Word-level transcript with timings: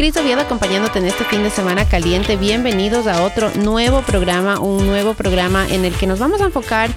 Cris 0.00 0.16
Oviedo 0.16 0.40
acompañándote 0.40 0.98
en 0.98 1.04
este 1.04 1.24
fin 1.24 1.42
de 1.42 1.50
semana 1.50 1.86
caliente. 1.86 2.38
Bienvenidos 2.38 3.06
a 3.06 3.22
otro 3.22 3.50
nuevo 3.56 4.00
programa, 4.00 4.58
un 4.58 4.86
nuevo 4.86 5.12
programa 5.12 5.68
en 5.68 5.84
el 5.84 5.92
que 5.92 6.06
nos 6.06 6.18
vamos 6.18 6.40
a 6.40 6.46
enfocar 6.46 6.88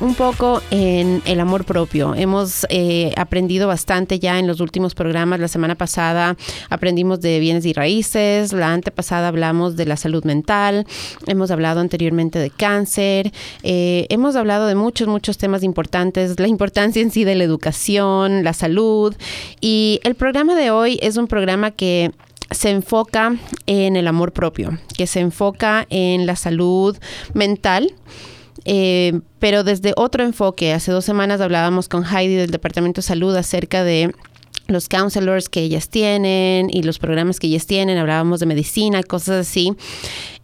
un 0.00 0.14
poco 0.14 0.62
en 0.70 1.20
el 1.24 1.40
amor 1.40 1.64
propio. 1.64 2.14
Hemos 2.14 2.64
eh, 2.68 3.12
aprendido 3.16 3.66
bastante 3.66 4.20
ya 4.20 4.38
en 4.38 4.46
los 4.46 4.60
últimos 4.60 4.94
programas. 4.94 5.40
La 5.40 5.48
semana 5.48 5.74
pasada 5.74 6.36
aprendimos 6.70 7.20
de 7.20 7.40
bienes 7.40 7.66
y 7.66 7.72
raíces, 7.72 8.52
la 8.52 8.72
antepasada 8.72 9.26
hablamos 9.26 9.74
de 9.74 9.86
la 9.86 9.96
salud 9.96 10.22
mental, 10.22 10.86
hemos 11.26 11.50
hablado 11.50 11.80
anteriormente 11.80 12.38
de 12.38 12.50
cáncer, 12.50 13.32
eh, 13.64 14.06
hemos 14.10 14.36
hablado 14.36 14.68
de 14.68 14.76
muchos, 14.76 15.08
muchos 15.08 15.38
temas 15.38 15.64
importantes, 15.64 16.38
la 16.38 16.46
importancia 16.46 17.02
en 17.02 17.10
sí 17.10 17.24
de 17.24 17.34
la 17.34 17.42
educación, 17.42 18.44
la 18.44 18.52
salud. 18.52 19.12
Y 19.60 19.98
el 20.04 20.14
programa 20.14 20.54
de 20.54 20.70
hoy 20.70 21.00
es 21.02 21.16
un 21.16 21.26
programa 21.26 21.72
que 21.72 22.12
se 22.50 22.70
enfoca 22.70 23.36
en 23.66 23.96
el 23.96 24.06
amor 24.06 24.32
propio, 24.32 24.78
que 24.96 25.06
se 25.06 25.20
enfoca 25.20 25.86
en 25.90 26.26
la 26.26 26.36
salud 26.36 26.96
mental. 27.32 27.94
Eh, 28.66 29.20
pero 29.40 29.62
desde 29.62 29.92
otro 29.96 30.24
enfoque. 30.24 30.72
Hace 30.72 30.90
dos 30.90 31.04
semanas 31.04 31.40
hablábamos 31.40 31.88
con 31.88 32.04
Heidi 32.04 32.36
del 32.36 32.50
Departamento 32.50 33.00
de 33.00 33.06
Salud 33.06 33.36
acerca 33.36 33.84
de 33.84 34.14
los 34.66 34.88
counselors 34.88 35.48
que 35.48 35.60
ellas 35.60 35.88
tienen 35.88 36.70
y 36.70 36.82
los 36.82 36.98
programas 36.98 37.38
que 37.38 37.48
ellas 37.48 37.66
tienen, 37.66 37.98
hablábamos 37.98 38.40
de 38.40 38.46
medicina, 38.46 39.02
cosas 39.02 39.46
así, 39.46 39.74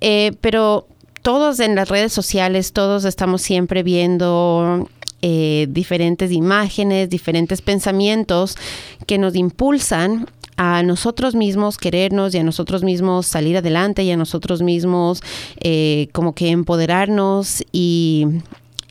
eh, 0.01 0.33
pero 0.41 0.87
todos 1.23 1.61
en 1.61 1.75
las 1.75 1.89
redes 1.89 2.13
sociales, 2.13 2.73
todos 2.73 3.05
estamos 3.05 3.43
siempre 3.43 3.83
viendo 3.83 4.89
eh, 5.23 5.67
diferentes 5.71 6.33
imágenes, 6.33 7.11
diferentes 7.11 7.63
pensamientos 7.63 8.57
que 9.07 9.19
nos 9.19 9.35
impulsan 9.37 10.27
a 10.57 10.83
nosotros 10.83 11.35
mismos 11.35 11.79
querernos 11.79 12.35
y 12.35 12.39
a 12.39 12.45
nosotros 12.45 12.83
mismos 12.85 13.27
salir 13.27 13.57
adelante 13.57 14.03
y 14.03 14.11
a 14.11 14.17
nosotros 14.17 14.61
mismos 14.61 15.23
eh, 15.61 16.09
como 16.13 16.35
que 16.35 16.51
empoderarnos 16.51 17.65
y 17.73 18.27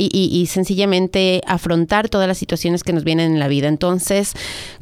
y, 0.02 0.46
sencillamente 0.48 1.42
afrontar 1.46 2.08
todas 2.08 2.28
las 2.28 2.38
situaciones 2.38 2.84
que 2.84 2.94
nos 2.94 3.04
vienen 3.04 3.34
en 3.34 3.40
la 3.40 3.50
vida. 3.50 3.68
Entonces, 3.68 4.34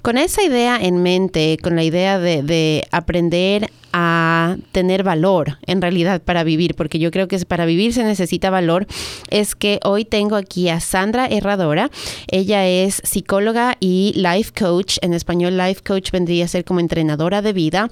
con 0.03 0.17
esa 0.17 0.43
idea 0.43 0.77
en 0.79 1.01
mente, 1.01 1.57
con 1.61 1.75
la 1.75 1.83
idea 1.83 2.19
de, 2.19 2.43
de 2.43 2.87
aprender 2.91 3.71
a 3.99 4.57
tener 4.71 5.01
valor 5.01 5.57
en 5.65 5.81
realidad 5.81 6.21
para 6.21 6.43
vivir, 6.43 6.75
porque 6.75 6.99
yo 6.99 7.09
creo 7.09 7.27
que 7.27 7.39
para 7.39 7.65
vivir 7.65 7.93
se 7.93 8.03
necesita 8.03 8.51
valor, 8.51 8.85
es 9.31 9.55
que 9.55 9.79
hoy 9.83 10.05
tengo 10.05 10.35
aquí 10.35 10.69
a 10.69 10.79
Sandra 10.79 11.25
Herradora. 11.25 11.89
Ella 12.27 12.67
es 12.67 13.01
psicóloga 13.03 13.75
y 13.79 14.13
life 14.15 14.51
coach. 14.55 14.99
En 15.01 15.15
español, 15.15 15.57
life 15.57 15.81
coach 15.83 16.11
vendría 16.11 16.45
a 16.45 16.47
ser 16.47 16.63
como 16.63 16.79
entrenadora 16.79 17.41
de 17.41 17.53
vida. 17.53 17.89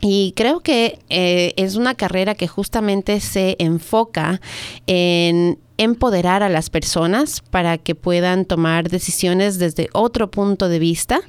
Y 0.00 0.32
creo 0.34 0.60
que 0.60 0.98
eh, 1.10 1.54
es 1.56 1.76
una 1.76 1.94
carrera 1.94 2.34
que 2.34 2.48
justamente 2.48 3.20
se 3.20 3.54
enfoca 3.60 4.40
en 4.88 5.60
empoderar 5.78 6.42
a 6.42 6.48
las 6.48 6.70
personas 6.70 7.40
para 7.52 7.78
que 7.78 7.94
puedan 7.94 8.46
tomar 8.46 8.88
decisiones 8.88 9.60
desde 9.60 9.90
otro 9.92 10.28
punto 10.28 10.68
de 10.68 10.80
vista 10.80 11.20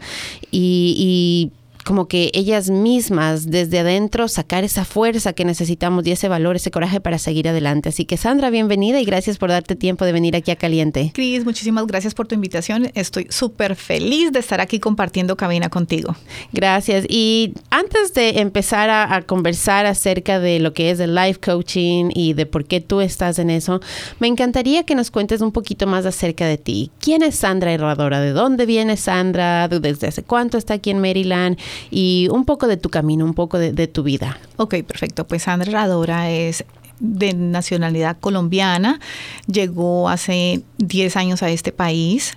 y, 0.49 0.95
y 0.97 1.56
como 1.87 2.09
que 2.09 2.31
ellas 2.33 2.69
mismas 2.69 3.49
desde 3.49 3.79
adentro 3.79 4.27
sacar 4.27 4.65
esa 4.65 4.83
fuerza 4.83 5.31
que 5.31 5.45
necesitamos 5.45 6.05
y 6.05 6.11
ese 6.11 6.27
valor, 6.27 6.57
ese 6.57 6.69
coraje 6.69 6.99
para 6.99 7.17
seguir 7.17 7.47
adelante. 7.47 7.87
Así 7.87 8.03
que 8.03 8.17
Sandra, 8.17 8.49
bienvenida 8.49 8.99
y 8.99 9.05
gracias 9.05 9.37
por 9.37 9.51
darte 9.51 9.77
tiempo 9.77 10.03
de 10.03 10.11
venir 10.11 10.35
aquí 10.35 10.51
a 10.51 10.57
Caliente. 10.57 11.11
Cris, 11.13 11.45
muchísimas 11.45 11.87
gracias 11.87 12.13
por 12.13 12.27
tu 12.27 12.35
invitación. 12.35 12.91
Estoy 12.93 13.27
súper 13.29 13.77
feliz 13.77 14.33
de 14.33 14.39
estar 14.39 14.59
aquí 14.59 14.79
compartiendo 14.81 15.37
cabina 15.37 15.69
contigo. 15.69 16.13
Gracias. 16.51 17.05
Y 17.07 17.53
antes 17.69 18.13
de 18.13 18.41
empezar 18.41 18.89
a, 18.89 19.15
a 19.15 19.21
conversar 19.21 19.85
acerca 19.85 20.41
de 20.41 20.59
lo 20.59 20.73
que 20.73 20.91
es 20.91 20.99
el 20.99 21.15
life 21.15 21.39
coaching 21.39 22.09
y 22.13 22.33
de 22.33 22.45
por 22.45 22.65
qué 22.65 22.81
tú 22.81 22.99
estás 22.99 23.39
en 23.39 23.49
eso, 23.49 23.79
me 24.19 24.27
encantaría 24.27 24.83
que 24.83 24.93
nos 24.93 25.09
cuentes 25.09 25.39
un 25.39 25.53
poquito 25.53 25.87
más 25.87 26.05
acerca 26.05 26.47
de 26.47 26.57
ti. 26.57 26.91
¿Quién 26.99 27.23
es 27.23 27.35
Sandra 27.35 27.71
Herradora? 27.71 28.19
¿De 28.19 28.31
dónde 28.31 28.65
viene 28.65 28.97
Sandra? 28.97 29.69
¿Desde 29.69 30.07
hace 30.07 30.23
cuánto 30.23 30.57
está 30.57 30.73
aquí 30.73 30.89
en 30.89 30.99
Maryland? 30.99 31.57
Y 31.89 32.27
un 32.31 32.45
poco 32.45 32.67
de 32.67 32.77
tu 32.77 32.89
camino, 32.89 33.25
un 33.25 33.33
poco 33.33 33.57
de, 33.57 33.87
tu 33.87 34.03
vida. 34.03 34.39
Ok, 34.57 34.75
perfecto. 34.83 35.25
Pues 35.27 35.43
Sandra 35.43 35.71
Radora 35.71 36.29
es 36.29 36.65
de 36.99 37.33
nacionalidad 37.33 38.17
colombiana, 38.19 38.99
llegó 39.45 40.09
hace 40.09 40.63
10 40.79 41.15
años 41.15 41.43
a 41.43 41.49
este 41.49 41.71
país, 41.71 42.33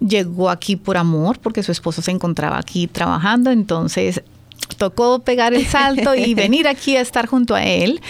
llegó 0.00 0.50
aquí 0.50 0.74
por 0.76 0.96
amor 0.96 1.38
porque 1.38 1.62
su 1.62 1.70
esposo 1.70 2.02
se 2.02 2.10
encontraba 2.10 2.58
aquí 2.58 2.88
trabajando, 2.88 3.52
entonces 3.52 4.22
tocó 4.76 5.20
pegar 5.20 5.54
el 5.54 5.66
salto 5.66 6.14
y 6.14 6.34
venir 6.34 6.66
aquí 6.66 6.96
a 6.96 7.00
estar 7.00 7.26
junto 7.26 7.54
a 7.54 7.62
él. 7.62 8.00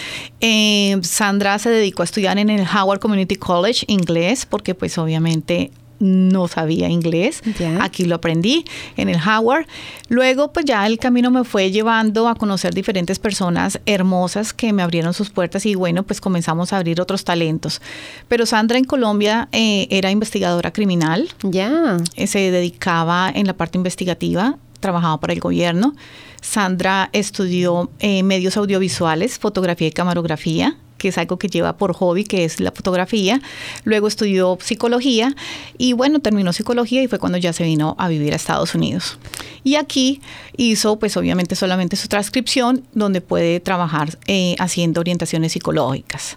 Eh, 0.40 0.98
Sandra 1.02 1.58
se 1.58 1.70
dedicó 1.70 2.02
a 2.02 2.04
estudiar 2.04 2.38
en 2.38 2.48
el 2.48 2.66
Howard 2.66 3.00
Community 3.00 3.36
College 3.36 3.84
inglés 3.88 4.46
porque 4.46 4.74
pues 4.74 4.96
obviamente 4.98 5.70
no 6.00 6.48
sabía 6.48 6.88
inglés. 6.88 7.42
Aquí 7.80 8.06
lo 8.06 8.16
aprendí 8.16 8.64
en 8.96 9.08
el 9.08 9.16
Howard. 9.16 9.66
Luego, 10.08 10.52
pues 10.52 10.64
ya 10.64 10.86
el 10.86 10.98
camino 10.98 11.30
me 11.30 11.44
fue 11.44 11.70
llevando 11.70 12.26
a 12.28 12.34
conocer 12.34 12.74
diferentes 12.74 13.18
personas 13.18 13.78
hermosas 13.86 14.52
que 14.52 14.72
me 14.72 14.82
abrieron 14.82 15.14
sus 15.14 15.30
puertas 15.30 15.66
y 15.66 15.74
bueno, 15.74 16.02
pues 16.02 16.20
comenzamos 16.20 16.72
a 16.72 16.78
abrir 16.78 17.00
otros 17.00 17.24
talentos. 17.24 17.80
Pero 18.26 18.46
Sandra 18.46 18.78
en 18.78 18.84
Colombia 18.84 19.48
eh, 19.52 19.86
era 19.90 20.10
investigadora 20.10 20.72
criminal. 20.72 21.28
Ya. 21.42 21.98
Eh, 22.16 22.26
se 22.26 22.50
dedicaba 22.50 23.30
en 23.32 23.46
la 23.46 23.52
parte 23.52 23.76
investigativa, 23.78 24.56
trabajaba 24.80 25.20
para 25.20 25.34
el 25.34 25.40
gobierno. 25.40 25.94
Sandra 26.40 27.10
estudió 27.12 27.90
eh, 27.98 28.22
medios 28.22 28.56
audiovisuales, 28.56 29.38
fotografía 29.38 29.88
y 29.88 29.92
camarografía 29.92 30.76
que 31.00 31.08
es 31.08 31.18
algo 31.18 31.38
que 31.38 31.48
lleva 31.48 31.76
por 31.78 31.94
hobby, 31.94 32.24
que 32.24 32.44
es 32.44 32.60
la 32.60 32.70
fotografía. 32.70 33.40
Luego 33.84 34.06
estudió 34.06 34.58
psicología 34.60 35.34
y 35.78 35.94
bueno, 35.94 36.20
terminó 36.20 36.52
psicología 36.52 37.02
y 37.02 37.08
fue 37.08 37.18
cuando 37.18 37.38
ya 37.38 37.52
se 37.52 37.64
vino 37.64 37.96
a 37.98 38.08
vivir 38.08 38.34
a 38.34 38.36
Estados 38.36 38.74
Unidos. 38.74 39.18
Y 39.64 39.76
aquí 39.76 40.20
hizo 40.56 40.98
pues 40.98 41.16
obviamente 41.16 41.56
solamente 41.56 41.96
su 41.96 42.08
transcripción 42.08 42.84
donde 42.92 43.22
puede 43.22 43.60
trabajar 43.60 44.18
eh, 44.26 44.54
haciendo 44.58 45.00
orientaciones 45.00 45.52
psicológicas. 45.52 46.36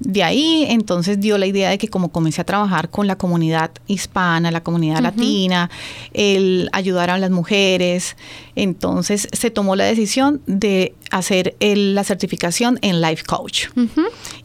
De 0.00 0.24
ahí 0.24 0.66
entonces 0.70 1.20
dio 1.20 1.36
la 1.36 1.46
idea 1.46 1.68
de 1.68 1.76
que 1.76 1.88
como 1.88 2.10
comencé 2.10 2.40
a 2.40 2.44
trabajar 2.44 2.88
con 2.88 3.06
la 3.06 3.16
comunidad 3.16 3.70
hispana, 3.86 4.50
la 4.50 4.62
comunidad 4.62 5.00
latina, 5.00 5.70
el 6.14 6.70
ayudar 6.72 7.10
a 7.10 7.18
las 7.18 7.30
mujeres, 7.30 8.16
entonces 8.56 9.28
se 9.30 9.50
tomó 9.50 9.76
la 9.76 9.84
decisión 9.84 10.40
de 10.46 10.94
hacer 11.10 11.54
la 11.60 12.02
certificación 12.02 12.78
en 12.80 13.02
Life 13.02 13.24
Coach. 13.26 13.66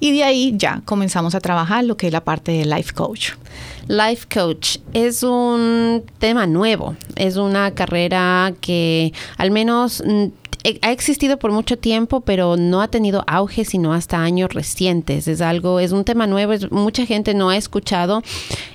Y 0.01 0.11
de 0.11 0.23
ahí 0.25 0.53
ya 0.57 0.81
comenzamos 0.83 1.35
a 1.35 1.39
trabajar 1.39 1.85
lo 1.85 1.95
que 1.95 2.07
es 2.07 2.13
la 2.13 2.23
parte 2.23 2.51
de 2.51 2.65
Life 2.65 2.93
Coach. 2.93 3.31
Life 3.87 4.27
Coach 4.33 4.77
es 4.93 5.23
un 5.23 6.03
tema 6.17 6.47
nuevo, 6.47 6.97
es 7.15 7.37
una 7.37 7.71
carrera 7.71 8.53
que 8.59 9.13
al 9.37 9.51
menos 9.51 10.03
mm, 10.05 10.25
ha 10.81 10.91
existido 10.91 11.37
por 11.37 11.51
mucho 11.51 11.77
tiempo, 11.77 12.21
pero 12.21 12.57
no 12.57 12.81
ha 12.81 12.87
tenido 12.87 13.23
auge 13.27 13.65
sino 13.65 13.93
hasta 13.93 14.21
años 14.21 14.53
recientes. 14.53 15.27
Es 15.27 15.41
algo, 15.41 15.79
es 15.79 15.91
un 15.91 16.03
tema 16.03 16.27
nuevo, 16.27 16.53
mucha 16.71 17.05
gente 17.05 17.33
no 17.33 17.49
ha 17.49 17.57
escuchado, 17.57 18.21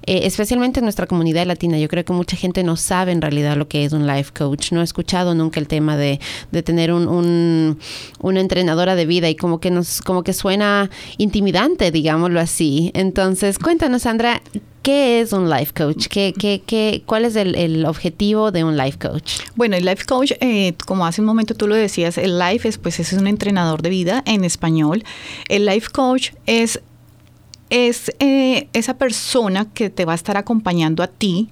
eh, 0.06 0.20
especialmente 0.24 0.80
en 0.80 0.84
nuestra 0.84 1.06
comunidad 1.06 1.46
latina. 1.46 1.78
Yo 1.78 1.88
creo 1.88 2.04
que 2.04 2.12
mucha 2.12 2.36
gente 2.36 2.62
no 2.62 2.76
sabe 2.76 3.12
en 3.12 3.20
realidad 3.20 3.56
lo 3.56 3.68
que 3.68 3.84
es 3.84 3.92
un 3.92 4.06
life 4.06 4.32
coach. 4.36 4.72
No 4.72 4.80
ha 4.80 4.84
escuchado 4.84 5.34
nunca 5.34 5.60
el 5.60 5.68
tema 5.68 5.96
de, 5.96 6.20
de 6.50 6.62
tener 6.62 6.92
un, 6.92 7.08
un, 7.08 7.78
una 8.20 8.40
entrenadora 8.40 8.94
de 8.94 9.06
vida 9.06 9.28
y 9.28 9.34
como 9.34 9.60
que 9.60 9.70
nos, 9.70 10.00
como 10.00 10.22
que 10.22 10.32
suena 10.32 10.90
intimidante, 11.18 11.90
digámoslo 11.90 12.40
así. 12.40 12.90
Entonces, 12.94 13.58
cuéntanos, 13.58 14.02
Sandra, 14.02 14.42
¿Qué 14.82 15.20
es 15.20 15.34
un 15.34 15.50
life 15.50 15.74
coach? 15.74 16.06
¿Qué, 16.08 16.32
qué, 16.36 16.62
qué, 16.64 17.02
¿Cuál 17.04 17.26
es 17.26 17.36
el, 17.36 17.84
objetivo 17.84 18.50
de 18.50 18.64
un 18.64 18.78
life 18.78 18.98
coach? 18.98 19.40
Bueno, 19.54 19.76
el 19.76 19.84
life 19.84 20.06
coach, 20.06 20.32
eh, 20.40 20.74
como 20.86 21.04
hace 21.04 21.20
un 21.20 21.26
momento 21.26 21.54
tú 21.54 21.66
lo 21.66 21.74
decías, 21.74 22.16
el 22.16 22.38
life 22.38 22.66
es, 22.66 22.78
pues, 22.78 22.98
es 22.98 23.12
un 23.12 23.26
entrenador 23.26 23.82
de 23.82 23.90
vida 23.90 24.22
en 24.26 24.42
español. 24.42 25.04
El 25.48 25.66
life 25.66 25.88
coach 25.92 26.30
es, 26.46 26.80
es 27.68 28.10
eh, 28.20 28.68
esa 28.72 28.96
persona 28.96 29.66
que 29.70 29.90
te 29.90 30.06
va 30.06 30.12
a 30.12 30.16
estar 30.16 30.38
acompañando 30.38 31.02
a 31.02 31.08
ti 31.08 31.50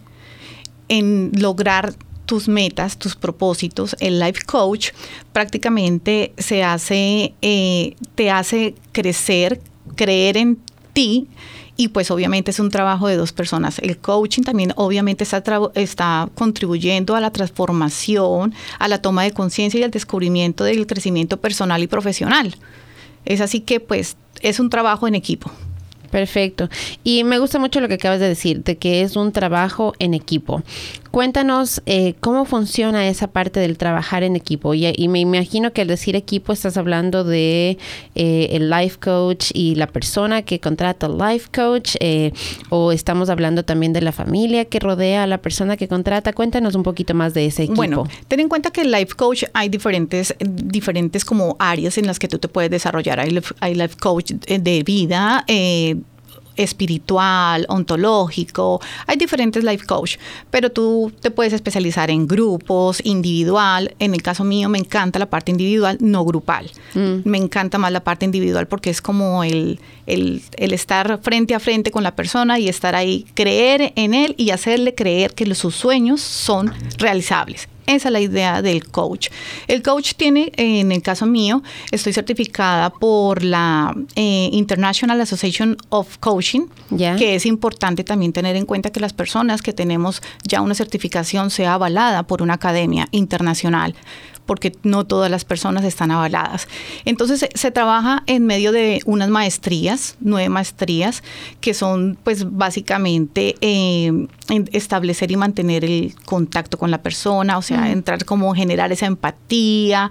en 0.89 1.31
lograr 1.39 1.95
tus 2.25 2.49
metas, 2.49 2.99
tus 2.99 3.15
propósitos. 3.15 3.95
El 4.01 4.21
life 4.21 4.41
coach 4.47 4.93
prácticamente 5.35 6.33
se 6.39 6.65
hace, 6.65 7.35
eh, 7.43 7.95
te 8.15 8.31
hace 8.31 8.75
crecer, 8.93 9.61
creer 9.97 10.39
en 10.39 10.59
ti 10.95 11.29
y 11.81 11.89
pues 11.89 12.11
obviamente 12.11 12.51
es 12.51 12.59
un 12.59 12.71
trabajo 12.71 13.07
de 13.07 13.17
dos 13.17 13.33
personas. 13.33 13.79
El 13.79 13.99
coaching 13.99 14.43
también 14.43 14.73
obviamente 14.75 15.23
está, 15.23 15.43
está 15.77 16.29
contribuyendo 16.35 17.15
a 17.15 17.21
la 17.21 17.31
transformación, 17.31 18.53
a 18.81 18.89
la 18.89 19.01
toma 19.01 19.23
de 19.23 19.31
conciencia 19.31 19.79
y 19.79 19.85
al 19.85 19.93
descubrimiento 19.93 20.65
del 20.65 20.89
crecimiento 20.89 21.37
personal 21.37 21.81
y 21.81 21.87
profesional. 21.87 22.57
Es 23.25 23.41
así 23.41 23.61
que 23.61 23.79
pues 23.79 24.17
es 24.43 24.59
un 24.59 24.71
trabajo 24.71 25.07
en 25.07 25.15
equipo. 25.15 25.53
Perfecto. 26.11 26.69
Y 27.05 27.23
me 27.23 27.39
gusta 27.39 27.61
mucho 27.61 27.81
lo 27.81 27.87
que 27.87 27.95
acabas 27.95 28.19
de 28.19 28.29
decir, 28.29 28.65
de 28.65 28.77
que 28.77 29.03
es 29.03 29.15
un 29.15 29.31
trabajo 29.31 29.93
en 30.01 30.15
equipo. 30.15 30.65
Cuéntanos 31.11 31.83
eh, 31.87 32.15
cómo 32.21 32.45
funciona 32.45 33.09
esa 33.09 33.29
parte 33.29 33.61
del 33.61 33.79
trabajar 33.79 34.23
en 34.23 34.37
equipo. 34.37 34.75
Y, 34.75 35.09
me 35.09 35.21
imagino 35.21 35.73
que 35.73 35.83
al 35.83 35.89
decir 35.89 36.17
equipo 36.17 36.53
estás 36.53 36.77
hablando 36.77 37.25
de 37.25 37.79
eh, 38.15 38.49
el 38.53 38.71
life 38.71 38.99
coach 38.99 39.51
y 39.55 39.75
la 39.75 39.87
persona 39.87 40.43
que 40.43 40.61
contrata 40.61 41.07
al 41.07 41.17
life 41.17 41.49
coach, 41.55 41.97
eh, 42.01 42.33
o 42.69 42.93
estamos 42.93 43.31
hablando 43.31 43.65
también 43.65 43.93
de 43.93 44.03
la 44.03 44.13
familia 44.13 44.65
que 44.67 44.79
rodea 44.81 45.23
a 45.23 45.27
la 45.27 45.39
persona 45.39 45.77
que 45.77 45.89
contrata. 45.89 46.33
Cuéntanos 46.33 46.75
un 46.75 46.83
poquito 46.83 47.15
más 47.15 47.35
de 47.35 47.47
ese 47.47 47.65
equipo. 47.65 47.77
Bueno, 47.77 48.05
ten 48.29 48.41
en 48.41 48.49
cuenta 48.49 48.71
que 48.71 48.83
el 48.83 48.91
life 48.91 49.15
coach 49.17 49.45
hay 49.55 49.69
diferentes, 49.69 50.35
diferentes 50.41 51.25
como 51.25 51.57
áreas 51.59 51.97
en 51.99 52.07
las 52.07 52.19
que 52.19 52.29
tú 52.29 52.39
te 52.39 52.49
puedes 52.49 52.71
desarrollar. 52.71 53.21
Hay, 53.21 53.39
hay 53.61 53.75
life 53.75 53.97
coach 53.99 54.33
de 54.33 54.83
vida. 54.83 55.45
Espiritual, 56.59 57.67
ontológico, 57.69 58.81
hay 59.07 59.17
diferentes 59.17 59.65
life 59.65 59.87
coach, 59.87 60.17
pero 60.51 60.71
tú 60.71 61.13
te 61.21 61.31
puedes 61.31 61.53
especializar 61.53 62.11
en 62.11 62.27
grupos, 62.27 63.01
individual. 63.05 63.95
En 63.99 64.15
el 64.15 64.23
caso 64.23 64.45
mío 64.45 64.69
me 64.69 64.79
encanta 64.79 65.19
la 65.19 65.27
parte 65.27 65.51
individual, 65.51 65.99
no 66.01 66.25
grupal. 66.25 66.71
Mm. 66.95 67.21
Me 67.25 67.39
encanta 67.39 67.79
más 67.79 67.93
la 67.93 68.05
parte 68.05 68.25
individual 68.25 68.69
porque 68.69 68.91
es 68.91 69.01
como 69.01 69.45
el, 69.45 69.81
el, 70.07 70.43
el, 70.57 70.73
estar 70.73 71.21
frente 71.23 71.55
a 71.55 71.61
frente 71.61 71.91
con 71.91 72.03
la 72.03 72.15
persona 72.15 72.59
y 72.59 72.69
estar 72.69 72.95
ahí, 72.95 73.27
creer 73.35 73.93
en 73.97 74.15
él 74.15 74.35
y 74.37 74.51
hacerle 74.51 74.95
creer 74.95 75.35
que 75.35 75.49
sus 75.55 75.75
sueños 75.75 76.21
son 76.21 76.73
realizables. 76.99 77.69
Esa 77.89 78.09
es 78.09 78.13
la 78.13 78.21
idea 78.21 78.61
del 78.61 78.85
coach. 78.87 79.29
El 79.67 79.83
coach 79.83 80.13
tiene, 80.15 80.53
en 80.57 80.93
el 80.93 81.01
caso 81.01 81.25
mío, 81.25 81.63
estoy 81.91 82.13
certificada 82.13 82.91
por 82.91 83.43
la 83.43 83.97
eh, 84.15 84.51
International 84.53 85.19
Association 85.23 85.75
of 85.89 86.19
Coaching, 86.19 86.67
que 87.17 87.35
es 87.35 87.47
importante 87.47 88.05
también 88.05 88.35
tener 88.35 88.57
en 88.57 88.67
cuenta 88.67 88.91
que 88.91 89.01
las 89.01 89.15
personas 89.15 89.63
que 89.63 89.73
tenemos 89.73 90.23
ya 90.47 90.61
una 90.61 90.75
certificación 90.75 91.51
sea 91.51 91.75
avalada 91.75 92.25
por 92.25 92.43
una 92.43 92.55
academia 92.55 93.09
internacional 93.11 93.95
porque 94.49 94.73
no 94.83 95.05
todas 95.05 95.31
las 95.31 95.45
personas 95.45 95.85
están 95.85 96.11
avaladas. 96.11 96.69
Entonces 97.05 97.47
se, 97.55 97.71
trabaja 97.71 98.23
en 98.27 98.47
medio 98.47 98.73
de 98.73 99.01
unas 99.05 99.29
maestrías, 99.29 100.17
nueve 100.21 100.49
maestrías, 100.49 101.23
que 101.61 101.75
son 101.75 102.17
pues 102.25 102.51
básicamente 102.51 103.57
eh, 103.61 104.27
establecer 104.73 105.31
y 105.31 105.37
mantener 105.37 105.85
el 105.85 106.15
contacto 106.25 106.79
con 106.79 106.91
la 106.91 107.03
persona, 107.03 107.59
o 107.59 107.63
sea, 107.63 107.93
entrar 107.93 108.25
como 108.25 108.55
generar 108.55 108.91
esa 108.91 109.05
empatía, 109.05 110.11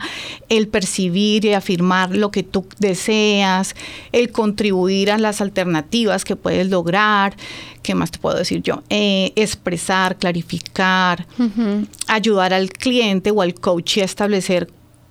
el 0.49 0.67
percibir 0.67 1.43
y 1.45 1.53
afirmar 1.53 2.15
lo 2.15 2.29
que 2.29 2.43
tú 2.43 2.67
deseas, 2.77 3.75
el 4.11 4.31
contribuir 4.31 5.09
a 5.09 5.17
las 5.17 5.41
alternativas 5.41 6.25
que 6.25 6.35
puedes 6.35 6.69
lograr, 6.69 7.35
¿qué 7.87 7.95
más 7.95 8.11
te 8.11 8.19
puedo 8.19 8.35
decir 8.35 8.61
yo? 8.61 8.83
Eh, 8.89 9.31
expresar, 9.37 10.17
clarificar, 10.17 11.25
ayudar 12.07 12.53
al 12.53 12.69
cliente 12.69 13.31
o 13.31 13.41
al 13.41 13.53
coach 13.53 13.99
a 13.99 14.03
establecer 14.03 14.69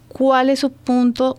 cuál 0.09 0.51
es 0.51 0.61
su 0.61 0.71
punto 0.71 1.39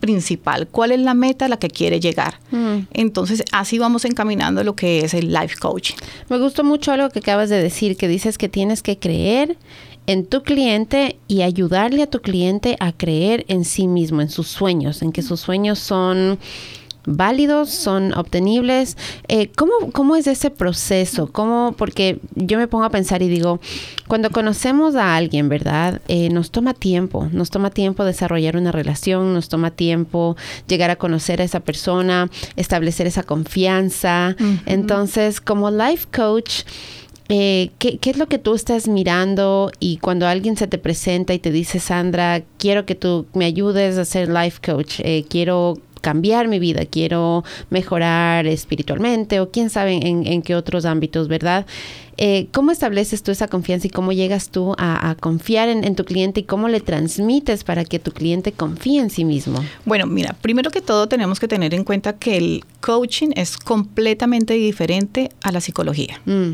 principal, 0.00 0.66
cuál 0.66 0.92
es 0.92 1.00
la 1.00 1.12
meta 1.12 1.44
a 1.44 1.48
la 1.48 1.58
que 1.58 1.68
quiere 1.68 2.00
llegar. 2.00 2.40
Mm. 2.52 2.86
Entonces, 2.94 3.44
así 3.52 3.78
vamos 3.78 4.06
encaminando 4.06 4.64
lo 4.64 4.74
que 4.74 5.00
es 5.00 5.12
el 5.12 5.30
life 5.30 5.56
coaching. 5.60 5.96
Me 6.30 6.38
gustó 6.38 6.64
mucho 6.64 6.90
algo 6.90 7.10
que 7.10 7.18
acabas 7.18 7.50
de 7.50 7.62
decir, 7.62 7.98
que 7.98 8.08
dices 8.08 8.38
que 8.38 8.48
tienes 8.48 8.82
que 8.82 8.98
creer 8.98 9.58
en 10.06 10.24
tu 10.24 10.42
cliente 10.42 11.18
y 11.28 11.42
ayudarle 11.42 12.04
a 12.04 12.06
tu 12.06 12.22
cliente 12.22 12.78
a 12.80 12.92
creer 12.92 13.44
en 13.48 13.66
sí 13.66 13.86
mismo, 13.86 14.22
en 14.22 14.30
sus 14.30 14.48
sueños, 14.48 15.02
en 15.02 15.12
que 15.12 15.20
sus 15.20 15.40
sueños 15.40 15.80
son 15.80 16.38
válidos, 17.16 17.70
son 17.70 18.12
obtenibles. 18.14 18.96
Eh, 19.28 19.50
¿cómo, 19.56 19.90
¿Cómo 19.92 20.16
es 20.16 20.26
ese 20.26 20.50
proceso? 20.50 21.30
¿Cómo? 21.32 21.74
Porque 21.76 22.20
yo 22.34 22.58
me 22.58 22.68
pongo 22.68 22.84
a 22.84 22.90
pensar 22.90 23.22
y 23.22 23.28
digo, 23.28 23.60
cuando 24.06 24.30
conocemos 24.30 24.94
a 24.96 25.16
alguien, 25.16 25.48
¿verdad? 25.48 26.00
Eh, 26.08 26.28
nos 26.30 26.50
toma 26.50 26.74
tiempo, 26.74 27.28
nos 27.32 27.50
toma 27.50 27.70
tiempo 27.70 28.04
desarrollar 28.04 28.56
una 28.56 28.72
relación, 28.72 29.34
nos 29.34 29.48
toma 29.48 29.70
tiempo 29.70 30.36
llegar 30.66 30.90
a 30.90 30.96
conocer 30.96 31.40
a 31.40 31.44
esa 31.44 31.60
persona, 31.60 32.30
establecer 32.56 33.06
esa 33.06 33.22
confianza. 33.22 34.36
Entonces, 34.66 35.40
como 35.40 35.70
life 35.70 36.06
coach, 36.14 36.62
eh, 37.30 37.70
¿qué, 37.78 37.98
¿qué, 37.98 38.10
es 38.10 38.16
lo 38.16 38.26
que 38.26 38.38
tú 38.38 38.54
estás 38.54 38.88
mirando 38.88 39.70
y 39.80 39.98
cuando 39.98 40.26
alguien 40.26 40.56
se 40.56 40.66
te 40.66 40.78
presenta 40.78 41.34
y 41.34 41.38
te 41.38 41.50
dice, 41.50 41.78
Sandra, 41.78 42.42
quiero 42.56 42.86
que 42.86 42.94
tú 42.94 43.26
me 43.34 43.44
ayudes 43.44 43.98
a 43.98 44.06
ser 44.06 44.30
life 44.30 44.60
coach, 44.64 45.00
eh, 45.00 45.26
quiero 45.28 45.74
cambiar 46.00 46.48
mi 46.48 46.58
vida, 46.58 46.84
quiero 46.86 47.44
mejorar 47.70 48.46
espiritualmente 48.46 49.40
o 49.40 49.50
quién 49.50 49.70
sabe 49.70 49.94
en, 49.94 50.42
qué 50.42 50.54
otros 50.54 50.84
ámbitos, 50.84 51.28
¿verdad? 51.28 51.66
Eh, 52.16 52.48
¿Cómo 52.52 52.72
estableces 52.72 53.22
tú 53.22 53.30
esa 53.30 53.46
confianza 53.48 53.86
y 53.86 53.90
cómo 53.90 54.12
llegas 54.12 54.50
tú 54.50 54.74
a, 54.76 55.16
confiar 55.20 55.68
en, 55.68 55.94
tu 55.94 56.04
cliente 56.04 56.40
y 56.40 56.42
cómo 56.42 56.68
le 56.68 56.80
transmites 56.80 57.62
para 57.64 57.84
que 57.84 57.98
tu 57.98 58.12
cliente 58.12 58.52
confíe 58.52 59.00
en 59.00 59.10
sí 59.10 59.24
mismo? 59.24 59.64
Bueno, 59.84 60.06
mira, 60.06 60.36
primero 60.40 60.70
que 60.70 60.80
todo 60.80 61.08
tenemos 61.08 61.38
que 61.38 61.48
tener 61.48 61.74
en 61.74 61.84
cuenta 61.84 62.14
que 62.14 62.36
el 62.36 62.64
coaching 62.80 63.28
es 63.36 63.56
completamente 63.56 64.54
diferente 64.54 65.30
a 65.42 65.52
la 65.52 65.60
psicología. 65.60 66.20
Mm. 66.24 66.52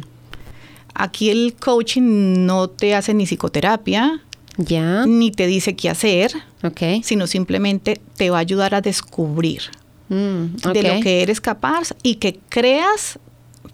Aquí 0.94 1.30
el 1.30 1.54
coaching 1.54 2.46
no 2.46 2.68
te 2.68 2.94
hace 2.94 3.14
ni 3.14 3.26
psicoterapia, 3.26 4.20
ya. 4.56 5.06
Ni 5.06 5.30
te 5.30 5.46
dice 5.46 5.76
qué 5.76 5.90
hacer, 5.90 6.32
okay. 6.62 7.02
sino 7.02 7.26
simplemente 7.26 8.00
te 8.16 8.30
va 8.30 8.38
a 8.38 8.40
ayudar 8.40 8.74
a 8.74 8.80
descubrir 8.80 9.62
mm, 10.08 10.56
de 10.72 10.82
lo 10.82 11.00
que 11.00 11.22
eres 11.22 11.40
capaz 11.40 11.94
y 12.02 12.16
que 12.16 12.38
creas 12.48 13.18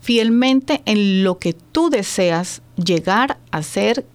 fielmente 0.01 0.83
en 0.87 1.25
lo 1.25 1.39
que 1.39 1.53
tú 1.53 1.91
deseas 1.91 2.63
llegar 2.77 3.39
a 3.51 3.63
ser, 3.63 4.07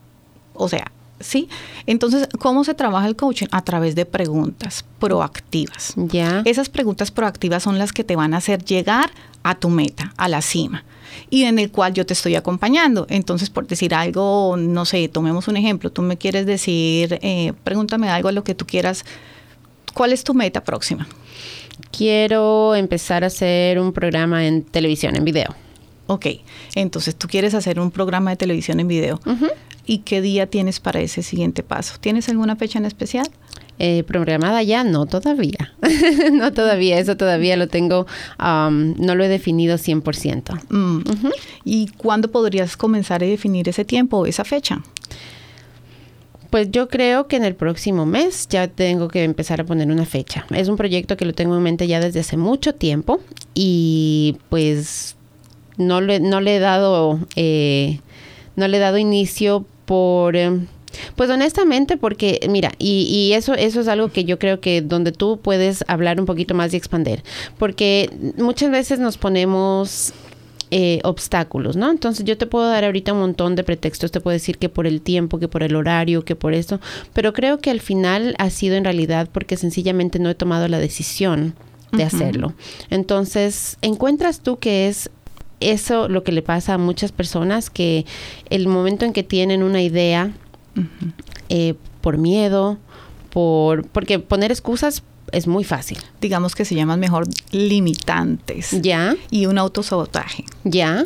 o 0.54 0.68
sea, 0.68 0.92
¿sí? 1.20 1.50
Entonces, 1.86 2.28
¿cómo 2.40 2.64
se 2.64 2.74
trabaja 2.74 3.08
el 3.08 3.16
coaching? 3.16 3.48
A 3.52 3.64
través 3.64 3.96
de 3.96 4.06
preguntas 4.06 4.86
proactivas. 5.00 5.94
Ya. 5.96 6.42
Esas 6.46 6.70
preguntas 6.70 7.12
proactivas 7.12 7.64
son 7.64 7.78
las 7.78 7.94
que 7.94 8.04
te 8.04 8.16
van 8.16 8.34
a 8.34 8.38
hacer 8.38 8.64
llegar 8.64 9.12
a 9.44 9.56
tu 9.56 9.70
meta, 9.70 10.14
a 10.18 10.28
la 10.28 10.42
cima 10.42 10.84
y 11.30 11.44
en 11.44 11.60
el 11.60 11.72
cual 11.72 11.94
yo 11.94 12.06
te 12.06 12.14
estoy 12.14 12.36
acompañando. 12.36 13.06
Entonces, 13.10 13.50
por 13.50 13.68
decir 13.68 13.94
algo, 13.94 14.56
no 14.58 14.86
sé, 14.86 15.08
tomemos 15.08 15.48
un 15.48 15.58
ejemplo, 15.58 15.92
tú 15.92 16.02
me 16.02 16.18
quieres 16.18 16.46
decir, 16.46 17.20
eh, 17.22 17.54
pregúntame 17.64 18.10
algo 18.10 18.30
a 18.30 18.32
lo 18.32 18.44
que 18.44 18.56
tú 18.56 18.66
quieras, 18.66 19.06
¿cuál 19.94 20.14
es 20.14 20.24
tu 20.24 20.34
meta 20.34 20.64
próxima? 20.64 21.08
Quiero 21.92 22.76
empezar 22.76 23.24
a 23.24 23.28
hacer 23.28 23.80
un 23.80 23.92
programa 23.92 24.46
en 24.46 24.64
televisión, 24.64 25.16
en 25.16 25.26
video. 25.26 25.56
Ok, 26.08 26.28
entonces 26.76 27.16
tú 27.16 27.28
quieres 27.28 27.56
hacer 27.56 27.80
un 27.80 27.90
programa 27.90 28.30
de 28.30 28.36
televisión 28.36 28.80
en 28.80 28.88
video. 28.88 29.20
¿Y 29.86 30.00
qué 30.00 30.22
día 30.22 30.48
tienes 30.48 30.80
para 30.80 31.00
ese 31.00 31.22
siguiente 31.22 31.64
paso? 31.64 31.96
¿Tienes 32.00 32.28
alguna 32.30 32.56
fecha 32.56 32.80
en 32.80 32.86
especial? 32.86 33.28
Eh, 33.78 34.04
programada 34.04 34.64
ya, 34.64 34.84
no 34.84 35.06
todavía. 35.06 35.74
no 36.32 36.54
todavía, 36.54 36.98
eso 36.98 37.18
todavía 37.18 37.58
lo 37.58 37.68
tengo, 37.68 38.08
no 38.40 39.16
lo 39.16 39.24
he 39.24 39.28
definido 39.28 39.78
100%. 39.78 40.62
Mm. 40.70 41.02
¿Y 41.66 41.88
cuándo 41.98 42.32
podrías 42.32 42.78
comenzar 42.78 43.24
a 43.24 43.28
definir 43.28 43.70
ese 43.70 43.86
tiempo 43.86 44.18
o 44.18 44.26
esa 44.26 44.44
fecha? 44.44 44.82
Pues 46.50 46.72
yo 46.72 46.88
creo 46.88 47.28
que 47.28 47.36
en 47.36 47.44
el 47.44 47.56
próximo 47.56 48.06
mes 48.06 48.48
ya 48.48 48.68
tengo 48.70 49.10
que 49.10 49.24
empezar 49.24 49.60
a 49.60 49.66
poner 49.66 49.92
una 49.92 50.06
fecha. 50.06 50.46
Es 50.52 50.70
un 50.70 50.78
proyecto 50.78 51.18
que 51.18 51.26
lo 51.26 51.34
tengo 51.34 51.58
en 51.58 51.64
mente 51.64 51.86
ya 51.86 52.00
desde 52.00 52.22
hace 52.22 52.38
mucho 52.38 52.74
tiempo 52.74 53.20
y 53.54 54.38
pues 54.48 55.18
no 55.78 56.00
le, 56.00 56.22
no 56.22 56.40
le 56.40 56.56
he 56.56 56.60
dado 56.60 57.20
eh, 57.36 58.00
no 58.56 58.68
le 58.68 58.78
he 58.78 58.80
dado 58.80 58.98
inicio 58.98 59.66
por 59.86 60.36
em, 60.36 60.68
pues 61.16 61.30
honestamente, 61.30 61.98
porque 61.98 62.40
mira, 62.50 62.72
y, 62.78 63.32
eso, 63.34 63.54
eso 63.54 63.82
es 63.82 63.88
algo 63.88 64.10
que 64.10 64.24
yo 64.24 64.40
creo 64.40 64.60
que 64.60 64.82
donde 64.82 65.12
tú 65.12 65.40
puedes 65.42 65.84
hablar 65.88 66.20
un 66.20 66.26
poquito 66.26 66.54
más 66.54 66.74
y 66.74 66.78
expander, 66.78 67.24
porque 67.58 68.10
muchas 68.38 68.72
veces 68.72 69.00
nos 69.00 69.18
ponemos 69.18 70.14
eh, 70.72 71.00
obstáculos, 71.04 71.76
¿no? 71.76 71.92
Entonces 71.92 72.26
yo 72.26 72.38
te 72.38 72.48
puedo 72.48 72.68
dar 72.68 72.84
ahorita 72.86 73.14
un 73.14 73.20
montón 73.20 73.56
de 73.56 73.64
pretextos, 73.64 74.12
te 74.12 74.20
puedo 74.20 74.34
decir 74.34 74.58
que 74.58 74.70
por 74.70 74.88
el 74.88 75.02
tiempo, 75.02 75.40
que 75.40 75.48
por 75.48 75.64
el 75.64 75.76
horario, 75.76 76.26
que 76.26 76.36
por 76.36 76.54
esto, 76.54 76.80
pero 77.14 77.34
creo 77.34 77.60
que 77.60 77.70
al 77.70 77.82
final 77.82 78.36
ha 78.40 78.50
sido 78.50 78.76
en 78.76 78.84
realidad 78.84 79.30
porque 79.32 79.58
sencillamente 79.58 80.20
no 80.20 80.30
he 80.30 80.36
tomado 80.36 80.68
la 80.68 80.80
decisión 80.80 81.56
de 81.92 82.04
hacerlo. 82.04 82.54
Entonces, 82.90 83.78
encuentras 83.82 84.42
tú 84.42 84.58
que 84.58 84.90
es 84.90 85.10
eso 85.60 86.08
lo 86.08 86.24
que 86.24 86.32
le 86.32 86.42
pasa 86.42 86.74
a 86.76 86.78
muchas 86.78 87.12
personas, 87.12 87.70
que 87.70 88.06
el 88.50 88.68
momento 88.68 89.06
en 89.06 89.14
que 89.14 89.24
tienen 89.24 89.64
una 89.64 89.82
idea, 89.82 90.32
eh, 91.50 91.76
por 92.02 92.18
miedo, 92.18 92.78
por 93.30 93.88
porque 93.88 94.20
poner 94.20 94.52
excusas 94.52 95.04
es 95.32 95.48
muy 95.48 95.64
fácil. 95.64 95.98
Digamos 96.22 96.56
que 96.56 96.66
se 96.66 96.76
llaman 96.76 97.00
mejor 97.00 97.28
limitantes. 97.52 98.72
Ya. 98.82 99.16
Y 99.32 99.46
un 99.48 99.58
autosabotaje. 99.58 100.46
Ya. 100.64 101.06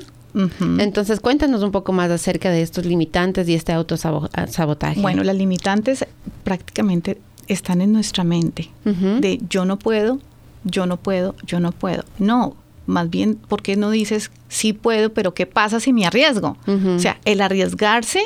Entonces, 0.77 1.20
cuéntanos 1.20 1.63
un 1.63 1.72
poco 1.72 1.91
más 1.91 2.12
acerca 2.12 2.51
de 2.51 2.62
estos 2.62 2.86
limitantes 2.86 3.50
y 3.50 3.56
este 3.56 3.74
autosabotaje. 3.74 5.01
Bueno, 5.01 5.24
las 5.24 5.36
limitantes 5.36 6.06
prácticamente 6.44 7.20
están 7.48 7.82
en 7.82 7.91
nuestra 7.91 8.24
mente. 8.24 8.70
De 8.84 9.39
yo 9.50 9.65
no 9.65 9.79
puedo, 9.79 10.20
yo 10.63 10.86
no 10.86 10.98
puedo, 10.98 11.36
yo 11.46 11.60
no 11.60 11.72
puedo. 11.72 12.03
No, 12.20 12.56
más 12.89 13.10
bien, 13.10 13.36
¿por 13.36 13.62
qué 13.62 13.75
no 13.75 13.89
dices 13.91 14.31
sí 14.50 14.74
puedo, 14.74 15.13
pero 15.13 15.34
qué 15.34 15.46
pasa 15.46 15.79
si 15.79 15.93
me 15.93 16.05
arriesgo? 16.05 16.58
O 16.65 17.00
sea, 17.00 17.19
el 17.25 17.41
arriesgarse 17.41 18.22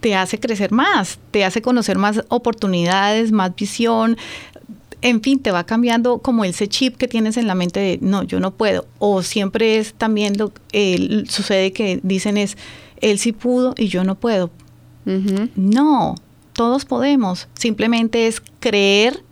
te 0.00 0.14
hace 0.14 0.38
crecer 0.38 0.72
más, 0.72 1.18
te 1.30 1.44
hace 1.44 1.62
conocer 1.62 1.98
más 1.98 2.24
oportunidades, 2.28 3.32
más 3.32 3.54
visión, 3.56 4.16
en 5.04 5.20
fin, 5.20 5.38
te 5.38 5.50
va 5.50 5.64
cambiando 5.64 6.18
como 6.18 6.46
ese 6.46 6.66
chip 6.66 6.96
que 6.96 7.08
tienes 7.08 7.36
en 7.36 7.46
la 7.46 7.54
mente 7.54 7.78
de, 7.78 7.98
no, 8.00 8.22
yo 8.22 8.40
no 8.40 8.52
puedo. 8.52 8.86
O 8.98 9.22
siempre 9.22 9.76
es 9.76 9.92
también 9.92 10.38
lo 10.38 10.50
sucede 11.28 11.72
que 11.72 12.00
dicen 12.02 12.38
es, 12.38 12.56
él 13.02 13.18
sí 13.18 13.32
pudo 13.32 13.74
y 13.76 13.88
yo 13.88 14.02
no 14.02 14.14
puedo. 14.14 14.50
No, 15.56 16.14
todos 16.54 16.86
podemos. 16.86 17.48
Simplemente 17.52 18.26
es 18.26 18.42
creer, 18.60 19.22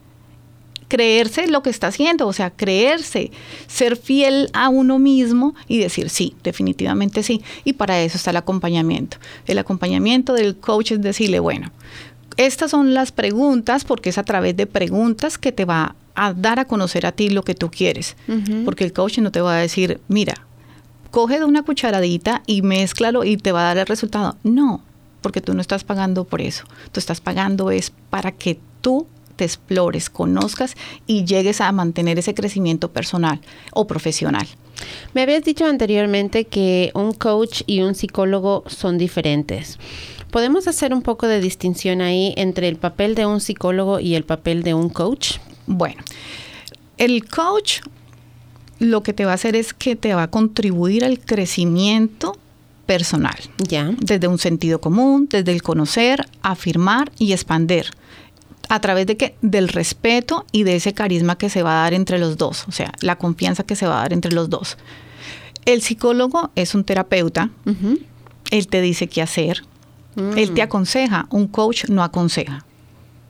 creerse 0.92 1.46
lo 1.46 1.62
que 1.62 1.70
está 1.70 1.86
haciendo, 1.86 2.26
o 2.26 2.34
sea, 2.34 2.50
creerse, 2.50 3.30
ser 3.66 3.96
fiel 3.96 4.50
a 4.52 4.68
uno 4.68 4.98
mismo 4.98 5.54
y 5.66 5.78
decir 5.78 6.10
sí, 6.10 6.36
definitivamente 6.42 7.22
sí. 7.22 7.40
Y 7.64 7.72
para 7.72 8.02
eso 8.02 8.18
está 8.18 8.28
el 8.28 8.36
acompañamiento. 8.36 9.16
El 9.46 9.56
acompañamiento 9.56 10.34
del 10.34 10.54
coach 10.54 10.92
es 10.92 11.00
decirle, 11.00 11.40
bueno, 11.40 11.72
estas 12.36 12.72
son 12.72 12.92
las 12.92 13.10
preguntas 13.10 13.84
porque 13.84 14.10
es 14.10 14.18
a 14.18 14.22
través 14.22 14.54
de 14.54 14.66
preguntas 14.66 15.38
que 15.38 15.50
te 15.50 15.64
va 15.64 15.96
a 16.14 16.34
dar 16.34 16.58
a 16.58 16.66
conocer 16.66 17.06
a 17.06 17.12
ti 17.12 17.30
lo 17.30 17.42
que 17.42 17.54
tú 17.54 17.70
quieres. 17.70 18.14
Porque 18.66 18.84
el 18.84 18.92
coach 18.92 19.16
no 19.20 19.32
te 19.32 19.40
va 19.40 19.54
a 19.56 19.60
decir, 19.60 19.98
mira, 20.08 20.34
coge 21.10 21.38
de 21.38 21.46
una 21.46 21.62
cucharadita 21.62 22.42
y 22.46 22.60
mézclalo 22.60 23.24
y 23.24 23.38
te 23.38 23.52
va 23.52 23.62
a 23.62 23.64
dar 23.68 23.78
el 23.78 23.86
resultado. 23.86 24.36
No, 24.42 24.82
porque 25.22 25.40
tú 25.40 25.54
no 25.54 25.62
estás 25.62 25.84
pagando 25.84 26.24
por 26.24 26.42
eso. 26.42 26.64
Tú 26.92 27.00
estás 27.00 27.22
pagando 27.22 27.70
es 27.70 27.94
para 28.10 28.32
que 28.32 28.60
tú 28.82 29.06
te 29.36 29.44
explores, 29.44 30.10
conozcas 30.10 30.74
y 31.06 31.24
llegues 31.24 31.60
a 31.60 31.72
mantener 31.72 32.18
ese 32.18 32.34
crecimiento 32.34 32.90
personal 32.92 33.40
o 33.72 33.86
profesional. 33.86 34.46
Me 35.14 35.22
habías 35.22 35.44
dicho 35.44 35.66
anteriormente 35.66 36.44
que 36.44 36.90
un 36.94 37.12
coach 37.12 37.62
y 37.66 37.82
un 37.82 37.94
psicólogo 37.94 38.64
son 38.66 38.98
diferentes. 38.98 39.78
¿Podemos 40.30 40.66
hacer 40.66 40.94
un 40.94 41.02
poco 41.02 41.26
de 41.26 41.40
distinción 41.40 42.00
ahí 42.00 42.34
entre 42.36 42.68
el 42.68 42.76
papel 42.76 43.14
de 43.14 43.26
un 43.26 43.40
psicólogo 43.40 44.00
y 44.00 44.14
el 44.14 44.24
papel 44.24 44.62
de 44.62 44.74
un 44.74 44.88
coach? 44.88 45.38
Bueno, 45.66 46.02
el 46.96 47.28
coach 47.28 47.80
lo 48.78 49.02
que 49.02 49.12
te 49.12 49.24
va 49.24 49.32
a 49.32 49.34
hacer 49.34 49.54
es 49.54 49.74
que 49.74 49.94
te 49.94 50.14
va 50.14 50.24
a 50.24 50.30
contribuir 50.30 51.04
al 51.04 51.20
crecimiento 51.20 52.36
personal. 52.86 53.36
Ya. 53.58 53.94
Desde 54.00 54.26
un 54.26 54.38
sentido 54.38 54.80
común, 54.80 55.28
desde 55.30 55.52
el 55.52 55.62
conocer, 55.62 56.26
afirmar 56.42 57.12
y 57.18 57.32
expander. 57.32 57.90
¿A 58.72 58.80
través 58.80 59.06
de 59.06 59.18
qué? 59.18 59.34
Del 59.42 59.68
respeto 59.68 60.46
y 60.50 60.62
de 60.62 60.76
ese 60.76 60.94
carisma 60.94 61.36
que 61.36 61.50
se 61.50 61.62
va 61.62 61.72
a 61.72 61.82
dar 61.82 61.92
entre 61.92 62.18
los 62.18 62.38
dos, 62.38 62.64
o 62.68 62.72
sea, 62.72 62.90
la 63.02 63.16
confianza 63.16 63.64
que 63.64 63.76
se 63.76 63.86
va 63.86 63.98
a 63.98 64.00
dar 64.00 64.14
entre 64.14 64.32
los 64.32 64.48
dos. 64.48 64.78
El 65.66 65.82
psicólogo 65.82 66.50
es 66.54 66.74
un 66.74 66.82
terapeuta, 66.82 67.50
él 68.50 68.66
te 68.68 68.80
dice 68.80 69.08
qué 69.08 69.20
hacer, 69.20 69.62
él 70.16 70.52
te 70.52 70.62
mm. 70.62 70.64
aconseja, 70.64 71.26
un 71.28 71.48
coach 71.48 71.84
no 71.90 72.02
aconseja, 72.02 72.64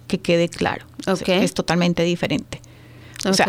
que 0.07 0.21
quede 0.21 0.49
claro, 0.49 0.87
es 1.27 1.55
totalmente 1.55 2.05
diferente. 2.05 2.61
O 3.25 3.35
sea, 3.35 3.49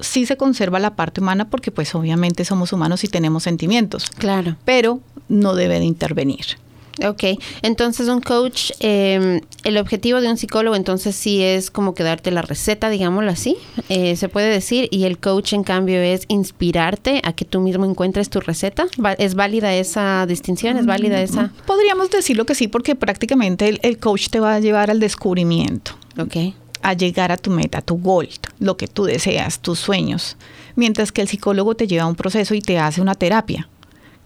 sí 0.00 0.26
se 0.26 0.36
conserva 0.36 0.80
la 0.80 0.96
parte 0.96 1.22
humana 1.22 1.48
porque 1.48 1.70
pues 1.70 1.94
obviamente 1.94 2.44
somos 2.44 2.74
humanos 2.74 3.04
y 3.04 3.08
tenemos 3.08 3.44
sentimientos. 3.44 4.10
Claro. 4.18 4.56
Pero 4.66 5.00
no 5.30 5.54
debe 5.54 5.78
de 5.78 5.86
intervenir. 5.86 6.58
Ok, 7.06 7.38
entonces 7.62 8.08
un 8.08 8.20
coach, 8.20 8.72
em, 8.80 9.40
el 9.64 9.78
objetivo 9.78 10.20
de 10.20 10.28
un 10.28 10.36
psicólogo 10.36 10.76
entonces 10.76 11.16
sí 11.16 11.42
es 11.42 11.70
como 11.70 11.94
que 11.94 12.02
darte 12.02 12.30
la 12.30 12.42
receta, 12.42 12.90
digámoslo 12.90 13.30
así, 13.30 13.56
eh, 13.88 14.16
se 14.16 14.28
puede 14.28 14.48
decir, 14.48 14.88
y 14.90 15.04
el 15.04 15.18
coach 15.18 15.52
en 15.52 15.64
cambio 15.64 16.00
es 16.00 16.24
inspirarte 16.28 17.20
a 17.24 17.32
que 17.32 17.44
tú 17.44 17.60
mismo 17.60 17.84
encuentres 17.84 18.30
tu 18.30 18.40
receta. 18.40 18.86
¿Es 19.18 19.34
válida 19.34 19.74
esa 19.74 20.26
distinción? 20.26 20.76
¿Es 20.76 20.86
válida 20.86 21.18
mm, 21.18 21.24
esa? 21.24 21.52
Podríamos 21.66 22.10
decirlo 22.10 22.46
que 22.46 22.54
sí, 22.54 22.68
porque 22.68 22.94
prácticamente 22.94 23.68
el, 23.68 23.80
el 23.82 23.98
coach 23.98 24.28
te 24.28 24.40
va 24.40 24.54
a 24.54 24.60
llevar 24.60 24.90
al 24.90 25.00
descubrimiento. 25.00 25.92
Ok 26.18 26.36
a 26.82 26.94
llegar 26.94 27.32
a 27.32 27.36
tu 27.36 27.50
meta, 27.50 27.80
tu 27.80 27.96
goal, 27.98 28.28
lo 28.58 28.76
que 28.76 28.88
tú 28.88 29.04
deseas, 29.04 29.60
tus 29.60 29.78
sueños. 29.78 30.36
Mientras 30.74 31.12
que 31.12 31.22
el 31.22 31.28
psicólogo 31.28 31.74
te 31.74 31.86
lleva 31.86 32.04
a 32.04 32.08
un 32.08 32.16
proceso 32.16 32.54
y 32.54 32.60
te 32.60 32.78
hace 32.78 33.00
una 33.00 33.14
terapia, 33.14 33.68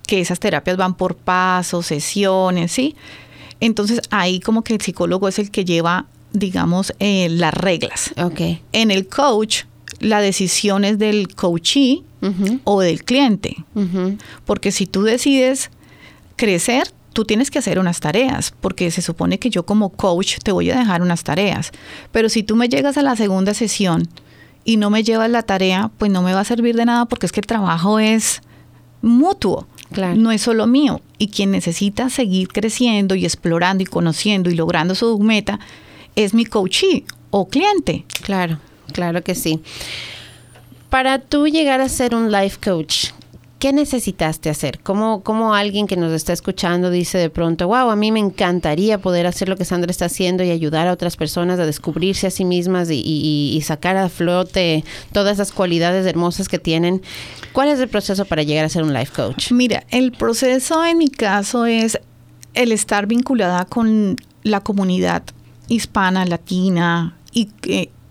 que 0.07 0.21
esas 0.21 0.41
terapias 0.41 0.77
van 0.77 0.95
por 0.95 1.17
pasos, 1.17 1.87
sesiones, 1.87 2.73
¿sí? 2.73 2.95
Entonces 3.61 4.01
ahí 4.11 4.41
como 4.41 4.63
que 4.63 4.75
el 4.75 4.81
psicólogo 4.81 5.29
es 5.29 5.39
el 5.39 5.51
que 5.51 5.65
lleva, 5.65 6.07
digamos, 6.33 6.95
eh, 6.99 7.29
las 7.31 7.55
reglas. 7.55 8.13
Okay. 8.17 8.63
En 8.73 8.91
el 8.91 9.09
coach, 9.09 9.65
la 10.01 10.21
decisión 10.21 10.85
es 10.85 10.99
del 10.99 11.35
coachee 11.35 12.03
o 12.65 12.81
del 12.81 13.05
cliente. 13.05 13.57
Porque 14.45 14.73
si 14.73 14.87
tú 14.87 15.03
decides 15.03 15.71
crecer, 16.35 16.91
tú 17.13 17.25
tienes 17.25 17.51
que 17.51 17.59
hacer 17.59 17.79
unas 17.79 18.01
tareas, 18.01 18.53
porque 18.61 18.91
se 18.91 19.01
supone 19.01 19.39
que 19.39 19.49
yo 19.49 19.65
como 19.65 19.91
coach 19.91 20.39
te 20.43 20.53
voy 20.53 20.71
a 20.71 20.79
dejar 20.79 21.03
unas 21.03 21.25
tareas. 21.25 21.71
Pero 22.13 22.29
si 22.29 22.43
tú 22.43 22.57
me 22.57 22.69
llegas 22.69 22.99
a 22.99 23.03
la 23.03 23.17
segunda 23.17 23.55
sesión 23.55 24.09
y 24.65 24.77
no 24.77 24.91
me 24.91 25.03
llevas 25.03 25.31
la 25.31 25.43
tarea, 25.43 25.91
pues 25.99 26.11
no 26.11 26.21
me 26.23 26.35
va 26.35 26.41
a 26.41 26.45
servir 26.45 26.77
de 26.77 26.85
nada 26.85 27.07
porque 27.07 27.27
es 27.27 27.33
que 27.33 27.41
el 27.41 27.47
trabajo 27.47 27.99
es 27.99 28.43
mutuo. 29.03 29.67
No 29.91 30.33
es 30.33 30.43
solo 30.43 30.67
mío. 30.67 31.01
Y 31.19 31.29
quien 31.29 31.51
necesita 31.51 32.11
seguir 32.11 32.49
creciendo 32.49 33.15
y 33.15 33.25
explorando 33.25 33.83
y 33.83 33.87
conociendo 33.87 34.51
y 34.51 34.55
logrando 34.55 34.95
su 34.95 35.19
meta 35.19 35.61
es 36.17 36.35
mi 36.35 36.45
coachee 36.45 37.05
o 37.31 37.49
cliente. 37.49 38.05
Claro, 38.23 38.59
claro 38.93 39.23
que 39.23 39.35
sí. 39.35 39.61
Para 40.91 41.19
tú 41.19 41.47
llegar 41.47 41.81
a 41.81 41.89
ser 41.89 42.15
un 42.15 42.31
life 42.31 42.59
coach, 42.63 43.09
¿Qué 43.59 43.73
necesitaste 43.73 44.51
hacer? 44.51 44.81
¿Cómo, 44.83 45.23
¿Cómo, 45.23 45.55
alguien 45.55 45.87
que 45.87 45.97
nos 45.97 46.13
está 46.13 46.35
escuchando 46.35 46.91
dice 46.91 47.17
de 47.17 47.31
pronto, 47.31 47.67
wow, 47.69 47.89
a 47.89 47.97
mí 47.97 48.13
me 48.13 48.21
encantaría 48.21 48.99
poder 48.99 49.27
hacer 49.27 49.49
lo 49.49 49.57
que 49.57 49.65
Sandra 49.65 49.91
está 49.91 50.05
haciendo 50.07 50.45
y 50.45 50.51
ayudar 50.51 50.89
a 50.89 50.93
otras 50.93 51.17
personas 51.17 51.59
a 51.59 51.65
descubrirse 51.65 52.27
a 52.27 52.31
sí 52.31 52.45
mismas 52.45 52.89
y, 52.91 53.59
sacar 53.65 53.97
a 53.97 54.11
flote 54.11 54.85
todas 55.13 55.35
esas 55.35 55.53
cualidades 55.53 56.05
hermosas 56.05 56.51
que 56.51 56.59
tienen? 56.59 57.01
¿Cuál 57.53 57.69
es 57.69 57.81
el 57.81 57.89
proceso 57.89 58.27
para 58.27 58.43
llegar 58.43 58.67
a 58.67 58.69
ser 58.69 58.83
un 58.83 58.93
life 58.93 59.13
coach? 59.17 59.51
Mira, 59.53 59.85
el 59.89 60.13
proceso 60.13 60.85
en 60.85 60.99
mi 60.99 61.09
caso 61.09 61.65
es 61.65 61.99
el 62.53 62.73
estar 62.73 63.07
vinculada 63.07 63.65
con 63.65 64.17
la 64.43 64.61
comunidad 64.61 65.23
hispana, 65.69 66.27
latina 66.27 67.17
y, 67.33 67.49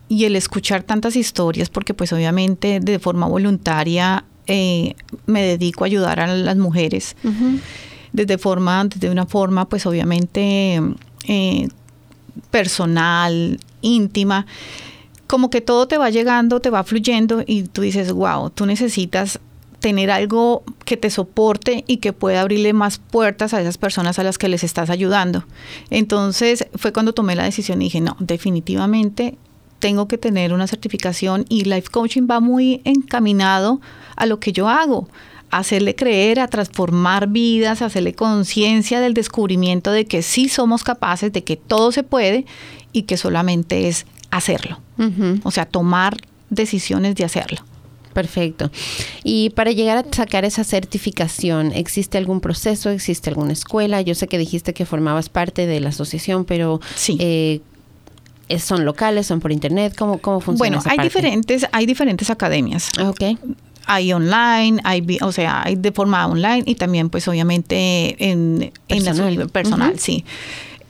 y 0.09 0.25
el 0.25 0.35
escuchar 0.35 0.81
tantas 0.81 1.15
historias, 1.15 1.69
porque 1.69 1.93
pues 1.93 2.11
obviamente 2.13 2.79
de 2.79 2.97
forma 2.97 3.27
voluntaria 3.27 4.25
eh, 4.47 4.95
me 5.25 5.41
dedico 5.43 5.83
a 5.83 5.87
ayudar 5.87 6.19
a 6.19 6.27
las 6.27 6.57
mujeres 6.57 7.15
desde 8.13 8.37
forma, 8.37 8.85
desde 8.85 9.09
una 9.09 9.25
forma, 9.25 9.67
pues 9.67 9.85
obviamente 9.85 10.81
eh, 11.27 11.67
personal, 12.51 13.59
íntima. 13.81 14.45
Como 15.27 15.49
que 15.49 15.61
todo 15.61 15.87
te 15.87 15.97
va 15.97 16.09
llegando, 16.09 16.59
te 16.59 16.69
va 16.69 16.83
fluyendo 16.83 17.43
y 17.45 17.63
tú 17.63 17.81
dices, 17.81 18.11
wow, 18.11 18.49
tú 18.51 18.65
necesitas 18.65 19.39
tener 19.79 20.09
algo 20.09 20.63
que 20.85 20.97
te 20.97 21.09
soporte 21.09 21.83
y 21.87 21.97
que 21.97 22.13
pueda 22.13 22.41
abrirle 22.41 22.73
más 22.73 22.97
puertas 22.97 23.53
a 23.53 23.61
esas 23.61 23.77
personas 23.77 24.17
a 24.17 24.23
las 24.23 24.37
que 24.37 24.47
les 24.47 24.63
estás 24.63 24.89
ayudando. 24.89 25.45
Entonces 25.89 26.67
fue 26.75 26.93
cuando 26.93 27.13
tomé 27.13 27.35
la 27.35 27.43
decisión 27.43 27.81
y 27.81 27.85
dije, 27.85 28.01
no, 28.01 28.15
definitivamente 28.19 29.37
tengo 29.79 30.07
que 30.07 30.17
tener 30.17 30.53
una 30.53 30.67
certificación 30.67 31.45
y 31.49 31.65
Life 31.65 31.89
Coaching 31.91 32.27
va 32.29 32.39
muy 32.39 32.81
encaminado 32.85 33.81
a 34.15 34.25
lo 34.25 34.39
que 34.39 34.51
yo 34.51 34.69
hago, 34.69 35.07
a 35.51 35.59
hacerle 35.59 35.95
creer, 35.95 36.39
a 36.39 36.47
transformar 36.47 37.27
vidas, 37.27 37.81
a 37.81 37.85
hacerle 37.85 38.13
conciencia 38.13 38.99
del 38.99 39.13
descubrimiento 39.13 39.91
de 39.91 40.05
que 40.05 40.21
sí 40.21 40.49
somos 40.49 40.83
capaces, 40.83 41.31
de 41.31 41.43
que 41.43 41.55
todo 41.55 41.91
se 41.91 42.03
puede 42.03 42.45
y 42.91 43.03
que 43.03 43.17
solamente 43.17 43.87
es 43.87 44.05
hacerlo. 44.31 44.79
O 45.43 45.51
sea, 45.51 45.65
tomar 45.65 46.17
decisiones 46.49 47.15
de 47.15 47.25
hacerlo. 47.25 47.59
Perfecto. 48.13 48.71
Y 49.25 49.49
para 49.49 49.71
llegar 49.71 49.97
a 49.97 50.15
sacar 50.15 50.45
esa 50.45 50.63
certificación, 50.63 51.73
¿existe 51.73 52.17
algún 52.17 52.39
proceso? 52.39 52.89
¿Existe 52.89 53.29
alguna 53.29 53.51
escuela? 53.51 53.99
Yo 54.01 54.15
sé 54.15 54.27
que 54.27 54.37
dijiste 54.37 54.73
que 54.73 54.85
formabas 54.85 55.27
parte 55.27 55.67
de 55.67 55.81
la 55.81 55.89
asociación, 55.89 56.45
pero 56.45 56.79
sí. 56.95 57.17
Eh, 57.19 57.59
¿son 58.59 58.85
locales? 58.85 59.27
¿Son 59.27 59.39
por 59.39 59.51
internet? 59.51 59.95
¿Cómo, 59.97 60.19
cómo 60.19 60.39
funciona? 60.39 60.77
Bueno, 60.77 60.91
hay 60.91 61.03
diferentes, 61.03 61.65
hay 61.71 61.85
diferentes 61.85 62.29
academias. 62.29 62.89
Ok 62.99 63.23
hay 63.87 64.13
online, 64.13 64.81
hay, 64.83 65.05
o 65.21 65.31
sea, 65.31 65.63
hay 65.63 65.75
de 65.75 65.91
forma 65.91 66.25
online 66.27 66.63
y 66.65 66.73
también 66.73 67.09
pues 67.09 67.27
obviamente 67.27 68.15
en 68.17 68.71
personal, 68.87 69.49
personal 69.49 69.99
sí. 69.99 70.25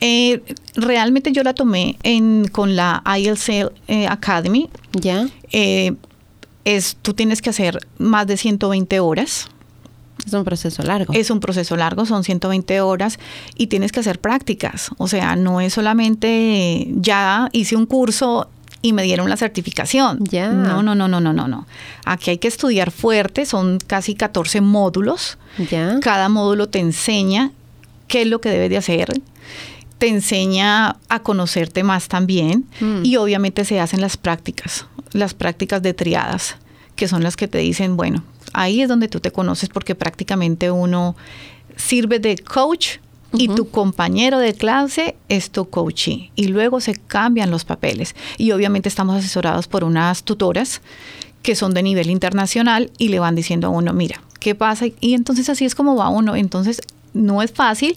Eh, 0.00 0.42
realmente 0.74 1.32
yo 1.32 1.42
la 1.42 1.54
tomé 1.54 1.96
en, 2.02 2.48
con 2.48 2.76
la 2.76 3.02
IELTS 3.18 3.48
eh, 3.88 4.06
Academy. 4.08 4.68
Ya. 4.92 5.26
Eh, 5.52 5.94
es, 6.64 6.96
tú 7.00 7.14
tienes 7.14 7.40
que 7.40 7.50
hacer 7.50 7.78
más 7.98 8.26
de 8.26 8.36
120 8.36 9.00
horas. 9.00 9.48
Es 10.26 10.32
un 10.32 10.44
proceso 10.44 10.82
largo. 10.82 11.12
Es 11.14 11.30
un 11.30 11.40
proceso 11.40 11.76
largo, 11.76 12.04
son 12.04 12.24
120 12.24 12.80
horas 12.80 13.18
y 13.56 13.68
tienes 13.68 13.92
que 13.92 14.00
hacer 14.00 14.20
prácticas. 14.20 14.90
O 14.98 15.06
sea, 15.08 15.36
no 15.36 15.60
es 15.60 15.72
solamente 15.72 16.88
ya 16.90 17.48
hice 17.52 17.76
un 17.76 17.86
curso 17.86 18.48
y 18.82 18.92
me 18.92 19.02
dieron 19.02 19.28
la 19.30 19.36
certificación. 19.36 20.18
Ya. 20.24 20.50
No, 20.50 20.82
no, 20.82 20.94
no, 20.94 21.08
no, 21.08 21.20
no, 21.20 21.32
no, 21.32 21.48
no. 21.48 21.66
Aquí 22.04 22.30
hay 22.30 22.38
que 22.38 22.48
estudiar 22.48 22.90
fuerte, 22.90 23.46
son 23.46 23.78
casi 23.86 24.14
14 24.14 24.60
módulos. 24.60 25.38
Ya. 25.70 25.98
Cada 26.00 26.28
módulo 26.28 26.68
te 26.68 26.78
enseña 26.80 27.52
qué 28.08 28.22
es 28.22 28.28
lo 28.28 28.40
que 28.40 28.50
debes 28.50 28.70
de 28.70 28.76
hacer. 28.76 29.08
te 29.98 30.08
enseña 30.08 30.96
a 31.08 31.20
conocerte 31.22 31.82
más 31.82 32.08
también 32.08 32.66
Mm. 32.80 33.02
y 33.04 33.16
obviamente 33.16 33.64
se 33.64 33.80
hacen 33.80 34.02
las 34.02 34.18
prácticas, 34.18 34.84
las 35.12 35.32
prácticas 35.32 35.80
de 35.80 35.94
triadas, 35.94 36.56
que 36.96 37.08
son 37.08 37.22
las 37.22 37.34
que 37.36 37.48
te 37.48 37.56
dicen, 37.58 37.96
bueno, 37.96 38.22
ahí 38.56 38.82
es 38.82 38.88
donde 38.88 39.08
tú 39.08 39.20
te 39.20 39.30
conoces 39.30 39.68
porque 39.68 39.94
prácticamente 39.94 40.70
uno 40.70 41.16
sirve 41.76 42.18
de 42.18 42.38
coach 42.38 42.98
y 43.32 43.48
tu 43.48 43.68
compañero 43.68 44.38
de 44.38 44.54
clase 44.54 45.16
es 45.28 45.50
tu 45.50 45.68
coachee 45.68 46.30
y 46.36 46.46
luego 46.48 46.80
se 46.80 46.94
cambian 46.94 47.50
los 47.50 47.64
papeles 47.64 48.14
y 48.38 48.52
obviamente 48.52 48.88
estamos 48.88 49.16
asesorados 49.16 49.68
por 49.68 49.84
unas 49.84 50.22
tutoras 50.22 50.80
que 51.42 51.54
son 51.54 51.74
de 51.74 51.82
nivel 51.82 52.10
internacional 52.10 52.90
y 52.98 53.08
le 53.08 53.18
van 53.18 53.36
diciendo 53.36 53.68
a 53.68 53.70
uno, 53.70 53.92
mira, 53.92 54.20
¿qué 54.40 54.54
pasa? 54.54 54.86
Y 55.00 55.14
entonces 55.14 55.48
así 55.48 55.64
es 55.64 55.74
como 55.74 55.94
va 55.94 56.08
uno. 56.08 56.34
Entonces 56.34 56.80
no 57.14 57.42
es 57.42 57.52
fácil, 57.52 57.96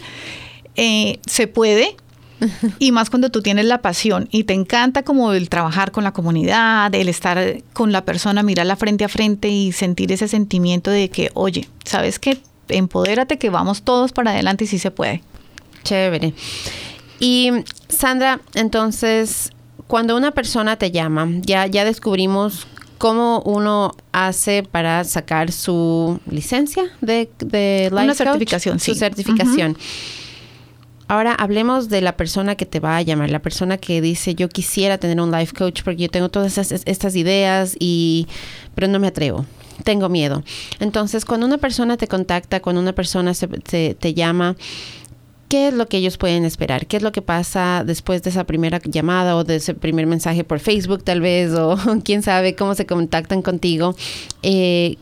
eh, 0.76 1.20
se 1.26 1.48
puede. 1.48 1.96
Y 2.80 2.92
más 2.92 3.10
cuando 3.10 3.30
tú 3.30 3.42
tienes 3.42 3.66
la 3.66 3.82
pasión 3.82 4.28
y 4.32 4.44
te 4.44 4.54
encanta 4.54 5.04
como 5.04 5.34
el 5.34 5.50
trabajar 5.50 5.92
con 5.92 6.04
la 6.04 6.12
comunidad, 6.14 6.94
el 6.94 7.10
estar 7.10 7.58
con 7.74 7.92
la 7.92 8.06
persona, 8.06 8.44
mirarla 8.44 8.76
frente 8.76 9.04
a 9.04 9.10
frente 9.10 9.50
y 9.50 9.72
sentir 9.72 10.12
ese 10.12 10.28
sentimiento 10.28 10.92
de 10.92 11.10
que, 11.10 11.32
oye, 11.34 11.68
¿sabes 11.86 12.20
qué? 12.20 12.40
Empodérate 12.70 13.38
que 13.38 13.50
vamos 13.50 13.82
todos 13.82 14.12
para 14.12 14.32
adelante 14.32 14.66
y 14.66 14.68
sí 14.68 14.80
se 14.80 14.92
puede. 14.92 15.24
Chévere. 15.84 16.34
Y 17.20 17.52
Sandra, 17.88 18.40
entonces, 18.54 19.52
cuando 19.88 20.16
una 20.16 20.32
persona 20.32 20.78
te 20.78 20.92
llama, 20.92 21.28
ya, 21.42 21.66
ya 21.68 21.84
descubrimos 21.84 22.68
cómo 23.00 23.42
uno 23.46 23.96
hace 24.12 24.64
para 24.64 25.04
sacar 25.04 25.52
su 25.52 26.20
licencia 26.30 26.84
de, 27.02 27.30
de 27.40 27.90
Una 27.92 28.08
coach, 28.08 28.18
certificación, 28.18 28.80
su 28.80 28.94
sí. 28.94 29.00
certificación. 29.00 29.78
Ahora 31.10 31.34
hablemos 31.34 31.90
de 31.90 32.02
la 32.02 32.16
persona 32.16 32.54
que 32.56 32.68
te 32.68 32.80
va 32.80 32.96
a 32.96 33.02
llamar, 33.02 33.32
la 33.32 33.40
persona 33.42 33.78
que 33.78 34.00
dice 34.00 34.36
yo 34.36 34.48
quisiera 34.48 35.00
tener 35.00 35.20
un 35.20 35.32
life 35.32 35.54
coach 35.58 35.82
porque 35.84 36.04
yo 36.04 36.10
tengo 36.10 36.30
todas 36.30 36.56
esas- 36.58 36.84
estas 36.86 37.16
ideas 37.16 37.76
y 37.80 38.28
pero 38.76 38.88
no 38.88 39.00
me 39.00 39.08
atrevo, 39.08 39.44
tengo 39.84 40.08
miedo. 40.08 40.44
Entonces 40.80 41.26
cuando 41.26 41.48
una 41.48 41.58
persona 41.58 41.98
te 41.98 42.08
contacta, 42.08 42.60
cuando 42.62 42.80
una 42.80 42.94
persona 42.94 43.34
se- 43.34 43.48
te, 43.48 43.96
te 43.96 44.14
llama, 44.14 44.56
¿qué 45.48 45.70
es 45.70 45.74
lo 45.74 45.88
que 45.88 45.98
ellos 45.98 46.18
pueden 46.20 46.46
esperar? 46.46 46.86
¿Qué 46.86 46.98
es 46.98 47.02
lo 47.04 47.12
que 47.12 47.24
pasa 47.24 47.84
después 47.84 48.22
de 48.22 48.30
esa 48.30 48.44
primera 48.44 48.80
llamada 48.84 49.36
o 49.36 49.44
de 49.44 49.56
ese 49.56 49.74
primer 49.74 50.06
mensaje 50.06 50.44
por 50.44 50.60
Facebook 50.60 51.04
tal 51.04 51.22
vez 51.22 51.54
o 51.54 51.76
quién 52.06 52.22
sabe 52.22 52.54
cómo 52.56 52.76
se 52.76 52.86
contactan 52.86 53.42
contigo? 53.42 53.96
Eh, 54.44 54.98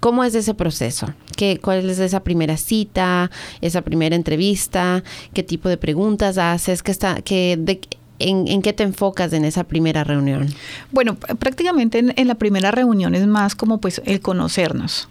¿Cómo 0.00 0.24
es 0.24 0.34
ese 0.34 0.54
proceso? 0.54 1.12
¿Qué, 1.36 1.58
¿Cuál 1.62 1.88
es 1.88 1.98
esa 1.98 2.20
primera 2.20 2.56
cita, 2.56 3.30
esa 3.60 3.82
primera 3.82 4.16
entrevista? 4.16 5.02
¿Qué 5.34 5.42
tipo 5.42 5.68
de 5.68 5.76
preguntas 5.76 6.38
haces? 6.38 6.82
¿Qué 6.82 6.90
está, 6.90 7.20
qué, 7.22 7.56
de, 7.58 7.80
en, 8.20 8.46
en 8.48 8.62
qué 8.62 8.72
te 8.72 8.82
enfocas 8.84 9.32
en 9.32 9.44
esa 9.44 9.64
primera 9.64 10.04
reunión? 10.04 10.48
Bueno, 10.92 11.16
pr- 11.18 11.36
prácticamente 11.36 11.98
en, 11.98 12.12
en 12.16 12.28
la 12.28 12.34
primera 12.36 12.70
reunión 12.70 13.14
es 13.14 13.26
más 13.26 13.54
como 13.54 13.78
pues 13.80 14.00
el 14.04 14.20
conocernos 14.20 15.08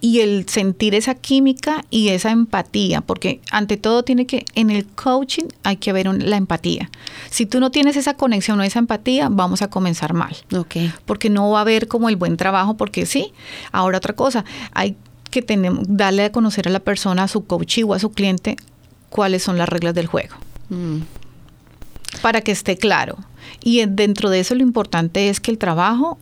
y 0.00 0.20
el 0.20 0.48
sentir 0.48 0.94
esa 0.94 1.14
química 1.14 1.84
y 1.90 2.08
esa 2.10 2.30
empatía, 2.30 3.00
porque 3.00 3.40
ante 3.50 3.76
todo 3.76 4.02
tiene 4.04 4.26
que, 4.26 4.44
en 4.54 4.70
el 4.70 4.86
coaching 4.86 5.44
hay 5.64 5.76
que 5.76 5.92
ver 5.92 6.08
un- 6.08 6.28
la 6.30 6.36
empatía. 6.36 6.90
Si 7.30 7.46
tú 7.46 7.58
no 7.60 7.70
tienes 7.70 7.96
esa 7.96 8.14
conexión 8.14 8.60
o 8.60 8.62
esa 8.62 8.78
empatía, 8.78 9.28
vamos 9.30 9.62
a 9.62 9.68
comenzar 9.70 10.12
mal, 10.14 10.36
Ok. 10.56 10.76
porque 11.06 11.30
no 11.30 11.50
va 11.50 11.58
a 11.58 11.62
haber 11.62 11.88
como 11.88 12.08
el 12.08 12.16
buen 12.16 12.36
trabajo, 12.36 12.74
porque 12.76 13.06
sí. 13.06 13.32
Ahora 13.72 13.98
otra 13.98 14.14
cosa, 14.14 14.44
hay 14.72 14.96
que 15.30 15.40
tener, 15.42 15.72
darle 15.88 16.24
a 16.24 16.32
conocer 16.32 16.68
a 16.68 16.70
la 16.70 16.80
persona, 16.80 17.22
a 17.22 17.28
su 17.28 17.46
coach 17.46 17.78
o 17.86 17.94
a 17.94 17.98
su 17.98 18.10
cliente, 18.12 18.56
cuáles 19.08 19.42
son 19.42 19.56
las 19.58 19.68
reglas 19.68 19.94
del 19.94 20.06
juego 20.06 20.34
Mm. 20.70 21.00
Para 22.20 22.40
que 22.42 22.52
esté 22.52 22.76
claro. 22.76 23.16
Y 23.64 23.80
en- 23.80 23.96
dentro 23.96 24.28
de 24.30 24.40
eso 24.40 24.54
lo 24.54 24.62
importante 24.62 25.28
es 25.28 25.40
que 25.40 25.50
el 25.50 25.58
trabajo 25.58 26.18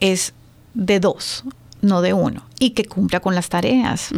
es 0.00 0.32
de 0.74 1.00
dos, 1.00 1.44
no 1.82 2.00
de 2.00 2.14
uno, 2.14 2.44
y 2.58 2.70
que 2.70 2.84
cumpla 2.84 3.20
con 3.20 3.34
las 3.34 3.48
tareas. 3.48 4.08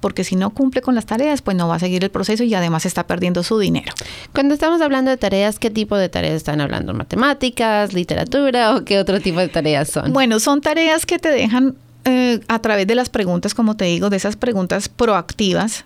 Porque 0.00 0.24
si 0.24 0.36
no 0.36 0.50
cumple 0.50 0.82
con 0.82 0.94
las 0.94 1.06
tareas, 1.06 1.40
pues 1.42 1.56
no 1.56 1.66
va 1.68 1.76
a 1.76 1.78
seguir 1.78 2.04
el 2.04 2.10
proceso 2.10 2.44
y 2.44 2.54
además 2.54 2.84
está 2.86 3.06
perdiendo 3.06 3.42
su 3.42 3.58
dinero. 3.58 3.92
Cuando 4.34 4.52
estamos 4.54 4.80
hablando 4.82 5.10
de 5.10 5.16
tareas, 5.16 5.58
¿qué 5.58 5.70
tipo 5.70 5.96
de 5.96 6.08
tareas 6.08 6.34
están 6.34 6.60
hablando? 6.60 6.92
¿Matemáticas, 6.92 7.94
literatura 7.94 8.76
o 8.76 8.84
qué 8.84 8.98
otro 8.98 9.20
tipo 9.20 9.38
de 9.40 9.48
tareas 9.48 9.88
son? 9.88 10.12
Bueno, 10.12 10.38
son 10.38 10.60
tareas 10.60 11.06
que 11.06 11.18
te 11.18 11.30
dejan 11.30 11.76
eh, 12.04 12.40
a 12.48 12.58
través 12.58 12.86
de 12.86 12.94
las 12.94 13.08
preguntas, 13.08 13.54
como 13.54 13.76
te 13.76 13.86
digo, 13.86 14.10
de 14.10 14.18
esas 14.18 14.36
preguntas 14.36 14.90
proactivas, 14.90 15.84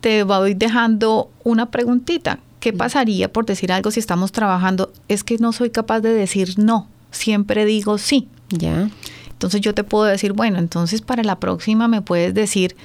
te 0.00 0.22
voy 0.24 0.54
dejando 0.54 1.30
una 1.44 1.70
preguntita. 1.70 2.38
¿Qué 2.62 2.72
pasaría 2.72 3.32
por 3.32 3.44
decir 3.44 3.72
algo 3.72 3.90
si 3.90 3.98
estamos 3.98 4.30
trabajando? 4.30 4.92
Es 5.08 5.24
que 5.24 5.36
no 5.36 5.52
soy 5.52 5.70
capaz 5.70 5.98
de 5.98 6.14
decir 6.14 6.60
no, 6.60 6.86
siempre 7.10 7.64
digo 7.64 7.98
sí. 7.98 8.28
Ya. 8.50 8.88
Entonces 9.32 9.60
yo 9.60 9.74
te 9.74 9.82
puedo 9.82 10.04
decir, 10.04 10.32
bueno, 10.32 10.60
entonces 10.60 11.00
para 11.00 11.24
la 11.24 11.40
próxima 11.40 11.88
me 11.88 12.02
puedes 12.02 12.32
decir 12.34 12.76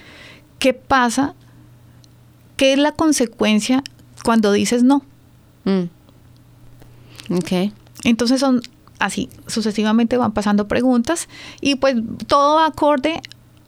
qué 0.57 0.73
pasa, 0.73 1.35
qué 2.55 2.73
es 2.73 2.79
la 2.79 2.93
consecuencia 2.93 3.83
cuando 4.23 4.51
dices 4.51 4.81
no. 4.81 5.03
Mm. 5.65 5.83
Ok. 7.35 7.71
Entonces 8.03 8.39
son 8.39 8.63
así, 8.97 9.29
sucesivamente 9.45 10.17
van 10.17 10.31
pasando 10.31 10.67
preguntas 10.67 11.29
y 11.61 11.75
pues 11.75 11.97
todo 12.25 12.55
va 12.55 12.65
acorde 12.65 13.21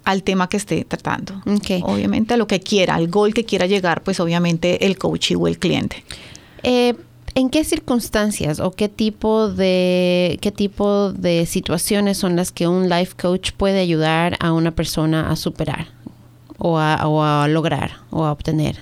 al 0.10 0.24
tema 0.24 0.50
que 0.50 0.58
esté 0.58 0.86
tratando. 0.86 1.42
Obviamente 1.84 2.34
a 2.34 2.38
lo 2.38 2.48
que 2.48 2.60
quiera, 2.60 2.96
al 2.96 3.10
gol 3.10 3.34
que 3.36 3.46
quiera 3.46 3.68
llegar, 3.68 4.02
pues 4.02 4.20
obviamente 4.20 4.88
el 4.88 4.98
coach 4.98 5.34
o 5.38 5.48
el 5.48 5.60
cliente. 5.60 6.04
Eh, 6.64 6.96
¿En 7.36 7.52
qué 7.52 7.64
circunstancias 7.64 8.60
o 8.60 8.72
qué 8.72 8.90
tipo 8.90 9.50
de 9.50 10.40
qué 10.42 10.52
tipo 10.52 11.14
de 11.14 11.46
situaciones 11.46 12.18
son 12.18 12.36
las 12.36 12.52
que 12.52 12.68
un 12.68 12.90
life 12.90 13.14
coach 13.22 13.52
puede 13.52 13.80
ayudar 13.80 14.36
a 14.40 14.52
una 14.52 14.72
persona 14.72 15.30
a 15.30 15.36
superar 15.36 15.90
o 16.58 16.80
a, 16.80 17.08
o 17.08 17.24
a 17.24 17.48
lograr 17.48 17.92
o 18.10 18.26
a 18.26 18.32
obtener? 18.32 18.80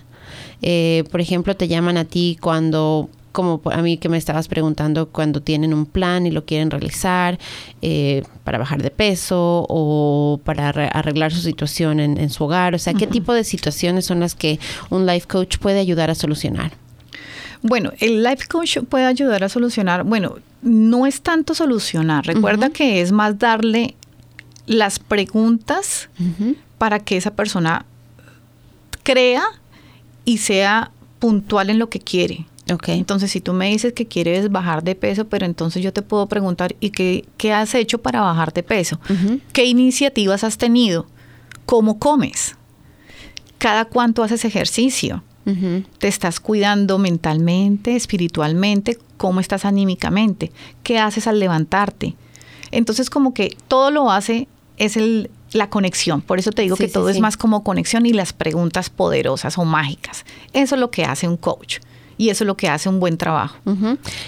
Eh, 0.61 1.03
por 1.11 1.19
ejemplo, 1.19 1.57
te 1.57 1.67
llaman 1.67 1.97
a 1.97 2.05
ti 2.05 2.37
cuando 2.39 3.09
como 3.31 3.61
a 3.71 3.81
mí 3.81 3.97
que 3.97 4.09
me 4.09 4.17
estabas 4.17 4.47
preguntando 4.47 5.09
cuando 5.09 5.41
tienen 5.41 5.73
un 5.73 5.85
plan 5.85 6.25
y 6.25 6.31
lo 6.31 6.45
quieren 6.45 6.71
realizar 6.71 7.37
eh, 7.81 8.23
para 8.43 8.57
bajar 8.57 8.81
de 8.81 8.89
peso 8.89 9.65
o 9.69 10.39
para 10.43 10.73
arre- 10.73 10.89
arreglar 10.91 11.31
su 11.31 11.41
situación 11.41 11.99
en, 11.99 12.17
en 12.17 12.29
su 12.29 12.45
hogar. 12.45 12.73
O 12.73 12.79
sea, 12.79 12.93
¿qué 12.93 13.05
tipo 13.05 13.33
de 13.33 13.43
situaciones 13.43 14.05
son 14.05 14.19
las 14.19 14.33
que 14.33 14.59
un 14.89 15.05
life 15.05 15.27
coach 15.27 15.57
puede 15.59 15.79
ayudar 15.79 16.09
a 16.09 16.15
solucionar? 16.15 16.71
Bueno, 17.61 17.91
el 17.99 18.23
life 18.23 18.45
coach 18.47 18.77
puede 18.89 19.05
ayudar 19.05 19.43
a 19.43 19.49
solucionar, 19.49 20.03
bueno, 20.03 20.35
no 20.61 21.05
es 21.07 21.21
tanto 21.21 21.53
solucionar, 21.55 22.25
recuerda 22.25 22.69
que 22.69 23.01
es 23.01 23.11
más 23.11 23.37
darle 23.39 23.95
las 24.67 24.99
preguntas 24.99 26.09
para 26.77 26.99
que 26.99 27.17
esa 27.17 27.31
persona 27.31 27.85
crea 29.03 29.43
y 30.25 30.37
sea 30.39 30.91
puntual 31.19 31.69
en 31.69 31.79
lo 31.79 31.89
que 31.89 31.99
quiere. 31.99 32.45
Ok. 32.71 32.89
Entonces, 32.89 33.31
si 33.31 33.41
tú 33.41 33.53
me 33.53 33.69
dices 33.69 33.93
que 33.93 34.07
quieres 34.07 34.51
bajar 34.51 34.83
de 34.83 34.95
peso, 34.95 35.27
pero 35.27 35.45
entonces 35.45 35.81
yo 35.83 35.93
te 35.93 36.01
puedo 36.01 36.27
preguntar, 36.27 36.75
¿y 36.79 36.89
qué, 36.89 37.25
qué 37.37 37.53
has 37.53 37.73
hecho 37.75 37.99
para 37.99 38.21
bajar 38.21 38.53
de 38.53 38.63
peso? 38.63 38.99
¿Qué 39.53 39.65
iniciativas 39.65 40.43
has 40.43 40.57
tenido? 40.57 41.07
¿Cómo 41.65 41.99
comes? 41.99 42.55
¿Cada 43.57 43.85
cuánto 43.85 44.23
haces 44.23 44.45
ejercicio? 44.45 45.23
¿Te 45.99 46.09
estás 46.09 46.41
cuidando 46.41 46.97
mentalmente, 46.97 47.95
espiritualmente? 47.95 48.97
¿Cómo 49.15 49.39
estás 49.39 49.63
anímicamente? 49.63 50.51
¿Qué 50.83 50.99
haces 50.99 51.25
al 51.25 51.39
levantarte? 51.39 52.15
Entonces, 52.71 53.09
como 53.09 53.33
que 53.33 53.55
todo 53.69 53.89
lo 53.89 54.11
hace 54.11 54.49
es 54.75 54.97
el, 54.97 55.31
la 55.53 55.69
conexión. 55.69 56.21
Por 56.21 56.39
eso 56.39 56.51
te 56.51 56.63
digo 56.63 56.75
Sí, 56.75 56.83
que 56.83 56.87
sí, 56.87 56.93
todo 56.93 57.07
es 57.07 57.21
más 57.21 57.37
como 57.37 57.63
conexión 57.63 58.05
y 58.05 58.11
las 58.11 58.33
preguntas 58.33 58.89
poderosas 58.89 59.57
o 59.57 59.63
mágicas. 59.63 60.25
Eso 60.51 60.75
es 60.75 60.81
lo 60.81 60.91
que 60.91 61.05
hace 61.05 61.29
un 61.29 61.37
coach 61.37 61.77
y 62.17 62.29
eso 62.29 62.43
es 62.43 62.47
lo 62.47 62.57
que 62.57 62.67
hace 62.67 62.89
un 62.89 62.99
buen 62.99 63.17
trabajo. 63.17 63.57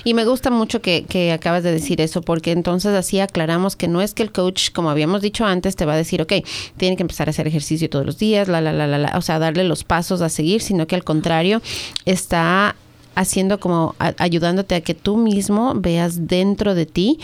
Y 0.04 0.14
me 0.14 0.26
gusta 0.26 0.50
mucho 0.50 0.82
que, 0.82 1.32
acabas 1.34 1.64
de 1.64 1.72
decir 1.72 2.02
eso, 2.02 2.22
porque 2.22 2.52
entonces 2.52 2.94
así 2.94 3.20
aclaramos 3.20 3.76
que 3.76 3.88
no 3.88 4.02
es 4.02 4.14
que 4.14 4.24
el 4.24 4.32
coach, 4.32 4.72
como 4.72 4.90
habíamos 4.90 5.22
dicho 5.22 5.46
antes, 5.46 5.76
te 5.76 5.86
va 5.86 5.94
a 5.94 5.98
decir, 5.98 6.22
ok, 6.22 6.34
tiene 6.78 6.96
que 6.96 7.04
empezar 7.04 7.28
a 7.28 7.32
hacer 7.32 7.48
ejercicio 7.48 7.90
todos 7.90 8.06
los 8.06 8.18
días, 8.18 8.48
la, 8.48 8.62
la, 8.62 8.72
la, 8.72 8.88
la, 8.88 8.98
la, 8.98 9.18
o 9.18 9.22
sea, 9.22 9.40
darle 9.40 9.64
los 9.64 9.84
pasos 9.84 10.22
a 10.22 10.30
seguir, 10.30 10.62
sino 10.62 10.88
que 10.88 10.96
al 10.96 11.04
contrario, 11.04 11.62
está 12.06 12.76
haciendo 13.16 13.60
como 13.60 13.96
ayudándote 14.18 14.76
a 14.76 14.82
que 14.82 14.94
tú 14.94 15.18
mismo 15.18 15.74
veas 15.76 16.28
dentro 16.28 16.74
de 16.74 16.86
ti 16.86 17.20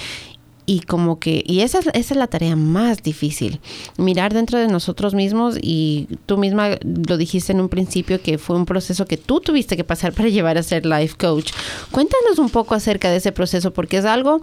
y 0.66 0.82
como 0.82 1.20
que 1.20 1.44
y 1.46 1.62
esa 1.62 1.80
es, 1.80 1.88
esa 1.88 2.14
es 2.14 2.18
la 2.18 2.28
tarea 2.28 2.56
más 2.56 3.04
difícil 3.04 3.60
mirar 3.98 4.34
dentro 4.34 4.58
de 4.60 4.68
nosotros 4.68 5.14
mismos 5.14 5.58
y 5.62 6.08
tú 6.26 6.38
misma 6.38 6.78
lo 6.84 7.18
dijiste 7.18 7.52
en 7.52 7.62
un 7.62 7.70
principio 7.70 8.22
que 8.22 8.38
fue 8.38 8.56
un 8.56 8.66
proceso 8.66 9.06
que 9.06 9.18
tú 9.18 9.40
tuviste 9.40 9.78
que 9.78 9.84
pasar 9.84 10.14
para 10.14 10.30
llevar 10.30 10.58
a 10.58 10.64
ser 10.64 10.86
life 10.86 11.16
coach 11.18 11.52
cuéntanos 11.92 12.40
un 12.40 12.50
poco 12.50 12.76
acerca 12.76 13.12
de 13.12 13.18
ese 13.18 13.32
proceso 13.32 13.72
porque 13.72 13.98
es 13.98 14.06
algo 14.06 14.42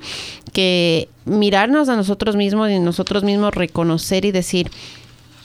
que 0.52 1.08
mirarnos 1.24 1.88
a 1.88 1.96
nosotros 1.96 2.36
mismos 2.36 2.70
y 2.70 2.78
nosotros 2.78 3.24
mismos 3.24 3.54
reconocer 3.54 4.24
y 4.24 4.32
decir 4.32 4.70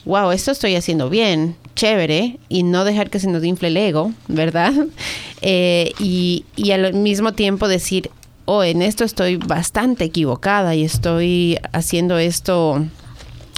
wow, 0.04 0.30
esto 0.30 0.52
estoy 0.52 0.74
haciendo 0.74 1.10
bien, 1.10 1.54
chévere, 1.76 2.38
y 2.48 2.62
no 2.62 2.86
dejar 2.86 3.10
que 3.10 3.20
se 3.20 3.28
nos 3.28 3.44
infle 3.44 3.68
el 3.68 3.76
ego, 3.76 4.12
¿verdad? 4.26 4.72
eh, 5.42 5.92
y, 5.98 6.46
y 6.56 6.70
al 6.70 6.94
mismo 6.94 7.34
tiempo 7.34 7.68
decir, 7.68 8.10
oh, 8.48 8.64
en 8.64 8.80
esto 8.80 9.04
estoy 9.04 9.36
bastante 9.36 10.04
equivocada 10.04 10.74
y 10.74 10.82
estoy 10.82 11.58
haciendo 11.72 12.16
esto 12.16 12.82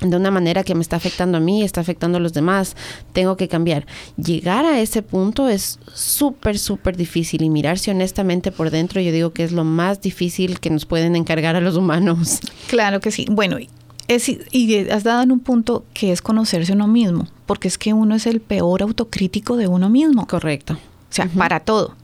de 0.02 0.16
una 0.16 0.32
manera 0.32 0.64
que 0.64 0.74
me 0.74 0.80
está 0.80 0.96
afectando 0.96 1.38
a 1.38 1.40
mí, 1.40 1.62
está 1.62 1.80
afectando 1.80 2.18
a 2.18 2.20
los 2.20 2.32
demás, 2.32 2.74
tengo 3.12 3.36
que 3.36 3.46
cambiar. 3.46 3.86
Llegar 4.16 4.64
a 4.64 4.80
ese 4.80 5.02
punto 5.02 5.48
es 5.48 5.78
súper, 5.94 6.58
súper 6.58 6.96
difícil 6.96 7.42
y 7.42 7.50
mirarse 7.50 7.92
honestamente 7.92 8.50
por 8.50 8.70
dentro, 8.70 9.00
yo 9.00 9.12
digo 9.12 9.32
que 9.32 9.44
es 9.44 9.52
lo 9.52 9.62
más 9.62 10.00
difícil 10.00 10.58
que 10.58 10.70
nos 10.70 10.86
pueden 10.86 11.14
encargar 11.14 11.54
a 11.54 11.60
los 11.60 11.76
humanos. 11.76 12.40
Claro 12.68 13.00
que 13.00 13.10
sí. 13.10 13.26
Bueno, 13.30 13.58
es, 14.08 14.28
y 14.28 14.88
has 14.88 15.04
dado 15.04 15.22
en 15.22 15.30
un 15.30 15.40
punto 15.40 15.84
que 15.92 16.10
es 16.10 16.20
conocerse 16.22 16.72
uno 16.72 16.88
mismo, 16.88 17.28
porque 17.46 17.68
es 17.68 17.78
que 17.78 17.92
uno 17.92 18.16
es 18.16 18.26
el 18.26 18.40
peor 18.40 18.82
autocrítico 18.82 19.56
de 19.56 19.68
uno 19.68 19.88
mismo. 19.88 20.26
Correcto. 20.26 20.74
O 20.74 21.12
sea, 21.12 21.26
para 21.26 21.60
todo. 21.60 21.94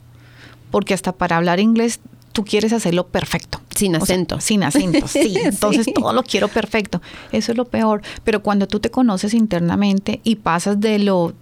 Porque 0.71 0.93
hasta 0.93 1.13
para 1.13 1.37
hablar 1.37 1.61
inglés 1.61 2.01
tú 2.37 2.45
quieres 2.45 2.75
hacerlo 2.75 3.07
perfecto. 3.07 3.63
Sin 3.75 3.97
acento. 3.97 4.43
sin 4.43 4.63
acento, 4.63 5.09
sí. 5.09 5.37
Entonces 5.43 5.87
todo 5.95 6.13
lo 6.13 6.23
quiero 6.23 6.49
perfecto. 6.49 7.01
Eso 7.33 7.53
es 7.53 7.57
lo 7.57 7.65
peor. 7.65 8.03
Pero 8.25 8.43
cuando 8.43 8.69
tú 8.69 8.79
te 8.79 8.91
conoces 8.91 9.33
internamente 9.33 10.21
y 10.23 10.37
pasas 10.37 10.79
de 10.79 10.99
lo 10.99 11.33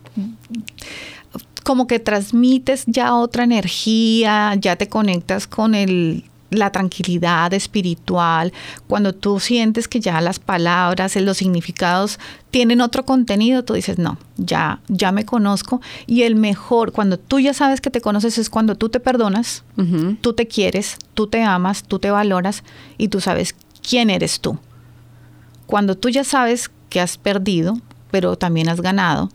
como 1.65 1.89
que 1.89 1.99
transmites 1.99 2.85
ya 2.87 3.17
otra 3.17 3.43
energía, 3.43 4.55
ya 4.55 4.77
te 4.77 4.89
conectas 4.89 5.49
con 5.49 5.75
el 5.75 6.23
la 6.55 6.71
tranquilidad 6.71 7.53
espiritual, 7.53 8.53
cuando 8.87 9.13
tú 9.15 9.41
sientes 9.41 9.89
que 9.89 10.01
ya 10.01 10.21
las 10.21 10.39
palabras, 10.39 11.17
los 11.17 11.37
significados 11.37 12.19
tienen 12.51 12.81
otro 12.81 13.05
contenido, 13.05 13.65
tú 13.65 13.75
dices, 13.75 13.99
no, 13.99 14.19
ya, 14.37 14.81
ya 14.89 15.13
me 15.13 15.25
conozco. 15.25 15.81
Y 16.07 16.23
el 16.23 16.37
mejor, 16.37 16.93
cuando 16.93 17.19
tú 17.19 17.41
ya 17.41 17.55
sabes 17.55 17.81
que 17.81 17.91
te 17.91 18.01
conoces, 18.01 18.39
es 18.39 18.51
cuando 18.51 18.77
tú 18.77 18.89
te 18.89 19.01
perdonas, 19.01 19.65
tú 20.21 20.33
te 20.33 20.47
quieres, 20.47 20.97
tú 21.15 21.27
te 21.27 21.43
amas, 21.43 21.83
tú 21.83 21.99
te 21.99 22.11
valoras 22.11 22.63
y 22.97 23.09
tú 23.09 23.21
sabes 23.21 23.55
quién 23.83 24.11
eres 24.11 24.41
tú. 24.41 24.59
Cuando 25.67 25.97
tú 25.97 26.09
ya 26.09 26.25
sabes 26.25 26.71
que 26.89 27.01
has 27.01 27.19
perdido, 27.19 27.79
pero 28.11 28.37
también 28.37 28.69
has 28.69 28.81
ganado, 28.81 29.31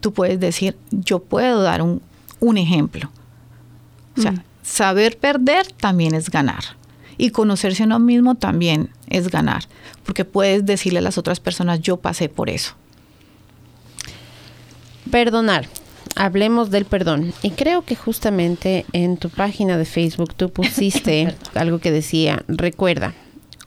tú 0.00 0.12
puedes 0.12 0.40
decir, 0.40 0.76
yo 0.90 1.20
puedo 1.20 1.62
dar 1.62 1.82
un, 1.82 2.02
un 2.40 2.58
ejemplo. 2.58 3.10
O 4.18 4.20
sea, 4.20 4.44
saber 4.62 5.18
perder 5.18 5.66
también 5.72 6.14
es 6.14 6.30
ganar. 6.30 6.64
Y 7.18 7.30
conocerse 7.30 7.82
a 7.82 7.86
uno 7.86 7.98
mismo 7.98 8.34
también 8.36 8.90
es 9.08 9.28
ganar, 9.28 9.64
porque 10.04 10.24
puedes 10.24 10.64
decirle 10.64 11.00
a 11.00 11.02
las 11.02 11.18
otras 11.18 11.40
personas, 11.40 11.80
yo 11.80 11.98
pasé 11.98 12.28
por 12.28 12.48
eso. 12.48 12.74
Perdonar. 15.10 15.68
Hablemos 16.14 16.70
del 16.70 16.84
perdón. 16.84 17.32
Y 17.42 17.50
creo 17.50 17.84
que 17.84 17.96
justamente 17.96 18.84
en 18.92 19.16
tu 19.16 19.30
página 19.30 19.78
de 19.78 19.84
Facebook 19.84 20.34
tú 20.34 20.50
pusiste 20.50 21.34
algo 21.54 21.78
que 21.78 21.90
decía, 21.90 22.44
recuerda, 22.48 23.14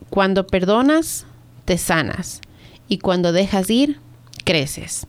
cuando 0.10 0.48
perdonas, 0.48 1.26
te 1.66 1.78
sanas. 1.78 2.42
Y 2.88 3.00
cuando 3.00 3.32
dejas 3.32 3.70
ir, 3.70 4.00
creces. 4.44 5.08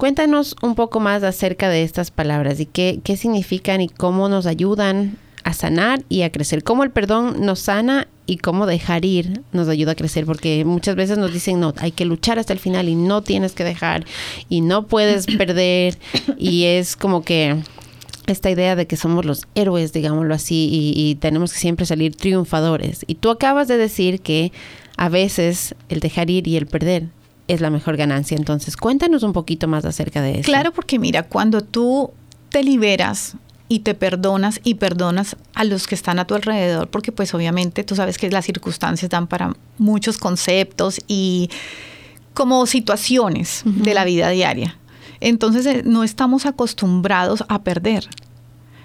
Cuéntanos 0.00 0.56
un 0.62 0.76
poco 0.76 0.98
más 0.98 1.22
acerca 1.24 1.68
de 1.68 1.82
estas 1.82 2.10
palabras 2.10 2.58
y 2.58 2.64
qué, 2.64 3.00
qué 3.04 3.18
significan 3.18 3.82
y 3.82 3.90
cómo 3.90 4.30
nos 4.30 4.46
ayudan 4.46 5.18
a 5.44 5.52
sanar 5.52 6.02
y 6.08 6.22
a 6.22 6.32
crecer. 6.32 6.64
Cómo 6.64 6.84
el 6.84 6.90
perdón 6.90 7.44
nos 7.44 7.58
sana 7.58 8.08
y 8.24 8.38
cómo 8.38 8.64
dejar 8.64 9.04
ir 9.04 9.42
nos 9.52 9.68
ayuda 9.68 9.92
a 9.92 9.96
crecer, 9.96 10.24
porque 10.24 10.64
muchas 10.64 10.96
veces 10.96 11.18
nos 11.18 11.34
dicen, 11.34 11.60
no, 11.60 11.74
hay 11.76 11.92
que 11.92 12.06
luchar 12.06 12.38
hasta 12.38 12.54
el 12.54 12.58
final 12.58 12.88
y 12.88 12.94
no 12.94 13.20
tienes 13.20 13.52
que 13.52 13.62
dejar 13.62 14.06
y 14.48 14.62
no 14.62 14.86
puedes 14.86 15.26
perder 15.38 15.98
y 16.38 16.64
es 16.64 16.96
como 16.96 17.22
que 17.22 17.62
esta 18.26 18.50
idea 18.50 18.76
de 18.76 18.86
que 18.86 18.96
somos 18.96 19.26
los 19.26 19.48
héroes, 19.54 19.92
digámoslo 19.92 20.32
así, 20.32 20.70
y, 20.72 20.94
y 20.96 21.16
tenemos 21.16 21.52
que 21.52 21.58
siempre 21.58 21.84
salir 21.84 22.16
triunfadores. 22.16 23.04
Y 23.06 23.16
tú 23.16 23.28
acabas 23.28 23.68
de 23.68 23.76
decir 23.76 24.22
que 24.22 24.50
a 24.96 25.10
veces 25.10 25.74
el 25.90 26.00
dejar 26.00 26.30
ir 26.30 26.48
y 26.48 26.56
el 26.56 26.64
perder 26.64 27.08
es 27.48 27.60
la 27.60 27.70
mejor 27.70 27.96
ganancia. 27.96 28.36
Entonces, 28.36 28.76
cuéntanos 28.76 29.22
un 29.22 29.32
poquito 29.32 29.68
más 29.68 29.84
acerca 29.84 30.22
de 30.22 30.40
eso. 30.40 30.42
Claro, 30.42 30.72
porque 30.72 30.98
mira, 30.98 31.24
cuando 31.24 31.60
tú 31.60 32.12
te 32.48 32.62
liberas 32.62 33.36
y 33.68 33.80
te 33.80 33.94
perdonas 33.94 34.60
y 34.64 34.74
perdonas 34.74 35.36
a 35.54 35.64
los 35.64 35.86
que 35.86 35.94
están 35.94 36.18
a 36.18 36.26
tu 36.26 36.34
alrededor, 36.34 36.88
porque 36.88 37.12
pues 37.12 37.32
obviamente 37.34 37.84
tú 37.84 37.94
sabes 37.94 38.18
que 38.18 38.28
las 38.28 38.44
circunstancias 38.44 39.08
dan 39.08 39.28
para 39.28 39.54
muchos 39.78 40.18
conceptos 40.18 41.00
y 41.06 41.50
como 42.34 42.66
situaciones 42.66 43.62
de 43.64 43.94
la 43.94 44.04
vida 44.04 44.28
diaria. 44.30 44.76
Entonces 45.20 45.66
eh, 45.66 45.82
no 45.84 46.02
estamos 46.02 46.46
acostumbrados 46.46 47.44
a 47.48 47.62
perder 47.62 48.08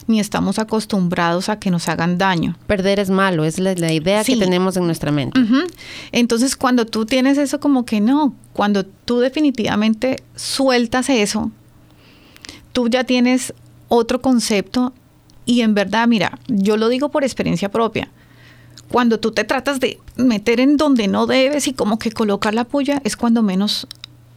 ni 0.08 0.20
estamos 0.20 0.60
acostumbrados 0.60 1.50
a 1.50 1.60
que 1.60 1.72
nos 1.72 1.89
hagan 1.89 2.18
daño. 2.18 2.56
Perder 2.68 3.00
es 3.00 3.10
malo, 3.10 3.44
es 3.44 3.60
la, 3.60 3.72
idea 3.74 4.24
que 4.24 4.38
tenemos 4.38 4.78
en 4.78 4.86
nuestra 4.86 5.12
mente. 5.12 5.39
Entonces, 6.12 6.56
cuando 6.56 6.86
tú 6.86 7.06
tienes 7.06 7.38
eso 7.38 7.60
como 7.60 7.86
que 7.86 8.02
no, 8.02 8.36
cuando 8.54 8.86
tú 8.86 9.20
definitivamente 9.20 10.24
sueltas 10.36 11.10
eso, 11.10 11.52
tú 12.72 12.88
ya 12.88 13.04
tienes 13.04 13.54
otro 13.88 14.22
concepto 14.22 14.94
y 15.46 15.62
en 15.62 15.74
verdad, 15.74 16.08
mira, 16.08 16.39
yo 16.48 16.78
lo 16.78 16.89
digo 16.89 17.10
por 17.10 17.24
experiencia 17.24 17.70
propia. 17.70 18.10
Cuando 18.89 19.20
tú 19.20 19.32
te 19.32 19.44
tratas 19.44 19.80
de 19.80 20.00
meter 20.15 20.60
en 20.60 20.78
donde 20.78 21.08
no 21.08 21.26
debes 21.26 21.68
y 21.68 21.74
como 21.74 21.98
que 21.98 22.12
colocar 22.12 22.54
la 22.54 22.65
puya, 22.65 23.02
es 23.04 23.18
cuando 23.18 23.41
menos 23.41 23.88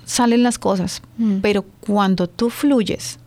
salen 0.04 0.42
las 0.42 0.58
cosas. 0.58 1.02
Mm. 1.18 1.38
Pero 1.40 1.62
cuando 1.80 2.28
tú 2.28 2.48
fluyes 2.48 3.18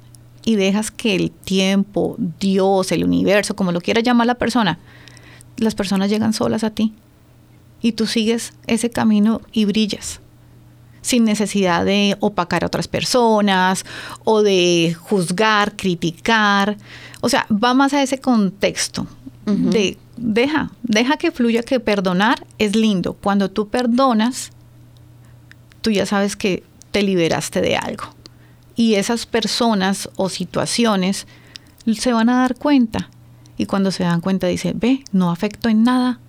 y 0.44 0.56
dejas 0.56 0.92
que 0.92 1.16
el 1.16 1.32
tiempo, 1.32 2.16
Dios, 2.40 2.92
el 2.92 3.04
universo, 3.04 3.56
como 3.56 3.72
lo 3.72 3.82
quiera 3.82 4.02
llamar 4.02 4.28
la 4.28 4.36
persona, 4.36 4.80
las 5.58 5.76
personas 5.76 6.10
llegan 6.10 6.34
solas 6.34 6.64
a 6.64 6.72
ti 6.72 6.94
y 7.82 7.94
tú 7.94 8.08
sigues 8.08 8.54
ese 8.68 8.90
camino 8.90 9.42
y 9.52 9.66
brillas 9.66 10.22
sin 11.02 11.24
necesidad 11.24 11.84
de 11.84 12.16
opacar 12.20 12.64
a 12.64 12.68
otras 12.68 12.88
personas 12.88 13.86
o 14.24 14.44
de 14.44 14.96
juzgar, 15.00 15.76
criticar. 15.76 16.78
O 17.22 17.30
sea, 17.30 17.48
va 17.52 17.74
más 17.74 17.94
a 17.94 18.04
ese 18.04 18.20
contexto 18.20 19.08
de 19.46 19.98
deja, 20.16 20.72
deja 20.84 21.18
que 21.18 21.32
fluya, 21.32 21.64
que 21.64 21.80
perdonar 21.80 22.46
es 22.60 22.76
lindo. 22.76 23.14
Cuando 23.14 23.50
tú 23.50 23.70
perdonas, 23.70 24.52
tú 25.82 25.90
ya 25.90 26.06
sabes 26.06 26.36
que 26.36 26.64
te 26.92 27.02
liberaste 27.02 27.62
de 27.62 27.76
algo 27.76 28.14
y 28.76 28.96
esas 28.96 29.26
personas 29.26 30.10
o 30.16 30.30
situaciones 30.30 31.28
se 31.94 32.14
van 32.14 32.30
a 32.30 32.42
dar 32.42 32.56
cuenta. 32.56 33.10
Y 33.58 33.66
cuando 33.66 33.92
se 33.92 34.04
dan 34.04 34.22
cuenta 34.22 34.48
dice, 34.48 34.74
ve, 34.76 35.04
no 35.12 35.32
afectó 35.32 35.70
en 35.70 35.84
nada. 35.84 36.20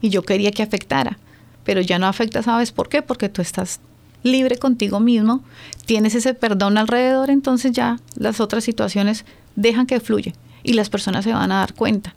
Y 0.00 0.10
yo 0.10 0.22
quería 0.22 0.52
que 0.52 0.62
afectara. 0.62 1.18
Pero 1.64 1.80
ya 1.80 1.98
no 1.98 2.06
afecta, 2.06 2.42
¿sabes 2.42 2.72
por 2.72 2.88
qué? 2.88 3.02
Porque 3.02 3.28
tú 3.28 3.42
estás 3.42 3.80
libre 4.22 4.58
contigo 4.58 5.00
mismo, 5.00 5.42
tienes 5.86 6.14
ese 6.14 6.34
perdón 6.34 6.78
alrededor, 6.78 7.30
entonces 7.30 7.72
ya 7.72 8.00
las 8.16 8.40
otras 8.40 8.64
situaciones 8.64 9.24
dejan 9.54 9.86
que 9.86 10.00
fluye 10.00 10.34
y 10.62 10.72
las 10.72 10.90
personas 10.90 11.24
se 11.24 11.32
van 11.32 11.52
a 11.52 11.58
dar 11.58 11.74
cuenta. 11.74 12.14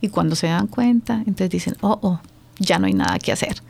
Y 0.00 0.08
cuando 0.08 0.36
se 0.36 0.48
dan 0.48 0.66
cuenta, 0.66 1.16
entonces 1.26 1.50
dicen, 1.50 1.76
oh, 1.80 1.98
oh, 2.02 2.20
ya 2.58 2.78
no 2.78 2.86
hay 2.86 2.92
nada 2.92 3.18
que 3.18 3.32
hacer. 3.32 3.62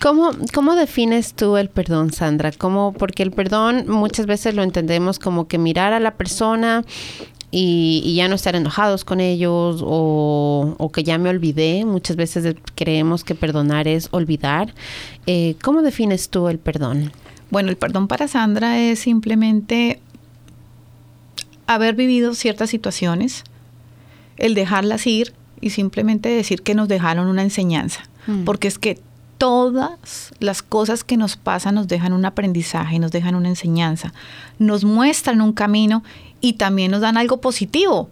¿Cómo, 0.00 0.32
¿Cómo 0.52 0.74
defines 0.74 1.34
tú 1.34 1.56
el 1.56 1.68
perdón, 1.68 2.12
Sandra? 2.12 2.52
¿Cómo, 2.52 2.92
porque 2.92 3.22
el 3.22 3.30
perdón 3.30 3.84
muchas 3.88 4.26
veces 4.26 4.54
lo 4.54 4.62
entendemos 4.62 5.18
como 5.18 5.46
que 5.46 5.58
mirar 5.58 5.92
a 5.92 6.00
la 6.00 6.14
persona 6.14 6.84
y, 7.54 8.14
ya 8.16 8.28
no 8.28 8.34
estar 8.34 8.56
enojados 8.56 9.04
con 9.04 9.20
ellos 9.20 9.82
o, 9.84 10.74
o, 10.78 10.92
que 10.92 11.04
ya 11.04 11.18
me 11.18 11.28
olvidé. 11.28 11.84
Muchas 11.84 12.16
veces 12.16 12.56
creemos 12.74 13.24
que 13.24 13.34
perdonar 13.34 13.86
es 13.86 14.08
olvidar. 14.10 14.74
Eh, 15.26 15.56
¿Cómo 15.62 15.82
defines 15.82 16.30
tú 16.30 16.48
el 16.48 16.58
perdón? 16.58 17.12
Bueno, 17.50 17.68
el 17.68 17.76
perdón 17.76 18.08
para 18.08 18.26
Sandra 18.26 18.80
es 18.80 19.00
simplemente 19.00 20.00
haber 21.66 21.94
vivido 21.94 22.34
ciertas 22.34 22.70
situaciones, 22.70 23.44
el 24.38 24.54
dejarlas 24.54 25.06
ir 25.06 25.34
y 25.60 25.70
simplemente 25.70 26.30
decir 26.30 26.62
que 26.62 26.74
nos 26.74 26.88
dejaron 26.88 27.28
una 27.28 27.42
enseñanza. 27.42 28.08
Mm. 28.26 28.44
Porque 28.44 28.68
es 28.68 28.78
que 28.78 28.98
todas 29.42 30.32
las 30.38 30.62
cosas 30.62 31.02
que 31.02 31.16
nos 31.16 31.36
pasan 31.36 31.74
nos 31.74 31.88
dejan 31.88 32.12
un 32.12 32.24
aprendizaje, 32.24 33.00
nos 33.00 33.10
dejan 33.10 33.34
una 33.34 33.48
enseñanza, 33.48 34.14
nos 34.60 34.84
muestran 34.84 35.40
un 35.40 35.52
camino 35.52 36.04
y 36.40 36.52
también 36.52 36.92
nos 36.92 37.00
dan 37.00 37.16
algo 37.16 37.40
positivo. 37.40 38.08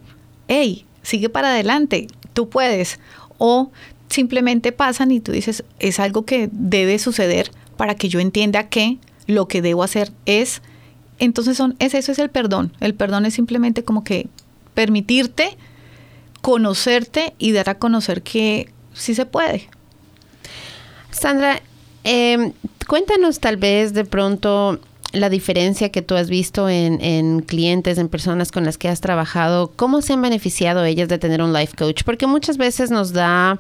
Hey, 0.49 0.87
sigue 1.03 1.29
para 1.29 1.51
adelante, 1.51 2.09
tú 2.33 2.49
puedes. 2.49 2.99
O 3.39 3.71
simplemente 4.09 4.73
pasan 4.73 5.13
y 5.13 5.21
tú 5.21 5.31
dices, 5.31 5.63
es 5.79 6.01
algo 6.01 6.25
que 6.25 6.51
debe 6.51 6.99
suceder 6.99 7.53
para 7.77 7.95
que 7.95 8.09
yo 8.09 8.19
entienda 8.19 8.69
que 8.69 8.99
lo 9.29 9.47
que 9.47 9.63
debo 9.63 9.85
hacer 9.85 10.11
es. 10.27 10.63
Entonces 11.21 11.57
son, 11.57 11.77
es, 11.79 11.95
eso 11.95 12.11
es 12.11 12.19
el 12.19 12.31
perdón. 12.31 12.73
El 12.81 12.97
perdón 12.97 13.25
es 13.25 13.35
simplemente 13.35 13.85
como 13.85 14.03
que 14.03 14.27
permitirte 14.75 15.57
conocerte 16.41 17.35
y 17.39 17.53
dar 17.53 17.71
a 17.71 17.79
conocer 17.79 18.25
que 18.25 18.73
sí 18.95 19.15
se 19.15 19.27
puede. 19.27 19.69
Sandra, 21.11 21.61
em, 22.05 22.53
cuéntanos 22.87 23.41
tal 23.41 23.57
vez 23.57 23.93
de 23.93 24.05
pronto 24.05 24.81
la 25.13 25.29
diferencia 25.29 25.91
que 25.91 26.03
tú 26.03 26.15
has 26.15 26.31
visto 26.31 26.69
en, 26.69 27.01
en, 27.01 27.41
clientes, 27.41 27.99
en 27.99 28.09
personas 28.09 28.53
con 28.53 28.65
las 28.65 28.79
que 28.79 28.89
has 28.89 29.01
trabajado, 29.01 29.73
cómo 29.75 30.03
se 30.03 30.13
han 30.13 30.23
beneficiado 30.23 30.85
ellas 30.85 31.09
de 31.09 31.19
tener 31.19 31.43
un 31.43 31.53
life 31.53 31.75
coach, 31.77 32.03
porque 32.05 32.27
muchas 32.27 32.57
veces 32.57 32.91
nos 32.91 33.13
da 33.13 33.59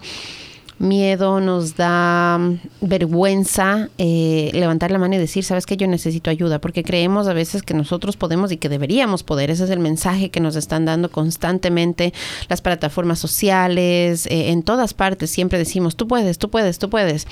miedo, 0.80 1.40
nos 1.40 1.76
da 1.76 2.40
vergüenza 2.80 3.90
eh, 3.98 4.50
levantar 4.54 4.90
la 4.90 4.98
mano 4.98 5.14
y 5.14 5.18
decir, 5.18 5.44
sabes 5.44 5.66
que 5.66 5.76
yo 5.76 5.86
necesito 5.86 6.30
ayuda, 6.30 6.58
porque 6.58 6.82
creemos 6.82 7.28
a 7.28 7.34
veces 7.34 7.62
que 7.62 7.74
nosotros 7.74 8.16
podemos 8.16 8.50
y 8.50 8.56
que 8.56 8.68
deberíamos 8.68 9.22
poder. 9.22 9.50
Ese 9.50 9.64
es 9.64 9.70
el 9.70 9.78
mensaje 9.78 10.30
que 10.30 10.40
nos 10.40 10.56
están 10.56 10.86
dando 10.86 11.10
constantemente 11.10 12.14
las 12.48 12.62
plataformas 12.62 13.18
sociales, 13.18 14.26
eh, 14.26 14.50
en 14.50 14.62
todas 14.62 14.94
partes. 14.94 15.30
Siempre 15.30 15.58
decimos, 15.58 15.96
tú 15.96 16.08
puedes, 16.08 16.38
tú 16.38 16.48
puedes, 16.48 16.78
tú 16.78 16.88
puedes. 16.88 17.26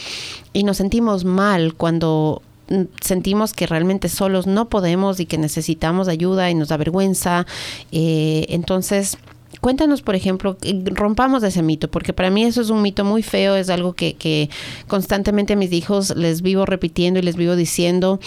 Y 0.53 0.65
nos 0.65 0.77
sentimos 0.77 1.25
mal 1.25 1.75
cuando 1.75 2.43
mm, 2.69 2.83
sentimos 3.01 3.55
que 3.55 3.67
realmente 3.67 4.11
solos 4.11 4.47
no 4.47 4.69
podemos 4.69 5.21
y 5.21 5.27
que 5.27 5.39
necesitamos 5.39 6.09
ayuda 6.09 6.51
y 6.51 6.55
nos 6.55 6.69
da 6.69 6.77
vergüenza. 6.77 7.47
Eh, 7.93 8.45
entonces, 8.51 9.17
Cuéntanos, 9.61 10.03
por 10.03 10.15
ejemplo, 10.15 10.57
rompamos 10.93 11.43
ese 11.43 11.63
mito, 11.63 11.91
porque 11.91 12.13
para 12.13 12.31
mí 12.31 12.45
eso 12.45 12.61
es 12.61 12.71
un 12.71 12.83
mito 12.83 13.05
muy 13.05 13.23
feo, 13.23 13.57
es 13.57 13.71
algo 13.71 13.93
que, 13.93 14.15
que 14.15 14.51
constantemente 14.87 15.55
a 15.55 15.57
mis 15.57 15.73
hijos 15.73 16.15
les 16.17 16.43
vivo 16.43 16.65
repitiendo 16.67 17.19
y 17.19 17.23
les 17.23 17.37
vivo 17.37 17.57
diciendo 17.57 18.21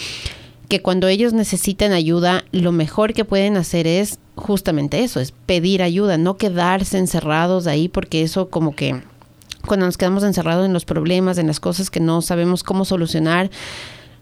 que 0.68 0.80
cuando 0.80 1.08
ellos 1.08 1.32
necesitan 1.32 1.92
ayuda, 1.92 2.44
lo 2.52 2.72
mejor 2.72 3.12
que 3.12 3.24
pueden 3.24 3.56
hacer 3.56 3.86
es 3.86 4.18
justamente 4.36 5.04
eso, 5.04 5.20
es 5.20 5.32
pedir 5.32 5.82
ayuda, 5.82 6.16
no 6.16 6.36
quedarse 6.36 6.98
encerrados 6.98 7.66
ahí, 7.66 7.88
porque 7.88 8.22
eso 8.22 8.48
como 8.48 8.74
que 8.74 9.02
cuando 9.66 9.86
nos 9.86 9.96
quedamos 9.96 10.24
encerrados 10.24 10.66
en 10.66 10.72
los 10.72 10.84
problemas, 10.84 11.38
en 11.38 11.46
las 11.46 11.60
cosas 11.60 11.90
que 11.90 12.00
no 12.00 12.22
sabemos 12.22 12.62
cómo 12.62 12.84
solucionar, 12.84 13.50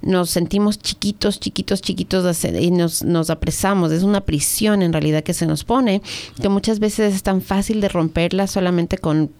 nos 0.02 0.30
sentimos 0.30 0.78
chiquitos, 0.78 1.40
chiquitos, 1.40 1.82
chiquitos 1.82 2.44
y 2.44 2.70
nos, 2.70 3.02
nos 3.02 3.30
apresamos. 3.30 3.92
Es 3.92 4.02
una 4.02 4.22
prisión 4.22 4.82
en 4.82 4.92
realidad 4.92 5.22
que 5.22 5.34
se 5.34 5.46
nos 5.46 5.64
pone, 5.64 6.02
que 6.40 6.48
muchas 6.48 6.78
veces 6.78 7.14
es 7.14 7.22
tan 7.22 7.42
fácil 7.42 7.80
de 7.80 7.88
romperla 7.88 8.46
solamente 8.46 8.98
con 8.98 9.30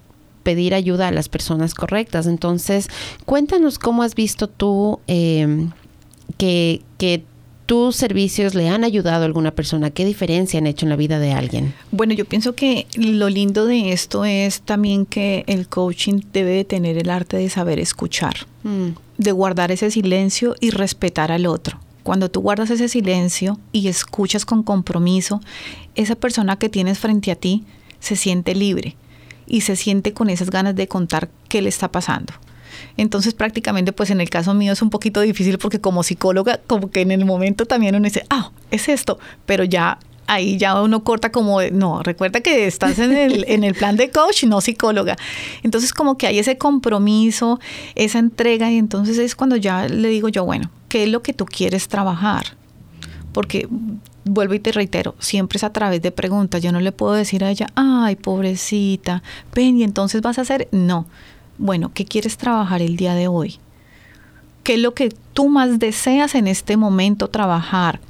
pedir 0.43 0.75
ayuda 0.75 1.09
a 1.09 1.13
las 1.13 1.29
personas 1.29 1.75
correctas. 1.75 2.27
Entonces, 2.27 2.89
cuéntanos 3.25 3.79
cómo 3.79 4.03
has 4.03 4.15
visto 4.15 4.49
tú 4.49 5.01
eh, 5.07 5.69
que, 6.39 6.83
que 6.99 7.25
tus 7.71 7.95
servicios 7.95 8.57
le 8.57 8.69
han 8.69 8.83
ayudado 8.83 9.23
a 9.23 9.27
alguna 9.27 9.53
persona? 9.53 9.91
¿Qué 9.91 10.05
diferencia 10.05 10.59
han 10.59 10.67
hecho 10.67 10.87
en 10.87 10.91
la 10.91 10.97
vida 10.97 11.21
de 11.21 11.31
alguien? 11.31 11.73
Bueno, 11.93 12.15
yo 12.15 12.25
pienso 12.25 12.57
que 12.57 12.89
lo 12.97 13.29
lindo 13.29 13.65
de 13.65 13.93
esto 13.93 14.25
es 14.25 14.63
también 14.63 15.07
que 15.07 15.45
el 15.47 15.69
coaching 15.69 16.21
debe 16.33 16.65
tener 16.65 16.99
el 16.99 17.09
arte 17.09 17.37
de 17.37 17.49
saber 17.49 17.79
escuchar, 17.79 18.35
mm. 18.65 18.89
De 19.21 19.33
guardar 19.33 19.71
ese 19.71 19.91
silencio 19.91 20.57
y 20.61 20.71
respetar 20.71 21.31
al 21.31 21.47
otro. 21.47 21.79
Cuando 22.03 22.31
tú 22.31 22.41
guardas 22.41 22.71
ese 22.71 22.89
silencio 22.89 23.61
y 23.71 23.89
escuchas 23.89 24.47
con 24.47 24.63
compromiso, 24.63 25.41
esa 25.95 26.15
persona 26.15 26.59
que 26.59 26.71
tienes 26.71 26.99
frente 26.99 27.31
a 27.31 27.37
ti 27.37 27.65
se 28.01 28.17
siente 28.17 28.55
libre 28.55 28.97
y 29.47 29.61
se 29.61 29.77
siente 29.77 30.15
con 30.15 30.31
esas 30.31 30.51
ganas 30.51 30.75
de 30.75 30.89
contar 30.89 31.29
qué 31.49 31.61
le 31.61 31.69
está 31.69 31.93
pasando. 31.93 32.33
Entonces 32.97 33.35
prácticamente 33.35 33.93
pues 33.93 34.09
en 34.11 34.23
el 34.23 34.31
caso 34.31 34.55
mío 34.55 34.73
es 34.73 34.81
un 34.81 34.89
poquito 34.89 35.21
difícil 35.21 35.59
porque 35.59 35.81
como 35.81 36.03
psicóloga 36.03 36.59
como 36.67 36.91
que 36.91 37.03
en 37.03 37.11
el 37.11 37.27
momento 37.27 37.67
también 37.67 37.95
uno 37.95 38.05
dice, 38.05 38.25
ah, 38.31 38.53
es 38.71 38.89
esto, 38.89 39.19
pero 39.45 39.65
ya 39.65 39.99
ahí 40.31 40.59
ya 40.59 40.81
uno 40.81 41.03
corta 41.03 41.33
como, 41.33 41.61
no, 41.73 42.03
recuerda 42.03 42.41
que 42.41 42.67
estás 42.67 42.99
en 42.99 43.13
el, 43.13 43.45
en 43.49 43.65
el 43.65 43.75
plan 43.75 43.97
de 43.97 44.11
coach, 44.11 44.45
no 44.45 44.61
psicóloga. 44.61 45.17
Entonces 45.63 45.93
como 45.93 46.17
que 46.17 46.27
hay 46.27 46.39
ese 46.39 46.57
compromiso, 46.57 47.59
esa 47.95 48.19
entrega 48.19 48.71
y 48.71 48.79
entonces 48.79 49.19
es 49.19 49.35
cuando 49.35 49.57
ya 49.57 49.89
le 49.89 50.09
digo 50.09 50.29
yo, 50.29 50.45
bueno, 50.45 50.71
¿qué 50.89 51.05
es 51.05 51.09
lo 51.09 51.23
que 51.23 51.33
tú 51.33 51.47
quieres 51.47 51.89
trabajar? 51.89 52.57
Porque 53.33 53.69
vuelvo 54.25 54.55
y 54.55 54.61
te 54.61 54.73
reitero, 54.73 55.15
siempre 55.19 55.57
es 55.57 55.65
a 55.65 55.73
través 55.73 56.01
de 56.01 56.13
preguntas. 56.13 56.63
Yo 56.63 56.73
no 56.73 56.81
le 56.81 56.93
puedo 56.93 57.15
decir 57.15 57.45
a 57.45 57.51
ella, 57.51 57.67
ay, 57.75 58.17
pobrecita, 58.17 59.23
ven 59.55 59.79
y 59.79 59.83
entonces 59.83 60.23
vas 60.23 60.39
a 60.39 60.43
hacer. 60.43 60.69
No, 60.71 61.07
bueno, 61.59 61.91
¿qué 61.93 62.05
quieres 62.05 62.37
trabajar 62.37 62.83
el 62.83 62.97
día 62.97 63.15
de 63.15 63.29
hoy? 63.29 63.59
¿Qué 64.63 64.75
es 64.75 64.81
lo 64.81 64.95
que 64.95 65.09
tú 65.33 65.49
más 65.49 65.79
deseas 65.79 66.35
en 66.35 66.47
este 66.47 66.77
momento 66.77 67.29
trabajar? 67.29 68.01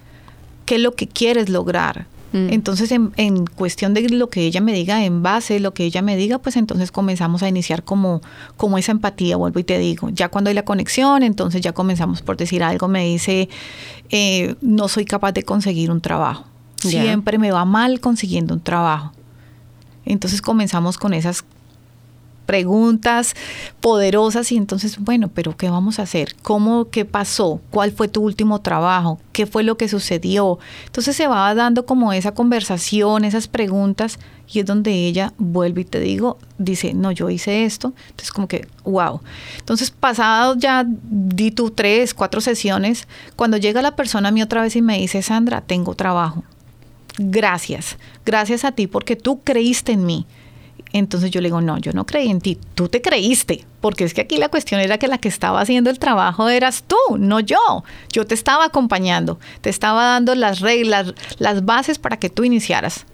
¿Qué 0.67 0.77
es 0.77 0.81
lo 0.81 0.95
que 0.95 1.09
quieres 1.09 1.49
lograr? 1.49 2.07
Mm. 2.33 2.53
Entonces, 2.53 2.93
en, 2.93 3.47
cuestión 3.47 3.95
de 3.95 4.09
lo 4.09 4.31
que 4.31 4.43
ella 4.43 4.61
me 4.61 4.73
diga, 4.73 5.05
en 5.05 5.23
base 5.23 5.57
a 5.57 5.61
lo 5.61 5.75
que 5.75 5.85
ella 5.85 6.03
me 6.03 6.17
diga, 6.17 6.39
pues 6.39 6.57
entonces 6.57 6.93
comenzamos 6.93 7.43
a 7.43 7.49
iniciar 7.49 7.83
como, 7.83 8.21
como 8.57 8.79
esa 8.79 8.93
empatía, 8.93 9.37
vuelvo 9.37 9.61
y 9.61 9.65
te 9.65 9.79
digo. 9.79 10.11
Ya 10.11 10.29
cuando 10.29 10.49
hay 10.49 10.55
la 10.55 10.65
conexión, 10.65 11.23
entonces 11.23 11.61
ya 11.61 11.73
comenzamos 11.73 12.23
por 12.23 12.37
decir 12.37 12.63
algo, 12.63 12.89
me 12.89 13.05
dice, 13.05 13.49
eh, 14.11 14.55
no 14.61 14.89
soy 14.89 15.05
capaz 15.05 15.33
de 15.33 15.43
conseguir 15.43 15.91
un 15.91 16.01
trabajo. 16.01 16.45
Siempre 16.77 17.39
me 17.39 17.51
va 17.51 17.65
mal 17.65 18.01
consiguiendo 18.01 18.55
un 18.55 18.61
trabajo. 18.61 19.13
Entonces 20.07 20.41
comenzamos 20.41 20.97
con 20.97 21.13
esas 21.13 21.45
preguntas 22.51 23.37
poderosas 23.79 24.51
y 24.51 24.57
entonces, 24.57 24.99
bueno, 24.99 25.29
pero 25.33 25.57
¿qué 25.57 25.71
vamos 25.71 26.01
a 26.01 26.03
hacer? 26.03 26.35
¿Cómo, 26.43 26.91
qué 26.91 27.05
pasó? 27.05 27.61
¿Cuál 27.71 27.93
fue 27.93 28.09
tu 28.09 28.23
último 28.23 28.61
trabajo? 28.61 29.21
¿Qué 29.31 29.47
fue 29.47 29.63
lo 29.63 29.77
que 29.77 29.89
sucedió? 29.89 30.59
Entonces 30.87 31.15
se 31.15 31.29
va 31.29 31.55
dando 31.55 31.87
como 31.87 32.13
esa 32.13 32.35
conversación, 32.35 33.25
esas 33.25 33.47
preguntas 33.47 34.19
y 34.53 34.59
es 34.59 34.67
donde 34.67 34.91
ella 34.91 35.33
vuelve 35.39 35.83
y 35.83 35.85
te 35.85 36.01
digo, 36.01 36.39
dice, 36.59 36.93
no, 36.93 37.13
yo 37.13 37.31
hice 37.31 37.65
esto. 37.65 37.93
Entonces 38.09 38.33
como 38.33 38.49
que, 38.49 38.67
wow. 38.83 39.21
Entonces 39.61 39.93
pasado 39.93 40.57
ya, 40.57 40.85
di 40.85 41.53
tú 41.53 41.71
tres, 41.71 42.15
cuatro 42.15 42.41
sesiones, 42.41 43.07
cuando 43.37 43.59
llega 43.59 43.81
la 43.81 43.95
persona 43.95 44.31
a 44.31 44.33
mí 44.33 44.43
otra 44.43 44.63
vez 44.63 44.75
y 44.75 44.83
me 44.83 44.99
dice, 44.99 45.23
Sandra, 45.23 45.61
tengo 45.61 45.95
trabajo. 45.95 46.43
Gracias, 47.17 47.97
gracias 48.27 48.65
a 48.65 48.73
ti 48.73 48.89
porque 48.89 49.15
tú 49.15 49.39
creíste 49.45 49.93
en 49.93 50.05
mí. 50.05 50.27
Entonces 50.93 51.31
yo 51.31 51.41
le 51.41 51.49
digo, 51.49 51.61
no, 51.61 51.79
yo 51.79 51.93
no 51.93 52.05
creí 52.05 52.31
en 52.31 52.41
ti, 52.41 52.59
tú 52.75 52.89
te 52.89 53.01
creíste, 53.01 53.65
porque 53.81 54.05
es 54.05 54.15
que 54.15 54.23
aquí 54.23 54.37
la 54.37 54.49
cuestión 54.49 54.81
era 54.81 54.99
que 54.99 55.07
la 55.07 55.19
que 55.19 55.29
estaba 55.29 55.61
haciendo 55.61 55.91
el 55.91 55.99
trabajo 55.99 56.49
eras 56.49 56.85
tú, 56.87 56.97
no 57.17 57.41
yo. 57.41 57.85
Yo 58.13 58.27
te 58.27 58.35
estaba 58.35 58.65
acompañando, 58.65 59.39
te 59.61 59.71
estaba 59.71 60.05
dando 60.05 60.35
las 60.35 60.61
reglas, 60.61 61.15
las 61.39 61.65
bases 61.65 61.99
para 61.99 62.19
que 62.19 62.29
tú 62.29 62.45
iniciaras, 62.45 63.07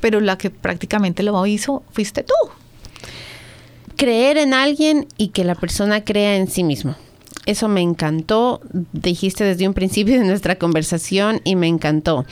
pero 0.00 0.20
la 0.20 0.36
que 0.36 0.50
prácticamente 0.50 1.22
lo 1.22 1.46
hizo 1.46 1.82
fuiste 1.90 2.22
tú. 2.22 2.34
Creer 3.96 4.36
en 4.36 4.52
alguien 4.52 5.06
y 5.16 5.28
que 5.28 5.44
la 5.44 5.54
persona 5.54 6.04
crea 6.04 6.36
en 6.36 6.48
sí 6.48 6.64
mismo. 6.64 6.96
Eso 7.46 7.68
me 7.68 7.80
encantó, 7.80 8.60
dijiste 8.92 9.44
desde 9.44 9.66
un 9.66 9.74
principio 9.74 10.18
de 10.18 10.26
nuestra 10.26 10.56
conversación 10.56 11.40
y 11.44 11.56
me 11.56 11.66
encantó. 11.66 12.24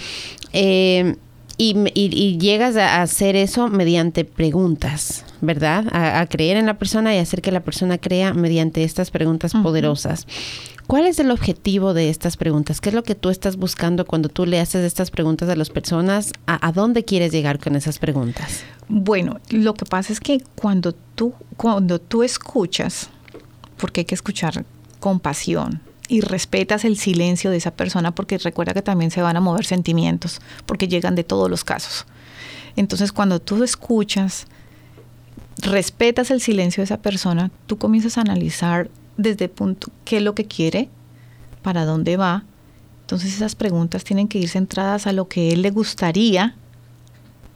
Eh, 0.53 1.17
y, 1.63 2.39
llegas 2.39 2.77
a 2.77 3.03
hacer 3.03 3.37
eso 3.37 3.69
mediante 3.69 4.25
preguntas, 4.25 5.25
¿verdad? 5.43 5.85
A, 5.93 6.25
creer 6.27 6.57
en 6.57 6.67
la 6.67 6.79
persona 6.79 7.15
y 7.15 7.19
hacer 7.19 7.43
que 7.43 7.53
la 7.53 7.61
persona 7.61 7.99
crea 7.99 8.33
mediante 8.33 8.83
estas 8.83 9.11
preguntas 9.11 9.53
poderosas. 9.53 10.27
¿Cuál 10.87 11.07
es 11.07 11.19
el 11.19 11.31
objetivo 11.31 11.93
de 11.93 12.09
estas 12.09 12.37
preguntas? 12.37 12.81
¿Qué 12.81 12.89
es 12.89 12.95
lo 12.95 13.03
que 13.03 13.15
tú 13.15 13.29
estás 13.29 13.57
buscando 13.57 14.07
cuando 14.07 14.29
tú 14.29 14.47
le 14.47 14.59
haces 14.59 14.85
estas 14.85 15.11
preguntas 15.11 15.49
a 15.51 15.57
las 15.57 15.71
personas? 15.71 16.33
¿A, 16.47 16.73
dónde 16.73 17.05
quieres 17.05 17.31
llegar 17.31 17.59
con 17.59 17.77
esas 17.77 17.99
preguntas? 17.99 18.65
Bueno, 18.89 19.39
lo 19.51 19.75
que 19.75 19.85
pasa 19.85 20.13
es 20.13 20.21
que 20.21 20.43
cuando 20.57 20.93
tú, 21.15 21.35
cuando 21.57 22.01
tú 22.01 22.23
escuchas, 22.23 23.11
porque 23.77 24.01
hay 24.01 24.05
que 24.07 24.15
escuchar 24.15 24.65
con 24.99 25.21
pasión, 25.21 25.81
y 26.11 26.23
respetas 26.23 26.85
el 26.85 26.99
silencio 26.99 27.53
de 27.53 27.57
esa 27.57 27.71
persona 27.71 28.11
porque 28.11 28.37
recuerda 28.37 28.75
que 28.75 28.83
también 28.83 29.13
se 29.13 29.23
van 29.23 29.37
a 29.37 29.41
mover 29.41 29.65
sentimientos 29.65 30.41
porque 30.67 30.89
llegan 30.89 31.15
de 31.15 31.23
todos 31.23 31.49
los 31.49 31.63
casos. 31.63 32.05
Entonces 32.75 33.13
cuando 33.13 33.39
tú 33.39 33.63
escuchas, 33.63 34.49
respetas 35.59 36.33
el 36.33 36.41
silencio 36.41 36.81
de 36.81 36.87
esa 36.87 37.01
persona, 37.01 37.53
tú 37.67 37.79
comienzas 37.79 38.19
a 38.19 38.23
analizar 38.23 38.91
desde 39.17 39.49
punto 39.49 39.93
qué 40.05 40.17
es 40.17 40.23
lo 40.25 40.35
que 40.35 40.47
quiere, 40.47 40.89
para 41.63 41.85
dónde 41.85 42.17
va. 42.17 42.43
Entonces 43.03 43.33
esas 43.33 43.55
preguntas 43.55 44.03
tienen 44.03 44.27
que 44.27 44.39
ir 44.39 44.49
centradas 44.49 45.07
a 45.07 45.13
lo 45.13 45.29
que 45.29 45.53
él 45.53 45.63
le 45.63 45.71
gustaría 45.71 46.57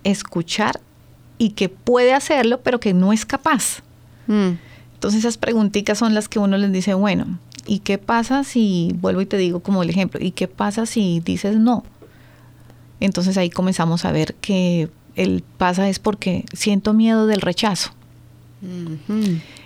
escuchar 0.05 0.81
y 1.39 1.51
que 1.51 1.69
puede 1.69 2.15
hacerlo, 2.15 2.61
pero 2.63 2.79
que 2.79 2.95
no 2.95 3.13
es 3.13 3.27
capaz. 3.27 3.83
Mm. 4.29 4.53
Entonces 4.95 5.21
esas 5.21 5.39
preguntitas 5.39 5.99
son 5.99 6.15
las 6.15 6.29
que 6.29 6.39
uno 6.39 6.57
les 6.57 6.71
dice, 6.71 6.95
bueno, 6.95 7.39
¿Y 7.67 7.81
qué 7.81 7.99
pasa 7.99 8.45
si, 8.45 8.95
vuelvo 9.01 9.21
y 9.21 9.27
te 9.27 9.37
digo 9.37 9.61
como 9.61 9.83
el 9.83 9.91
ejemplo, 9.91 10.21
¿y 10.23 10.33
qué 10.33 10.49
pasa 10.49 10.87
si 10.87 11.21
dices 11.21 11.57
no? 11.57 11.85
Entonces 13.01 13.37
ahí 13.37 13.51
comenzamos 13.51 14.05
a 14.05 14.13
ver 14.13 14.35
que 14.35 14.89
el 15.17 15.43
pasa 15.59 15.89
es 15.89 15.99
porque 15.99 16.45
siento 16.53 16.93
miedo 16.93 17.27
del 17.27 17.41
rechazo. 17.41 17.93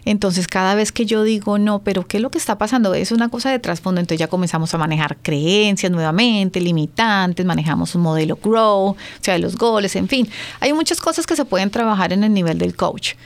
Entonces, 0.09 0.49
cada 0.49 0.75
vez 0.75 0.91
que 0.91 1.05
yo 1.05 1.23
digo, 1.23 1.59
no, 1.59 1.81
pero 1.81 2.07
¿qué 2.07 2.17
es 2.17 2.23
lo 2.23 2.31
que 2.31 2.39
está 2.39 2.57
pasando? 2.57 2.95
Es 2.95 3.13
una 3.13 3.29
cosa 3.29 3.51
de 3.51 3.59
trasfondo, 3.59 4.01
entonces 4.01 4.19
ya 4.19 4.29
comenzamos 4.29 4.73
a 4.73 4.79
manejar 4.79 5.19
creencias 5.19 5.93
nuevamente, 5.93 6.63
limitantes, 6.63 7.45
manejamos 7.45 7.95
un 7.95 8.01
modelo 8.01 8.39
grow, 8.43 8.93
o 8.93 8.97
sea, 9.21 9.37
los 9.37 9.57
goles, 9.57 9.97
en 9.97 10.09
fin. 10.09 10.27
Hay 10.61 10.73
muchas 10.73 11.03
cosas 11.03 11.27
que 11.27 11.37
se 11.37 11.45
pueden 11.45 11.69
trabajar 11.69 12.15
en 12.15 12.25
el 12.25 12.33
nivel 12.33 12.57
del 12.57 12.75
coach. 12.75 13.17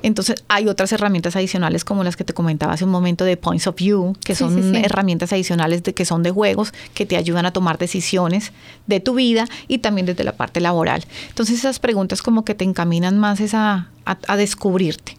Entonces, 0.00 0.44
hay 0.46 0.68
otras 0.68 0.92
herramientas 0.92 1.34
adicionales 1.34 1.84
como 1.84 2.04
las 2.04 2.16
que 2.16 2.22
te 2.22 2.32
comentaba 2.32 2.74
hace 2.74 2.84
un 2.84 2.92
momento 2.92 3.24
de 3.24 3.36
Points 3.36 3.66
of 3.66 3.74
View, 3.74 4.14
que 4.24 4.36
son 4.36 4.76
herramientas 4.76 5.32
adicionales 5.32 5.82
de 5.82 5.92
que 5.92 6.04
son 6.04 6.22
de 6.22 6.30
juegos 6.30 6.72
que 6.94 7.04
te 7.04 7.16
ayudan 7.16 7.46
a 7.46 7.50
tomar 7.50 7.78
decisiones 7.78 8.52
de 8.86 9.00
tu 9.00 9.14
vida 9.14 9.48
y 9.66 9.78
también 9.78 10.06
desde 10.06 10.22
la 10.22 10.36
parte 10.36 10.60
laboral. 10.60 11.04
Entonces, 11.30 11.58
esas 11.58 11.80
preguntas 11.80 12.22
como 12.22 12.44
que 12.44 12.54
te 12.54 12.62
encaminan 12.62 13.18
más 13.18 13.40
esa, 13.40 13.88
a 14.04 14.36
descubrirte 14.36 15.17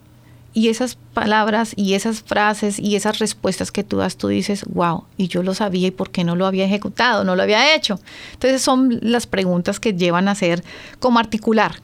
y 0.53 0.69
esas 0.69 0.97
palabras 1.13 1.73
y 1.75 1.93
esas 1.93 2.21
frases 2.21 2.79
y 2.79 2.95
esas 2.95 3.19
respuestas 3.19 3.71
que 3.71 3.83
tú 3.83 3.97
das, 3.97 4.17
tú 4.17 4.27
dices, 4.27 4.65
wow, 4.65 5.03
y 5.17 5.27
yo 5.27 5.43
lo 5.43 5.53
sabía 5.53 5.87
y 5.87 5.91
por 5.91 6.09
qué 6.09 6.23
no 6.23 6.35
lo 6.35 6.45
había 6.45 6.65
ejecutado, 6.65 7.23
no 7.23 7.35
lo 7.35 7.43
había 7.43 7.75
hecho. 7.75 7.99
Entonces 8.33 8.61
son 8.61 8.99
las 9.01 9.27
preguntas 9.27 9.79
que 9.79 9.93
llevan 9.93 10.27
a 10.27 10.35
ser 10.35 10.63
como 10.99 11.19
articular. 11.19 11.75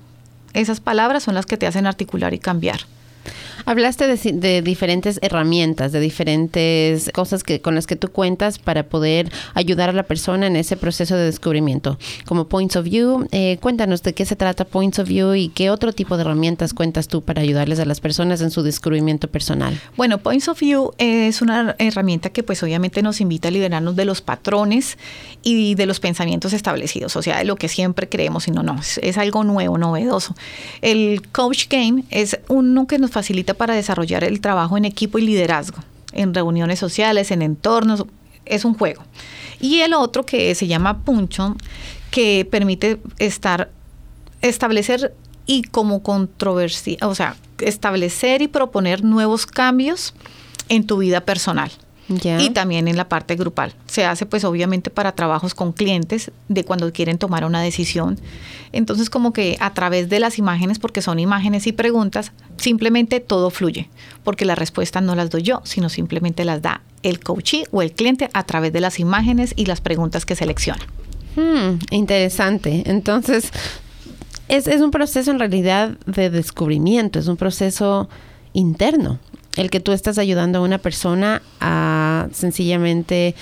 Esas 0.54 0.80
palabras 0.80 1.24
son 1.24 1.36
las 1.36 1.46
que 1.46 1.58
te 1.58 1.68
hacen 1.68 1.86
articular 1.86 2.34
y 2.34 2.40
cambiar. 2.40 2.82
Hablaste 3.66 4.08
de, 4.08 4.62
diferentes 4.62 5.20
herramientas, 5.22 5.92
de 5.92 6.00
diferentes 6.00 7.10
cosas 7.14 7.44
que, 7.44 7.62
con 7.62 7.74
las 7.76 7.88
que 7.88 7.96
tú 7.96 8.10
cuentas 8.10 8.60
para 8.60 8.84
poder 8.84 9.32
ayudar 9.54 9.90
a 9.90 9.94
la 9.94 10.04
persona 10.04 10.48
en 10.48 10.56
ese 10.56 10.78
proceso 10.78 11.16
de 11.16 11.26
descubrimiento, 11.26 11.98
como 12.26 12.48
Points 12.48 12.76
of 12.76 12.86
View. 12.86 13.28
Eh, 13.32 13.58
cuéntanos 13.62 14.04
de 14.04 14.14
qué 14.14 14.26
se 14.26 14.36
trata 14.36 14.66
Points 14.66 15.00
of 15.00 15.08
View 15.08 15.34
y 15.34 15.50
qué 15.50 15.70
otro 15.70 15.94
tipo 15.94 16.16
de 16.16 16.22
herramientas 16.22 16.74
cuentas 16.74 17.08
tú 17.08 17.24
para 17.24 17.42
ayudarles 17.42 17.80
a 17.80 17.86
las 17.86 18.02
personas 18.02 18.42
en 18.42 18.52
su 18.52 18.62
descubrimiento 18.62 19.28
personal. 19.28 19.80
Bueno, 19.98 20.20
Points 20.20 20.48
of 20.48 20.60
View 20.60 20.92
es 20.98 21.42
una 21.42 21.76
herramienta 21.80 22.30
que 22.30 22.44
pues 22.44 22.62
obviamente 22.62 23.02
nos 23.02 23.20
invita 23.22 23.48
a 23.48 23.52
liberarnos 23.52 23.96
de 23.96 24.06
los 24.06 24.22
patrones 24.22 24.98
y 25.42 25.76
de 25.76 25.86
los 25.86 26.00
pensamientos 26.00 26.54
establecidos, 26.54 27.16
o 27.16 27.22
sea, 27.22 27.40
de 27.40 27.46
lo 27.46 27.56
que 27.56 27.68
siempre 27.68 28.10
creemos 28.10 28.48
y 28.48 28.52
no, 28.52 28.64
no, 28.64 28.80
es 28.80 29.18
algo 29.18 29.44
nuevo, 29.44 29.78
novedoso. 29.78 30.36
El 30.82 31.28
Coach 31.32 31.68
Game 31.70 32.04
es 32.10 32.40
uno 32.48 32.88
que 32.88 33.00
nos 33.00 33.12
facilita 33.16 33.54
para 33.54 33.74
desarrollar 33.74 34.26
el 34.26 34.42
trabajo 34.42 34.78
en 34.78 34.84
equipo 34.84 35.18
y 35.18 35.22
liderazgo, 35.22 35.78
en 36.12 36.34
reuniones 36.34 36.80
sociales, 36.80 37.32
en 37.32 37.42
entornos, 37.42 38.06
es 38.46 38.66
un 38.66 38.74
juego. 38.74 39.04
Y 39.62 39.80
el 39.80 39.94
otro 39.94 40.26
que 40.26 40.54
se 40.54 40.68
llama 40.68 41.00
Puncho, 41.06 41.56
que 42.12 42.46
permite 42.50 43.00
estar, 43.18 43.72
establecer 44.42 45.14
y 45.46 45.64
como 45.64 46.04
controversia, 46.04 46.98
o 47.04 47.16
sea, 47.16 47.38
establecer 47.60 48.42
y 48.42 48.50
proponer 48.50 49.02
nuevos 49.02 49.46
cambios 49.46 50.14
en 50.68 50.86
tu 50.86 50.98
vida 50.98 51.22
personal 51.22 51.72
y 52.08 52.50
también 52.52 52.88
en 52.88 52.98
la 52.98 53.10
parte 53.10 53.36
grupal. 53.36 53.74
Se 53.88 54.06
hace 54.06 54.26
pues 54.26 54.44
obviamente 54.44 54.90
para 54.90 55.14
trabajos 55.14 55.56
con 55.56 55.74
clientes 55.74 56.32
de 56.50 56.64
cuando 56.64 56.92
quieren 56.94 57.18
tomar 57.18 57.46
una 57.46 57.62
decisión. 57.62 58.20
Entonces 58.72 59.10
como 59.10 59.34
que 59.34 59.58
a 59.60 59.74
través 59.74 60.10
de 60.10 60.20
las 60.20 60.38
imágenes, 60.38 60.80
porque 60.80 61.02
son 61.02 61.20
imágenes 61.20 61.66
y 61.68 61.72
preguntas, 61.72 62.32
simplemente 62.58 63.20
todo 63.20 63.50
fluye, 63.50 63.90
porque 64.24 64.46
las 64.46 64.58
respuestas 64.58 65.02
no 65.04 65.16
las 65.16 65.30
doy 65.30 65.42
yo, 65.42 65.62
sino 65.64 65.90
simplemente 65.90 66.46
las 66.46 66.62
da 66.62 66.82
el 67.02 67.20
coachee 67.20 67.66
o 67.72 67.82
el 67.82 67.92
cliente 67.92 68.30
a 68.34 68.44
través 68.44 68.74
de 68.74 68.82
las 68.82 69.00
imágenes 69.00 69.54
y 69.56 69.66
las 69.66 69.82
preguntas 69.82 70.26
que 70.26 70.36
selecciona. 70.36 70.82
Hmm, 71.36 71.80
interesante. 71.92 72.84
Entonces, 72.86 73.52
es, 74.48 74.68
es 74.68 74.82
un 74.82 74.92
proceso 74.92 75.32
en 75.32 75.40
realidad 75.40 75.98
de 76.06 76.30
descubrimiento, 76.30 77.20
es 77.20 77.28
un 77.28 77.38
proceso 77.38 78.10
interno 78.54 79.20
el 79.56 79.70
que 79.70 79.80
tú 79.80 79.92
estás 79.92 80.18
ayudando 80.18 80.60
a 80.60 80.62
una 80.62 80.78
persona 80.78 81.42
a 81.60 82.28
sencillamente 82.34 83.36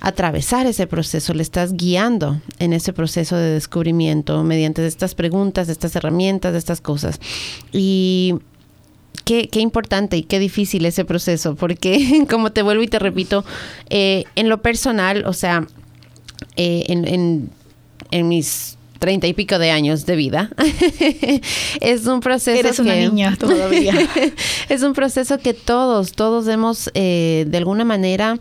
atravesar 0.00 0.66
ese 0.66 0.86
proceso, 0.86 1.32
le 1.32 1.42
estás 1.42 1.74
guiando 1.74 2.40
en 2.58 2.72
ese 2.72 2.92
proceso 2.92 3.36
de 3.36 3.50
descubrimiento 3.50 4.42
mediante 4.42 4.84
estas 4.84 5.14
preguntas, 5.14 5.68
estas 5.68 5.94
herramientas, 5.96 6.54
estas 6.54 6.80
cosas. 6.80 7.20
Y 7.72 8.34
Qué, 9.24 9.48
qué, 9.48 9.60
importante 9.60 10.16
y 10.16 10.24
qué 10.24 10.40
difícil 10.40 10.84
ese 10.84 11.04
proceso, 11.04 11.54
porque 11.54 12.26
como 12.30 12.50
te 12.50 12.62
vuelvo 12.62 12.82
y 12.82 12.88
te 12.88 12.98
repito, 12.98 13.44
eh, 13.88 14.24
en 14.34 14.48
lo 14.48 14.62
personal, 14.62 15.24
o 15.26 15.32
sea, 15.32 15.64
eh, 16.56 16.86
en, 16.88 17.06
en, 17.06 17.50
en, 18.10 18.28
mis 18.28 18.78
treinta 19.02 19.26
y 19.26 19.32
pico 19.32 19.58
de 19.58 19.72
años 19.72 20.06
de 20.06 20.14
vida. 20.14 20.48
es 21.80 22.06
un 22.06 22.20
proceso. 22.20 22.56
Eres 22.56 22.78
una 22.78 22.94
niña 22.94 23.36
todavía. 23.36 23.94
es 24.68 24.82
un 24.82 24.92
proceso 24.92 25.38
que 25.38 25.54
todos, 25.54 26.12
todos 26.12 26.46
hemos 26.46 26.88
eh, 26.94 27.44
de 27.48 27.58
alguna 27.58 27.84
manera 27.84 28.38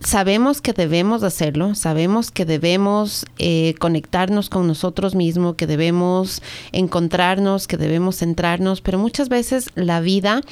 sabemos 0.00 0.60
que 0.60 0.72
debemos 0.72 1.22
hacerlo, 1.22 1.74
sabemos 1.74 2.30
que 2.30 2.44
debemos 2.44 3.24
eh, 3.38 3.74
conectarnos 3.78 4.48
con 4.48 4.66
nosotros 4.66 5.14
mismos, 5.14 5.56
que 5.56 5.66
debemos 5.66 6.42
encontrarnos, 6.72 7.66
que 7.66 7.76
debemos 7.76 8.18
centrarnos, 8.18 8.80
pero 8.80 8.98
muchas 8.98 9.28
veces 9.28 9.70
la 9.74 10.00
vida 10.00 10.42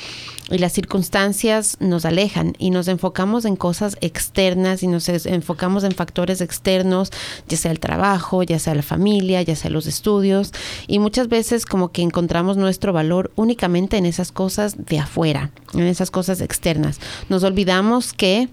y 0.51 0.59
las 0.59 0.73
circunstancias 0.73 1.77
nos 1.81 2.05
alejan 2.05 2.55
y 2.59 2.71
nos 2.71 2.89
enfocamos 2.89 3.45
en 3.45 3.57
cosas 3.57 3.97
externas 4.01 4.83
y 4.83 4.87
nos 4.87 5.09
enfocamos 5.09 5.85
en 5.85 5.93
factores 5.93 6.41
externos, 6.41 7.11
ya 7.49 7.57
sea 7.57 7.71
el 7.71 7.81
trabajo, 7.81 8.43
ya 8.43 8.59
sea 8.59 8.75
la 8.75 8.83
familia, 8.83 9.43
ya 9.43 9.57
sea 9.57 9.71
los 9.71 9.87
estudios, 9.87 10.53
y 10.87 10.99
muchas 10.99 11.29
veces 11.29 11.67
como 11.67 11.93
que 11.93 12.03
encontramos 12.03 12.57
nuestro 12.57 12.93
valor 12.93 13.31
únicamente 13.37 13.97
en 13.97 14.07
esas 14.07 14.33
cosas 14.33 14.87
de 14.87 14.99
afuera, 14.99 15.51
en 15.75 15.83
esas 15.83 16.11
cosas 16.11 16.41
externas. 16.41 16.99
Nos 17.29 17.45
olvidamos 17.45 18.13
que 18.13 18.49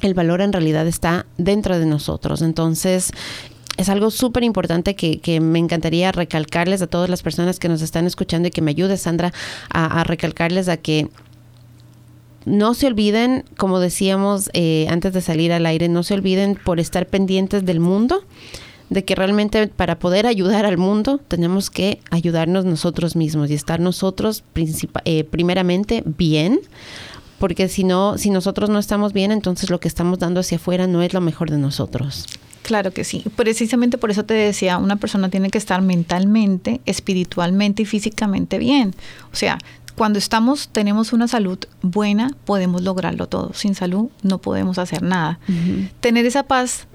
el 0.00 0.14
valor 0.14 0.40
en 0.40 0.52
realidad 0.52 0.86
está 0.86 1.26
dentro 1.36 1.78
de 1.78 1.86
nosotros. 1.86 2.42
Entonces, 2.42 3.12
es 3.78 3.88
algo 3.88 4.10
súper 4.10 4.42
importante 4.42 4.94
que, 4.94 5.40
me 5.40 5.58
encantaría 5.58 6.10
recalcarles 6.12 6.82
a 6.82 6.88
todas 6.88 7.08
las 7.08 7.22
personas 7.22 7.58
que 7.58 7.68
nos 7.68 7.80
están 7.80 8.06
escuchando 8.06 8.48
y 8.48 8.50
que 8.50 8.60
me 8.60 8.72
ayude, 8.72 8.96
Sandra, 8.96 9.32
a, 9.70 10.02
recalcarles 10.04 10.68
a 10.68 10.76
que 10.76 11.08
no 12.44 12.74
se 12.74 12.86
olviden, 12.86 13.44
como 13.56 13.78
decíamos 13.78 14.50
eh, 14.52 14.86
antes 14.90 15.12
de 15.12 15.20
salir 15.20 15.52
al 15.52 15.64
aire, 15.64 15.88
no 15.88 16.02
se 16.02 16.14
olviden 16.14 16.56
por 16.56 16.80
estar 16.80 17.06
pendientes 17.06 17.64
del 17.64 17.78
mundo, 17.78 18.24
de 18.90 19.04
que 19.04 19.14
realmente 19.14 19.68
para 19.68 19.98
poder 19.98 20.26
ayudar 20.26 20.64
al 20.64 20.78
mundo 20.78 21.20
tenemos 21.28 21.70
que 21.70 22.00
ayudarnos 22.10 22.64
nosotros 22.64 23.16
mismos 23.16 23.50
y 23.50 23.54
estar 23.54 23.80
nosotros 23.80 24.42
eh, 25.04 25.24
primeramente 25.24 26.02
bien 26.04 26.60
porque 27.38 27.68
si 27.68 27.84
no, 27.84 28.18
si 28.18 28.30
nosotros 28.30 28.70
no 28.70 28.78
estamos 28.78 29.12
bien, 29.12 29.32
entonces 29.32 29.70
lo 29.70 29.80
que 29.80 29.88
estamos 29.88 30.18
dando 30.18 30.40
hacia 30.40 30.56
afuera 30.56 30.86
no 30.86 31.02
es 31.02 31.14
lo 31.14 31.20
mejor 31.20 31.50
de 31.50 31.58
nosotros. 31.58 32.26
Claro 32.62 32.92
que 32.92 33.04
sí. 33.04 33.24
Precisamente 33.36 33.96
por 33.96 34.10
eso 34.10 34.24
te 34.24 34.34
decía, 34.34 34.76
una 34.78 34.96
persona 34.96 35.30
tiene 35.30 35.50
que 35.50 35.58
estar 35.58 35.80
mentalmente, 35.80 36.80
espiritualmente 36.84 37.82
y 37.82 37.86
físicamente 37.86 38.58
bien. 38.58 38.94
O 39.32 39.36
sea, 39.36 39.58
cuando 39.94 40.18
estamos, 40.18 40.68
tenemos 40.68 41.12
una 41.12 41.28
salud 41.28 41.58
buena, 41.82 42.30
podemos 42.44 42.82
lograrlo 42.82 43.26
todo. 43.26 43.52
Sin 43.54 43.74
salud 43.74 44.10
no 44.22 44.38
podemos 44.38 44.78
hacer 44.78 45.02
nada. 45.02 45.38
Tener 46.00 46.26
esa 46.26 46.42
paz, 46.42 46.86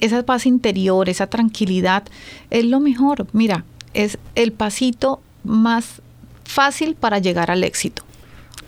esa 0.00 0.22
paz 0.24 0.46
interior, 0.46 1.08
esa 1.08 1.28
tranquilidad, 1.28 2.04
es 2.50 2.64
lo 2.64 2.80
mejor. 2.80 3.26
Mira, 3.32 3.64
es 3.94 4.18
el 4.34 4.52
pasito 4.52 5.20
más 5.44 6.02
fácil 6.44 6.94
para 6.94 7.18
llegar 7.20 7.50
al 7.50 7.64
éxito 7.64 8.04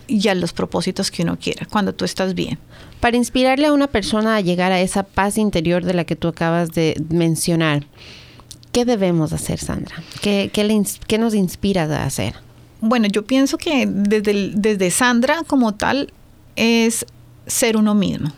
y 0.06 0.28
a 0.28 0.34
los 0.34 0.52
propósitos 0.52 1.10
que 1.10 1.22
uno 1.22 1.38
quiera, 1.38 1.66
cuando 1.66 1.94
tú 1.94 2.04
estás 2.04 2.34
bien. 2.34 2.58
Para 3.00 3.16
inspirarle 3.16 3.66
a 3.66 3.72
una 3.72 3.86
persona 3.86 4.36
a 4.36 4.40
llegar 4.40 4.72
a 4.72 4.80
esa 4.80 5.02
paz 5.02 5.38
interior 5.38 5.84
de 5.84 5.94
la 5.94 6.04
que 6.04 6.16
tú 6.16 6.28
acabas 6.28 6.70
de 6.70 7.00
mencionar, 7.10 7.86
¿qué 8.72 8.84
debemos 8.84 9.32
hacer, 9.32 9.58
Sandra? 9.58 9.96
¿Qué, 10.20 10.50
qué, 10.52 11.18
nos 11.18 11.34
inspira 11.34 11.84
a 11.84 12.04
hacer? 12.04 12.34
Bueno, 12.80 13.08
yo 13.08 13.24
pienso 13.24 13.58
que 13.58 13.86
desde, 13.86 14.52
desde 14.54 14.90
Sandra 14.90 15.42
como 15.46 15.74
tal 15.74 16.12
es 16.56 17.06
ser 17.46 17.76
uno 17.76 17.94
mismo. 17.94 18.32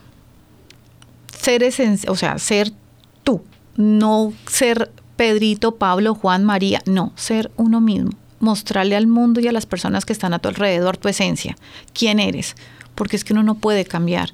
Ser 1.38 1.62
esencial, 1.62 2.12
o 2.12 2.16
sea, 2.16 2.38
ser 2.38 2.72
tú, 3.24 3.42
no 3.76 4.32
ser 4.48 4.90
Pedrito, 5.16 5.76
Pablo, 5.76 6.14
Juan, 6.14 6.44
María, 6.44 6.82
no, 6.86 7.12
ser 7.16 7.50
uno 7.56 7.80
mismo 7.80 8.10
mostrarle 8.46 8.96
al 8.96 9.06
mundo 9.06 9.40
y 9.40 9.48
a 9.48 9.52
las 9.52 9.66
personas 9.66 10.04
que 10.06 10.12
están 10.12 10.32
a 10.32 10.38
tu 10.38 10.48
alrededor 10.48 10.96
tu 10.96 11.08
esencia, 11.08 11.56
quién 11.92 12.20
eres, 12.20 12.54
porque 12.94 13.16
es 13.16 13.24
que 13.24 13.32
uno 13.32 13.42
no 13.42 13.56
puede 13.56 13.84
cambiar 13.84 14.30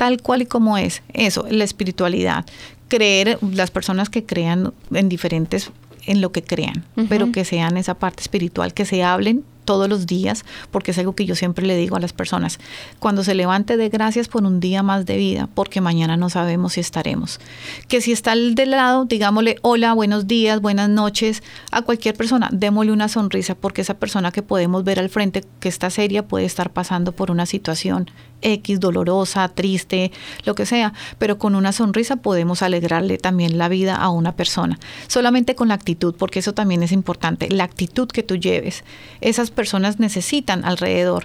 tal 0.00 0.22
cual 0.22 0.40
y 0.40 0.46
como 0.46 0.78
es. 0.78 1.02
Eso, 1.12 1.46
la 1.50 1.62
espiritualidad. 1.62 2.46
Creer, 2.88 3.38
las 3.42 3.70
personas 3.70 4.08
que 4.08 4.24
crean 4.24 4.72
en 4.92 5.10
diferentes, 5.10 5.70
en 6.06 6.22
lo 6.22 6.32
que 6.32 6.42
crean, 6.42 6.86
pero 7.10 7.30
que 7.32 7.44
sean 7.44 7.76
esa 7.76 7.92
parte 7.94 8.22
espiritual, 8.22 8.72
que 8.72 8.86
se 8.86 9.04
hablen 9.04 9.44
todos 9.64 9.88
los 9.88 10.06
días, 10.06 10.44
porque 10.70 10.90
es 10.90 10.98
algo 10.98 11.14
que 11.14 11.26
yo 11.26 11.34
siempre 11.34 11.66
le 11.66 11.76
digo 11.76 11.96
a 11.96 12.00
las 12.00 12.12
personas. 12.12 12.58
Cuando 12.98 13.24
se 13.24 13.34
levante 13.34 13.76
de 13.76 13.88
gracias 13.88 14.28
por 14.28 14.44
un 14.44 14.60
día 14.60 14.82
más 14.82 15.06
de 15.06 15.16
vida, 15.16 15.48
porque 15.54 15.80
mañana 15.80 16.16
no 16.16 16.30
sabemos 16.30 16.74
si 16.74 16.80
estaremos. 16.80 17.40
Que 17.88 18.00
si 18.00 18.12
está 18.12 18.32
al 18.32 18.54
del 18.54 18.70
lado, 18.70 19.04
digámosle 19.04 19.56
hola, 19.62 19.92
buenos 19.92 20.26
días, 20.26 20.60
buenas 20.60 20.88
noches 20.88 21.42
a 21.70 21.82
cualquier 21.82 22.14
persona, 22.14 22.48
démosle 22.52 22.92
una 22.92 23.08
sonrisa, 23.08 23.54
porque 23.54 23.82
esa 23.82 23.94
persona 23.94 24.32
que 24.32 24.42
podemos 24.42 24.84
ver 24.84 24.98
al 24.98 25.08
frente 25.08 25.44
que 25.60 25.68
está 25.68 25.90
seria 25.90 26.26
puede 26.26 26.44
estar 26.44 26.70
pasando 26.70 27.12
por 27.12 27.30
una 27.30 27.46
situación 27.46 28.10
X, 28.42 28.80
dolorosa, 28.80 29.48
triste, 29.48 30.12
lo 30.44 30.54
que 30.54 30.66
sea, 30.66 30.92
pero 31.18 31.38
con 31.38 31.54
una 31.54 31.72
sonrisa 31.72 32.16
podemos 32.16 32.62
alegrarle 32.62 33.18
también 33.18 33.58
la 33.58 33.68
vida 33.68 33.96
a 33.96 34.10
una 34.10 34.32
persona. 34.36 34.78
Solamente 35.06 35.54
con 35.54 35.68
la 35.68 35.74
actitud, 35.74 36.14
porque 36.16 36.38
eso 36.38 36.54
también 36.54 36.82
es 36.82 36.92
importante, 36.92 37.48
la 37.50 37.64
actitud 37.64 38.08
que 38.08 38.22
tú 38.22 38.36
lleves. 38.36 38.84
Esas 39.20 39.49
personas 39.50 39.98
necesitan 39.98 40.64
alrededor. 40.64 41.24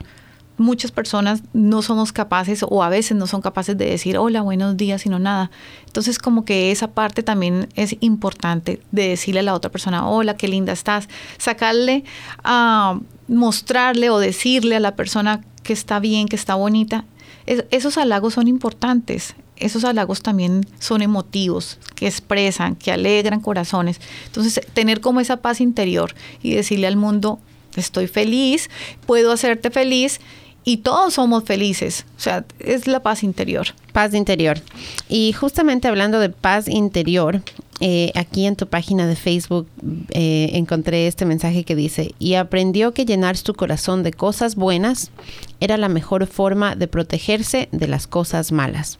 Muchas 0.57 0.91
personas 0.91 1.43
no 1.53 1.81
somos 1.81 2.13
capaces 2.13 2.65
o 2.67 2.81
a 2.81 2.89
veces 2.89 3.17
no 3.17 3.27
son 3.27 3.41
capaces 3.41 3.77
de 3.77 3.89
decir 3.89 4.17
hola, 4.17 4.41
buenos 4.41 4.77
días, 4.77 5.01
sino 5.01 5.19
nada. 5.19 5.51
Entonces 5.85 6.17
como 6.17 6.45
que 6.45 6.71
esa 6.71 6.91
parte 6.91 7.23
también 7.23 7.67
es 7.75 7.97
importante 7.99 8.81
de 8.91 9.09
decirle 9.09 9.41
a 9.41 9.43
la 9.43 9.53
otra 9.53 9.69
persona, 9.69 10.07
hola, 10.07 10.37
qué 10.37 10.47
linda 10.47 10.71
estás. 10.71 11.09
Sacarle 11.37 12.05
a 12.43 12.99
mostrarle 13.27 14.09
o 14.09 14.19
decirle 14.19 14.75
a 14.75 14.79
la 14.79 14.95
persona 14.95 15.41
que 15.63 15.73
está 15.73 15.99
bien, 15.99 16.27
que 16.27 16.35
está 16.35 16.55
bonita. 16.55 17.03
esos 17.45 17.97
halagos 17.97 18.35
son 18.35 18.47
importantes. 18.47 19.35
Esos 19.57 19.85
halagos 19.85 20.21
también 20.21 20.65
son 20.79 21.01
emotivos, 21.01 21.79
que 21.95 22.07
expresan, 22.07 22.75
que 22.75 22.91
alegran 22.91 23.39
corazones. 23.39 24.01
Entonces, 24.25 24.59
tener 24.73 24.99
como 24.99 25.21
esa 25.21 25.37
paz 25.37 25.61
interior 25.61 26.13
y 26.41 26.55
decirle 26.55 26.87
al 26.87 26.97
mundo, 26.97 27.39
estoy 27.81 28.07
feliz, 28.07 28.69
puedo 29.05 29.31
hacerte 29.31 29.71
feliz 29.71 30.19
y 30.63 30.77
todos 30.77 31.13
somos 31.13 31.43
felices. 31.43 32.05
O 32.17 32.19
sea, 32.19 32.43
es 32.59 32.87
la 32.87 33.01
paz 33.01 33.23
interior. 33.23 33.67
Paz 33.93 34.13
interior. 34.13 34.59
Y 35.07 35.31
justamente 35.33 35.87
hablando 35.87 36.19
de 36.19 36.29
paz 36.29 36.67
interior, 36.67 37.41
eh, 37.81 38.11
aquí 38.15 38.45
en 38.45 38.55
tu 38.55 38.67
página 38.67 39.05
de 39.05 39.17
Facebook 39.17 39.67
eh, 40.11 40.51
encontré 40.53 41.07
este 41.07 41.25
mensaje 41.25 41.65
que 41.65 41.75
dice, 41.75 42.15
y 42.19 42.35
aprendió 42.35 42.93
que 42.93 43.05
llenar 43.05 43.35
su 43.35 43.53
corazón 43.53 44.01
de 44.03 44.13
cosas 44.13 44.55
buenas 44.55 45.11
era 45.59 45.75
la 45.77 45.89
mejor 45.89 46.25
forma 46.27 46.75
de 46.75 46.87
protegerse 46.87 47.67
de 47.71 47.87
las 47.87 48.07
cosas 48.07 48.51
malas. 48.51 48.99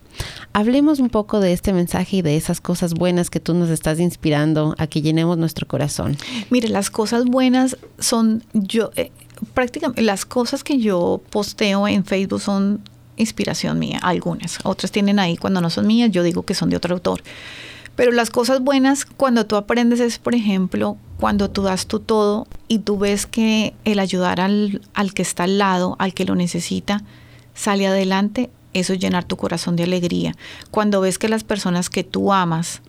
Hablemos 0.51 0.99
un 0.99 1.09
poco 1.09 1.39
de 1.39 1.53
este 1.53 1.71
mensaje 1.73 2.17
y 2.17 2.21
de 2.21 2.36
esas 2.36 2.59
cosas 2.59 2.93
buenas 2.93 3.30
que 3.30 3.39
tú 3.39 3.53
nos 3.53 3.69
estás 3.69 3.99
inspirando 3.99 4.76
a 4.78 4.88
que 4.88 5.01
llenemos 5.01 5.38
nuestro 5.38 5.67
corazón. 5.67 6.17
Mire, 6.49 6.67
las 6.67 6.89
cosas 6.89 7.26
buenas 7.26 7.78
son 7.99 8.43
yo 8.53 8.91
eh, 8.95 9.11
prácticamente 9.53 10.01
las 10.01 10.26
cosas 10.26 10.63
que 10.63 10.80
yo 10.80 11.21
posteo 11.30 11.88
en 11.88 12.03
Facebook 12.03 12.41
son 12.41 12.82
inspiración 13.17 13.80
mía, 13.80 13.99
algunas. 14.01 14.59
Otras 14.63 14.91
tienen 14.91 15.19
ahí 15.19 15.38
cuando 15.38 15.61
no 15.61 15.69
son 15.69 15.88
mías, 15.88 16.11
yo 16.11 16.23
digo 16.23 16.43
que 16.43 16.53
son 16.53 16.69
de 16.69 16.78
otro 16.78 16.95
autor. 16.95 17.21
Pero 17.95 18.11
las 18.11 18.29
cosas 18.29 18.59
buenas 18.59 19.05
cuando 19.05 19.45
tú 19.45 19.55
aprendes 19.55 19.99
es, 19.99 20.19
por 20.19 20.35
ejemplo, 20.35 20.97
cuando 21.17 21.49
tú 21.49 21.63
das 21.63 21.87
tu 21.87 21.99
todo 21.99 22.47
y 22.67 22.79
tú 22.79 22.97
ves 22.97 23.25
que 23.25 23.73
el 23.85 23.99
ayudar 23.99 24.41
al, 24.41 24.81
al 24.93 25.13
que 25.13 25.21
está 25.21 25.43
al 25.43 25.57
lado, 25.57 25.95
al 25.99 26.13
que 26.13 26.25
lo 26.25 26.35
necesita, 26.35 27.03
sale 27.53 27.87
adelante, 27.87 28.49
eso 28.73 28.93
es 28.93 28.99
llenar 28.99 29.23
tu 29.23 29.37
corazón 29.37 29.77
de 29.77 29.83
alegría. 29.83 30.35
Cuando 30.71 30.99
ves 30.99 31.17
que 31.17 31.29
las 31.29 31.45
personas 31.45 31.89
que 31.89 32.03
tú 32.03 32.33
amas, 32.33 32.81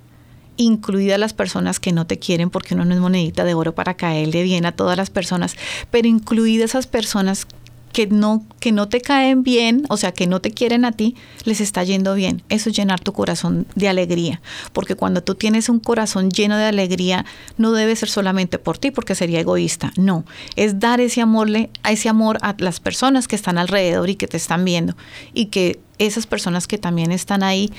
incluidas 0.57 1.21
las 1.21 1.35
personas 1.35 1.79
que 1.79 1.93
no 1.93 2.07
te 2.07 2.19
quieren, 2.19 2.51
porque 2.51 2.75
uno 2.75 2.85
no 2.85 2.95
es 2.95 3.01
monedita 3.01 3.45
de 3.45 3.55
oro 3.55 3.75
para 3.75 3.95
caerle 3.95 4.43
bien 4.43 4.67
a 4.67 4.73
todas 4.73 4.97
las 4.97 5.11
personas, 5.11 5.57
pero 5.91 6.09
incluidas 6.09 6.71
esas 6.71 6.87
personas 6.87 7.47
que 7.93 8.07
no, 8.07 8.45
que 8.61 8.73
no 8.73 8.89
te 8.89 9.01
caen 9.01 9.43
bien, 9.43 9.85
o 9.89 9.97
sea, 9.97 10.13
que 10.13 10.27
no 10.27 10.41
te 10.41 10.51
quieren 10.51 10.85
a 10.85 10.93
ti, 10.93 11.15
les 11.45 11.61
está 11.61 11.83
yendo 11.83 12.15
bien. 12.15 12.43
Eso 12.49 12.69
es 12.69 12.77
llenar 12.77 13.01
tu 13.01 13.13
corazón 13.13 13.67
de 13.75 13.89
alegría. 13.89 14.43
Porque 14.73 14.97
cuando 14.97 15.23
tú 15.23 15.35
tienes 15.35 15.69
un 15.69 15.81
corazón 15.81 16.31
lleno 16.31 16.57
de 16.59 16.65
alegría, 16.65 17.25
no 17.57 17.73
debe 17.73 17.97
ser 17.97 18.09
solamente 18.09 18.59
por 18.59 18.77
ti, 18.77 18.91
porque 18.91 19.15
sería 19.15 19.41
egoísta. 19.41 19.93
No, 19.97 20.25
es 20.57 20.79
dar 20.79 21.01
ese 21.01 21.23
amor, 21.23 21.49
ese 21.89 22.09
amor 22.09 22.39
a 22.43 22.55
las 22.59 22.81
personas 22.81 23.29
que 23.29 23.37
están 23.37 23.57
alrededor 23.57 24.11
y 24.11 24.17
que 24.17 24.27
te 24.27 24.37
están 24.37 24.65
viendo. 24.65 24.95
Y 25.33 25.47
que 25.47 25.81
esas 25.99 26.27
personas 26.27 26.67
que 26.67 26.79
también 26.79 27.13
están 27.13 27.43
ahí, 27.43 27.73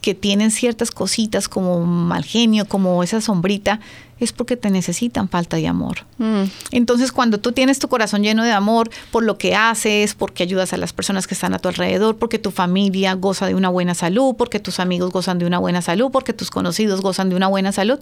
que 0.00 0.14
tienen 0.14 0.50
ciertas 0.50 0.90
cositas 0.90 1.48
como 1.48 1.84
mal 1.84 2.24
genio, 2.24 2.66
como 2.66 3.02
esa 3.02 3.20
sombrita, 3.20 3.80
es 4.20 4.32
porque 4.32 4.56
te 4.56 4.70
necesitan 4.70 5.28
falta 5.28 5.56
de 5.56 5.66
amor. 5.66 6.04
Mm. 6.18 6.44
Entonces, 6.70 7.10
cuando 7.10 7.38
tú 7.38 7.52
tienes 7.52 7.78
tu 7.78 7.88
corazón 7.88 8.22
lleno 8.22 8.44
de 8.44 8.52
amor 8.52 8.90
por 9.10 9.24
lo 9.24 9.38
que 9.38 9.54
haces, 9.54 10.14
porque 10.14 10.42
ayudas 10.42 10.72
a 10.72 10.76
las 10.76 10.92
personas 10.92 11.26
que 11.26 11.34
están 11.34 11.54
a 11.54 11.58
tu 11.58 11.68
alrededor, 11.68 12.16
porque 12.16 12.38
tu 12.38 12.50
familia 12.50 13.14
goza 13.14 13.46
de 13.46 13.54
una 13.54 13.68
buena 13.68 13.94
salud, 13.94 14.34
porque 14.36 14.60
tus 14.60 14.78
amigos 14.78 15.10
gozan 15.10 15.38
de 15.38 15.46
una 15.46 15.58
buena 15.58 15.82
salud, 15.82 16.10
porque 16.12 16.32
tus 16.32 16.50
conocidos 16.50 17.00
gozan 17.00 17.28
de 17.30 17.36
una 17.36 17.48
buena 17.48 17.72
salud, 17.72 17.98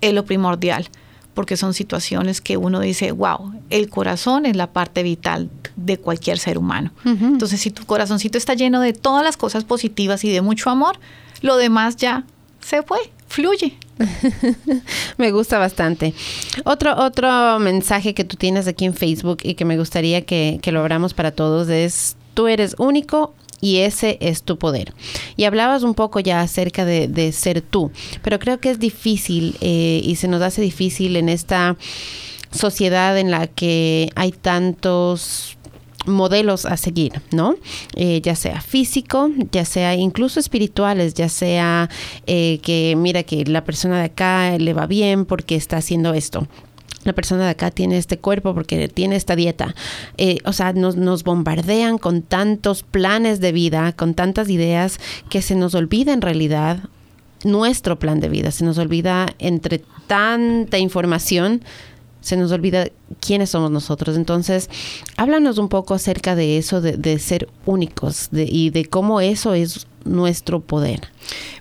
es 0.00 0.12
lo 0.12 0.24
primordial 0.24 0.88
porque 1.34 1.56
son 1.56 1.74
situaciones 1.74 2.40
que 2.40 2.56
uno 2.56 2.80
dice, 2.80 3.12
wow, 3.12 3.52
el 3.70 3.88
corazón 3.88 4.46
es 4.46 4.56
la 4.56 4.72
parte 4.72 5.02
vital 5.02 5.50
de 5.76 5.98
cualquier 5.98 6.38
ser 6.38 6.58
humano. 6.58 6.92
Entonces, 7.04 7.60
si 7.60 7.70
tu 7.70 7.86
corazoncito 7.86 8.36
está 8.38 8.54
lleno 8.54 8.80
de 8.80 8.92
todas 8.92 9.24
las 9.24 9.36
cosas 9.36 9.64
positivas 9.64 10.24
y 10.24 10.30
de 10.30 10.42
mucho 10.42 10.70
amor, 10.70 10.98
lo 11.40 11.56
demás 11.56 11.96
ya 11.96 12.24
se 12.60 12.82
fue, 12.82 12.98
fluye. 13.26 13.78
me 15.16 15.30
gusta 15.32 15.58
bastante. 15.58 16.14
Otro, 16.64 16.96
otro 16.98 17.58
mensaje 17.58 18.14
que 18.14 18.24
tú 18.24 18.36
tienes 18.36 18.66
aquí 18.66 18.84
en 18.84 18.94
Facebook 18.94 19.38
y 19.42 19.54
que 19.54 19.64
me 19.64 19.78
gustaría 19.78 20.22
que, 20.24 20.58
que 20.62 20.72
lo 20.72 20.80
abramos 20.80 21.14
para 21.14 21.30
todos 21.30 21.68
es, 21.68 22.16
tú 22.34 22.46
eres 22.48 22.74
único 22.78 23.34
y 23.62 23.78
ese 23.78 24.18
es 24.20 24.42
tu 24.42 24.58
poder. 24.58 24.92
Y 25.36 25.44
hablabas 25.44 25.84
un 25.84 25.94
poco 25.94 26.20
ya 26.20 26.42
acerca 26.42 26.84
de, 26.84 27.32
ser 27.32 27.62
tú, 27.62 27.90
pero 28.22 28.38
creo 28.38 28.60
que 28.60 28.70
es 28.70 28.78
difícil 28.78 29.56
eh, 29.62 30.02
y 30.04 30.16
se 30.16 30.28
nos 30.28 30.42
hace 30.42 30.60
difícil 30.60 31.16
en 31.16 31.30
esta 31.30 31.76
sociedad 32.50 33.16
en 33.16 33.30
la 33.30 33.46
que 33.46 34.10
hay 34.16 34.32
tantos 34.32 35.56
modelos 36.04 36.66
a 36.66 36.76
seguir, 36.76 37.22
¿no? 37.30 37.54
Eh, 37.94 38.20
ya 38.22 38.34
sea 38.34 38.60
físico, 38.60 39.30
ya 39.52 39.64
sea 39.64 39.94
incluso 39.94 40.40
espirituales, 40.40 41.14
ya 41.14 41.28
sea 41.28 41.88
eh, 42.26 42.58
que 42.62 42.94
mira 42.96 43.22
que 43.22 43.44
la 43.44 43.64
persona 43.64 44.00
de 44.00 44.06
acá 44.06 44.58
le 44.58 44.74
va 44.74 44.86
bien 44.86 45.24
porque 45.24 45.54
está 45.54 45.76
haciendo 45.76 46.12
esto 46.12 46.48
la 47.04 47.12
persona 47.12 47.44
de 47.44 47.50
acá 47.50 47.70
tiene 47.70 47.98
este 47.98 48.18
cuerpo 48.18 48.54
porque 48.54 48.88
tiene 48.88 49.16
esta 49.16 49.36
dieta. 49.36 49.74
Eh, 50.18 50.38
o 50.44 50.52
sea, 50.52 50.72
nos, 50.72 50.96
nos, 50.96 51.24
bombardean 51.24 51.98
con 51.98 52.22
tantos 52.22 52.82
planes 52.82 53.40
de 53.40 53.52
vida, 53.52 53.92
con 53.92 54.14
tantas 54.14 54.48
ideas, 54.48 54.98
que 55.28 55.42
se 55.42 55.54
nos 55.54 55.74
olvida 55.74 56.12
en 56.12 56.20
realidad 56.22 56.80
nuestro 57.44 57.98
plan 57.98 58.20
de 58.20 58.28
vida, 58.28 58.50
se 58.50 58.64
nos 58.64 58.78
olvida 58.78 59.34
entre 59.38 59.82
tanta 60.06 60.78
información 60.78 61.62
se 62.22 62.36
nos 62.36 62.52
olvida 62.52 62.88
quiénes 63.20 63.50
somos 63.50 63.70
nosotros. 63.70 64.16
Entonces, 64.16 64.70
háblanos 65.16 65.58
un 65.58 65.68
poco 65.68 65.92
acerca 65.92 66.34
de 66.34 66.56
eso, 66.56 66.80
de, 66.80 67.18
ser 67.18 67.48
únicos 67.66 68.30
y 68.32 68.70
de 68.70 68.86
cómo 68.86 69.20
eso 69.20 69.52
es 69.54 69.86
nuestro 70.04 70.60
poder. 70.60 71.00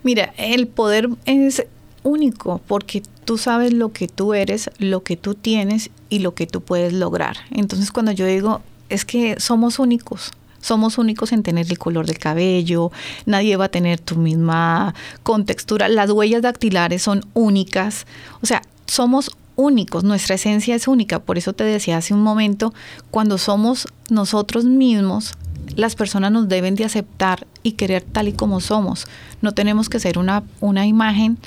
Mira, 0.03 0.33
el 0.37 0.67
poder 0.67 1.09
es 1.25 1.65
único 2.03 2.61
porque 2.67 3.03
tú 3.25 3.37
sabes 3.37 3.73
lo 3.73 3.91
que 3.91 4.07
tú 4.07 4.33
eres, 4.33 4.69
lo 4.79 5.03
que 5.03 5.17
tú 5.17 5.35
tienes 5.35 5.89
y 6.09 6.19
lo 6.19 6.33
que 6.33 6.47
tú 6.47 6.61
puedes 6.61 6.93
lograr. 6.93 7.37
Entonces, 7.51 7.91
cuando 7.91 8.11
yo 8.11 8.25
digo, 8.25 8.61
es 8.89 9.05
que 9.05 9.39
somos 9.39 9.79
únicos, 9.79 10.31
somos 10.61 10.97
únicos 10.97 11.31
en 11.31 11.43
tener 11.43 11.67
el 11.69 11.77
color 11.77 12.05
del 12.05 12.19
cabello, 12.19 12.91
nadie 13.25 13.55
va 13.57 13.65
a 13.65 13.69
tener 13.69 13.99
tu 13.99 14.15
misma 14.15 14.93
contextura, 15.23 15.87
las 15.87 16.11
huellas 16.11 16.41
dactilares 16.41 17.01
son 17.01 17.25
únicas, 17.33 18.05
o 18.41 18.45
sea, 18.45 18.61
somos 18.85 19.31
únicos, 19.55 20.03
nuestra 20.03 20.35
esencia 20.35 20.75
es 20.75 20.87
única. 20.87 21.19
Por 21.19 21.37
eso 21.37 21.53
te 21.53 21.63
decía 21.63 21.97
hace 21.97 22.13
un 22.13 22.21
momento, 22.21 22.73
cuando 23.11 23.37
somos 23.37 23.87
nosotros 24.09 24.65
mismos, 24.65 25.33
las 25.75 25.95
personas 25.95 26.31
nos 26.31 26.49
deben 26.49 26.75
de 26.75 26.85
aceptar 26.85 27.47
y 27.63 27.73
querer 27.73 28.03
tal 28.03 28.27
y 28.27 28.33
como 28.33 28.59
somos. 28.59 29.07
No 29.41 29.53
tenemos 29.53 29.87
que 29.87 29.99
ser 29.99 30.17
una, 30.17 30.43
una 30.59 30.85
imagen 30.85 31.37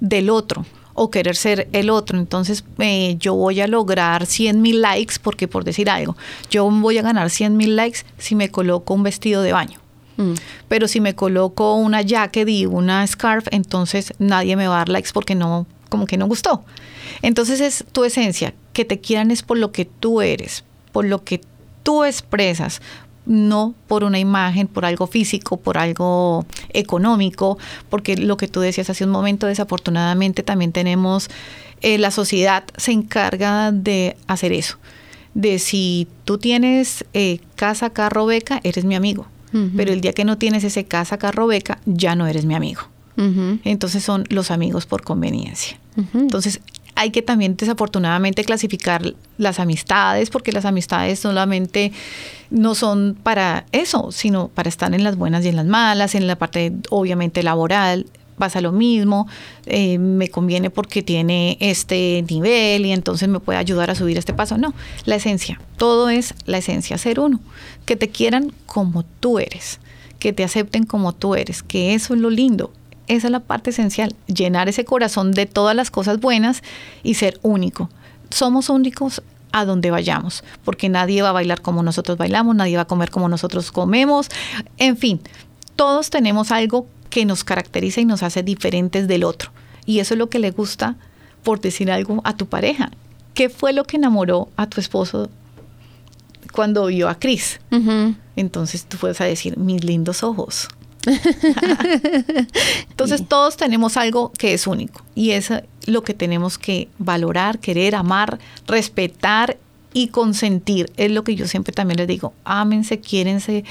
del 0.00 0.30
otro 0.30 0.64
o 0.94 1.10
querer 1.10 1.36
ser 1.36 1.68
el 1.72 1.90
otro. 1.90 2.18
Entonces 2.18 2.64
eh, 2.78 3.16
yo 3.18 3.34
voy 3.34 3.60
a 3.60 3.66
lograr 3.66 4.26
100 4.26 4.60
mil 4.60 4.82
likes 4.82 5.16
porque 5.22 5.48
por 5.48 5.64
decir 5.64 5.90
algo, 5.90 6.16
yo 6.50 6.68
voy 6.70 6.98
a 6.98 7.02
ganar 7.02 7.30
100 7.30 7.56
mil 7.56 7.76
likes 7.76 8.00
si 8.18 8.34
me 8.34 8.50
coloco 8.50 8.94
un 8.94 9.02
vestido 9.02 9.42
de 9.42 9.52
baño. 9.52 9.78
Mm. 10.16 10.34
Pero 10.68 10.88
si 10.88 11.00
me 11.00 11.14
coloco 11.14 11.74
una 11.74 12.02
jacket 12.02 12.48
y 12.48 12.66
una 12.66 13.06
scarf, 13.06 13.46
entonces 13.50 14.12
nadie 14.18 14.56
me 14.56 14.68
va 14.68 14.76
a 14.76 14.78
dar 14.78 14.88
likes 14.88 15.10
porque 15.12 15.34
no, 15.34 15.66
como 15.88 16.06
que 16.06 16.16
no 16.16 16.26
gustó. 16.26 16.64
Entonces 17.22 17.60
es 17.60 17.84
tu 17.92 18.04
esencia, 18.04 18.54
que 18.72 18.84
te 18.84 19.00
quieran 19.00 19.30
es 19.30 19.42
por 19.42 19.58
lo 19.58 19.72
que 19.72 19.84
tú 19.84 20.20
eres, 20.20 20.64
por 20.92 21.04
lo 21.04 21.24
que 21.24 21.40
tú 21.82 22.04
expresas, 22.04 22.80
no 23.26 23.74
por 23.86 24.04
una 24.04 24.18
imagen, 24.18 24.66
por 24.66 24.84
algo 24.84 25.06
físico, 25.06 25.56
por 25.56 25.78
algo 25.78 26.44
económico, 26.70 27.58
porque 27.88 28.16
lo 28.16 28.36
que 28.36 28.48
tú 28.48 28.60
decías 28.60 28.90
hace 28.90 29.04
un 29.04 29.10
momento, 29.10 29.46
desafortunadamente 29.46 30.42
también 30.42 30.72
tenemos, 30.72 31.28
eh, 31.80 31.98
la 31.98 32.10
sociedad 32.10 32.64
se 32.76 32.92
encarga 32.92 33.72
de 33.72 34.16
hacer 34.26 34.52
eso 34.52 34.78
de 35.34 35.58
si 35.58 36.08
tú 36.24 36.38
tienes 36.38 37.04
eh, 37.14 37.40
casa, 37.56 37.90
carro, 37.90 38.26
beca, 38.26 38.60
eres 38.64 38.84
mi 38.84 38.94
amigo. 38.94 39.26
Pero 39.76 39.92
el 39.92 40.00
día 40.00 40.14
que 40.14 40.24
no 40.24 40.38
tienes 40.38 40.64
ese 40.64 40.84
casa, 40.84 41.18
carro, 41.18 41.46
beca, 41.46 41.78
ya 41.84 42.14
no 42.14 42.26
eres 42.26 42.46
mi 42.46 42.54
amigo. 42.54 42.88
Entonces 43.64 44.02
son 44.02 44.24
los 44.30 44.50
amigos 44.50 44.86
por 44.86 45.02
conveniencia. 45.02 45.78
Entonces 46.14 46.62
hay 47.02 47.10
que 47.10 47.20
también 47.20 47.56
desafortunadamente 47.56 48.44
clasificar 48.44 49.14
las 49.36 49.58
amistades, 49.58 50.30
porque 50.30 50.52
las 50.52 50.64
amistades 50.64 51.18
solamente 51.18 51.90
no 52.50 52.76
son 52.76 53.16
para 53.20 53.66
eso, 53.72 54.12
sino 54.12 54.48
para 54.48 54.68
estar 54.68 54.94
en 54.94 55.02
las 55.02 55.16
buenas 55.16 55.44
y 55.44 55.48
en 55.48 55.56
las 55.56 55.66
malas, 55.66 56.14
en 56.14 56.28
la 56.28 56.36
parte 56.36 56.72
obviamente 56.90 57.42
laboral, 57.42 58.06
pasa 58.38 58.60
lo 58.60 58.70
mismo, 58.70 59.26
eh, 59.66 59.98
me 59.98 60.28
conviene 60.28 60.70
porque 60.70 61.02
tiene 61.02 61.56
este 61.60 62.24
nivel 62.30 62.86
y 62.86 62.92
entonces 62.92 63.28
me 63.28 63.40
puede 63.40 63.58
ayudar 63.58 63.90
a 63.90 63.96
subir 63.96 64.16
este 64.16 64.32
paso. 64.32 64.56
No, 64.56 64.72
la 65.04 65.16
esencia, 65.16 65.60
todo 65.76 66.08
es 66.08 66.34
la 66.46 66.58
esencia, 66.58 66.98
ser 66.98 67.18
uno, 67.18 67.40
que 67.84 67.96
te 67.96 68.10
quieran 68.10 68.52
como 68.66 69.02
tú 69.02 69.40
eres, 69.40 69.80
que 70.20 70.32
te 70.32 70.44
acepten 70.44 70.84
como 70.84 71.12
tú 71.12 71.34
eres, 71.34 71.64
que 71.64 71.94
eso 71.94 72.14
es 72.14 72.20
lo 72.20 72.30
lindo, 72.30 72.72
esa 73.08 73.26
es 73.26 73.30
la 73.30 73.40
parte 73.40 73.70
esencial, 73.70 74.14
llenar 74.26 74.68
ese 74.68 74.84
corazón 74.84 75.32
de 75.32 75.46
todas 75.46 75.74
las 75.76 75.90
cosas 75.90 76.20
buenas 76.20 76.62
y 77.02 77.14
ser 77.14 77.38
único. 77.42 77.90
Somos 78.30 78.68
únicos 78.68 79.22
a 79.52 79.64
donde 79.64 79.90
vayamos, 79.90 80.44
porque 80.64 80.88
nadie 80.88 81.22
va 81.22 81.28
a 81.28 81.32
bailar 81.32 81.60
como 81.60 81.82
nosotros 81.82 82.16
bailamos, 82.16 82.56
nadie 82.56 82.76
va 82.76 82.82
a 82.82 82.86
comer 82.86 83.10
como 83.10 83.28
nosotros 83.28 83.70
comemos, 83.70 84.28
en 84.78 84.96
fin, 84.96 85.20
todos 85.76 86.10
tenemos 86.10 86.50
algo 86.52 86.86
que 87.10 87.24
nos 87.26 87.44
caracteriza 87.44 88.00
y 88.00 88.06
nos 88.06 88.22
hace 88.22 88.42
diferentes 88.42 89.06
del 89.08 89.24
otro. 89.24 89.50
Y 89.84 89.98
eso 89.98 90.14
es 90.14 90.18
lo 90.18 90.30
que 90.30 90.38
le 90.38 90.50
gusta, 90.50 90.96
por 91.42 91.60
decir 91.60 91.90
algo, 91.90 92.22
a 92.24 92.34
tu 92.36 92.46
pareja. 92.46 92.90
¿Qué 93.34 93.50
fue 93.50 93.72
lo 93.72 93.84
que 93.84 93.96
enamoró 93.96 94.48
a 94.56 94.66
tu 94.66 94.80
esposo 94.80 95.28
cuando 96.52 96.86
vio 96.86 97.08
a 97.08 97.18
Cris? 97.18 97.60
Entonces 98.36 98.84
tú 98.86 98.96
puedes 98.96 99.18
decir, 99.18 99.58
mis 99.58 99.84
lindos 99.84 100.22
ojos. 100.22 100.68
Entonces 102.90 103.26
todos 103.26 103.56
tenemos 103.56 103.96
algo 103.96 104.32
que 104.38 104.54
es 104.54 104.66
único 104.66 105.02
y 105.14 105.32
es 105.32 105.52
lo 105.86 106.02
que 106.02 106.14
tenemos 106.14 106.58
que 106.58 106.88
valorar, 106.98 107.58
querer, 107.58 107.94
amar, 107.94 108.38
respetar 108.66 109.56
y 109.92 110.08
consentir. 110.08 110.92
Es 110.96 111.10
lo 111.10 111.24
que 111.24 111.34
yo 111.34 111.46
siempre 111.48 111.72
también 111.72 111.98
les 111.98 112.08
digo, 112.08 112.32
ámense, 112.44 113.00
quiérense, 113.00 113.64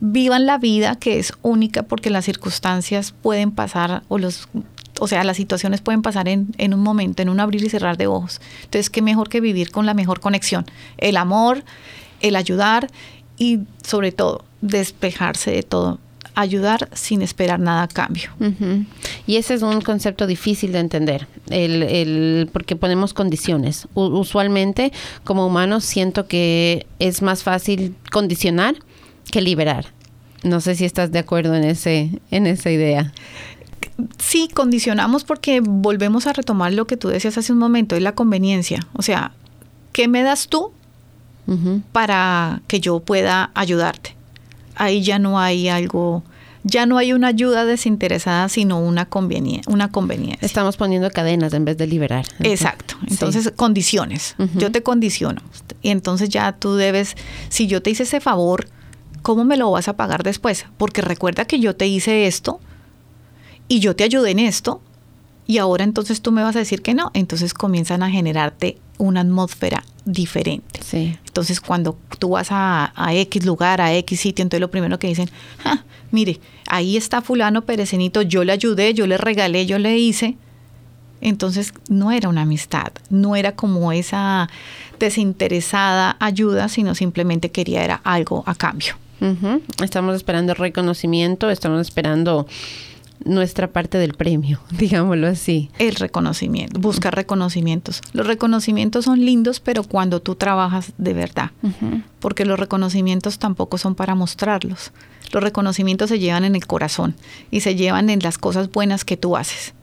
vivan 0.00 0.46
la 0.46 0.58
vida 0.58 0.96
que 0.96 1.18
es 1.18 1.32
única 1.42 1.84
porque 1.84 2.10
las 2.10 2.24
circunstancias 2.24 3.14
pueden 3.22 3.52
pasar 3.52 4.02
o 4.08 4.18
los 4.18 4.48
o 5.00 5.08
sea, 5.08 5.24
las 5.24 5.36
situaciones 5.36 5.80
pueden 5.80 6.02
pasar 6.02 6.28
en, 6.28 6.48
en, 6.58 6.74
un 6.74 6.80
momento, 6.80 7.22
en 7.22 7.28
un 7.28 7.40
abrir 7.40 7.64
y 7.64 7.68
cerrar 7.68 7.96
de 7.96 8.06
ojos. 8.06 8.40
Entonces, 8.62 8.88
qué 8.88 9.02
mejor 9.02 9.28
que 9.28 9.40
vivir 9.40 9.72
con 9.72 9.84
la 9.84 9.94
mejor 9.94 10.20
conexión, 10.20 10.64
el 10.98 11.16
amor, 11.16 11.64
el 12.20 12.36
ayudar 12.36 12.88
y 13.36 13.60
sobre 13.82 14.12
todo 14.12 14.44
despejarse 14.60 15.50
de 15.50 15.62
todo, 15.62 15.98
ayudar 16.34 16.88
sin 16.92 17.22
esperar 17.22 17.60
nada 17.60 17.82
a 17.82 17.88
cambio. 17.88 18.30
Y 19.26 19.36
ese 19.36 19.54
es 19.54 19.62
un 19.62 19.80
concepto 19.80 20.26
difícil 20.26 20.72
de 20.72 20.78
entender, 20.78 21.26
el, 21.50 21.82
el, 21.82 22.50
porque 22.52 22.76
ponemos 22.76 23.14
condiciones. 23.14 23.88
usualmente, 23.94 24.92
como 25.24 25.46
humanos, 25.46 25.84
siento 25.84 26.26
que 26.26 26.86
es 26.98 27.22
más 27.22 27.42
fácil 27.42 27.94
condicionar 28.10 28.76
que 29.30 29.40
liberar. 29.40 29.86
No 30.42 30.60
sé 30.60 30.74
si 30.74 30.84
estás 30.84 31.12
de 31.12 31.20
acuerdo 31.20 31.54
en, 31.54 31.64
ese, 31.64 32.20
en 32.30 32.46
esa 32.46 32.70
idea. 32.70 33.12
Sí, 34.18 34.48
condicionamos 34.52 35.24
porque 35.24 35.60
volvemos 35.60 36.26
a 36.26 36.32
retomar 36.32 36.72
lo 36.72 36.86
que 36.86 36.96
tú 36.96 37.08
decías 37.08 37.38
hace 37.38 37.52
un 37.52 37.58
momento, 37.58 37.94
es 37.94 38.02
la 38.02 38.14
conveniencia. 38.14 38.86
O 38.94 39.02
sea, 39.02 39.32
¿qué 39.92 40.08
me 40.08 40.22
das 40.22 40.48
tú 40.48 40.72
para 41.92 42.62
que 42.66 42.80
yo 42.80 43.00
pueda 43.00 43.50
ayudarte? 43.54 44.16
Ahí 44.74 45.02
ya 45.02 45.18
no 45.18 45.38
hay 45.38 45.68
algo, 45.68 46.22
ya 46.64 46.86
no 46.86 46.98
hay 46.98 47.12
una 47.12 47.28
ayuda 47.28 47.64
desinteresada, 47.64 48.48
sino 48.48 48.80
una, 48.80 49.06
conveniencia, 49.06 49.72
una 49.72 49.90
conveniencia. 49.90 50.46
Estamos 50.46 50.76
poniendo 50.76 51.10
cadenas 51.10 51.52
en 51.54 51.64
vez 51.64 51.76
de 51.76 51.86
liberar. 51.86 52.26
Exacto. 52.40 52.96
Entonces, 53.08 53.52
condiciones. 53.54 54.36
Yo 54.56 54.70
te 54.70 54.82
condiciono. 54.82 55.42
Y 55.82 55.90
entonces 55.90 56.28
ya 56.28 56.52
tú 56.52 56.74
debes, 56.74 57.16
si 57.48 57.66
yo 57.66 57.82
te 57.82 57.90
hice 57.90 58.04
ese 58.04 58.20
favor, 58.20 58.68
¿cómo 59.22 59.44
me 59.44 59.56
lo 59.56 59.70
vas 59.70 59.88
a 59.88 59.96
pagar 59.96 60.22
después? 60.22 60.66
Porque 60.76 61.02
recuerda 61.02 61.44
que 61.44 61.60
yo 61.60 61.74
te 61.76 61.86
hice 61.86 62.26
esto 62.26 62.60
y 63.68 63.80
yo 63.80 63.96
te 63.96 64.04
ayudé 64.04 64.30
en 64.30 64.38
esto 64.38 64.80
y 65.46 65.58
ahora 65.58 65.84
entonces 65.84 66.22
tú 66.22 66.32
me 66.32 66.42
vas 66.42 66.56
a 66.56 66.60
decir 66.60 66.82
que 66.82 66.94
no. 66.94 67.10
Entonces 67.14 67.54
comienzan 67.54 68.02
a 68.02 68.10
generarte 68.10 68.78
una 69.02 69.20
atmósfera 69.22 69.82
diferente. 70.04 70.80
Sí. 70.82 71.18
Entonces 71.26 71.60
cuando 71.60 71.98
tú 72.18 72.30
vas 72.30 72.48
a, 72.50 72.92
X 73.10 73.44
lugar, 73.44 73.80
a 73.80 73.92
X 73.94 74.20
sitio, 74.20 74.42
entonces 74.42 74.60
lo 74.60 74.70
primero 74.70 74.98
que 74.98 75.08
dicen, 75.08 75.28
ah, 75.64 75.82
mire, 76.12 76.40
ahí 76.68 76.96
está 76.96 77.20
fulano 77.20 77.62
perecenito, 77.62 78.22
yo 78.22 78.44
le 78.44 78.52
ayudé, 78.52 78.94
yo 78.94 79.06
le 79.06 79.18
regalé, 79.18 79.66
yo 79.66 79.78
le 79.78 79.98
hice. 79.98 80.36
Entonces 81.20 81.72
no 81.88 82.10
era 82.10 82.28
una 82.28 82.42
amistad, 82.42 82.92
no 83.10 83.36
era 83.36 83.52
como 83.54 83.92
esa 83.92 84.48
desinteresada 84.98 86.16
ayuda, 86.20 86.68
sino 86.68 86.94
simplemente 86.94 87.50
quería 87.50 87.84
era 87.84 88.00
algo 88.04 88.44
a 88.46 88.54
cambio. 88.54 88.94
Estamos 89.80 90.16
esperando 90.16 90.52
reconocimiento, 90.54 91.48
estamos 91.48 91.80
esperando 91.80 92.48
nuestra 93.24 93.72
parte 93.72 93.98
del 93.98 94.14
premio, 94.14 94.60
digámoslo 94.70 95.26
así. 95.28 95.70
El 95.78 95.94
reconocimiento, 95.96 96.80
buscar 96.80 97.14
reconocimientos. 97.14 98.02
Los 98.12 98.26
reconocimientos 98.26 99.04
son 99.04 99.24
lindos, 99.24 99.60
pero 99.60 99.84
cuando 99.84 100.20
tú 100.20 100.34
trabajas 100.34 100.92
de 100.98 101.14
verdad, 101.14 101.50
porque 102.20 102.44
los 102.44 102.58
reconocimientos 102.58 103.38
tampoco 103.38 103.78
son 103.78 103.94
para 103.94 104.14
mostrarlos. 104.14 104.92
Los 105.32 105.42
reconocimientos 105.42 106.10
se 106.10 106.18
llevan 106.18 106.44
en 106.44 106.54
el 106.54 106.66
corazón 106.66 107.14
y 107.50 107.60
se 107.60 107.74
llevan 107.74 108.10
en 108.10 108.20
las 108.20 108.38
cosas 108.38 108.70
buenas 108.70 109.04
que 109.04 109.16
tú 109.16 109.36
haces. 109.36 109.74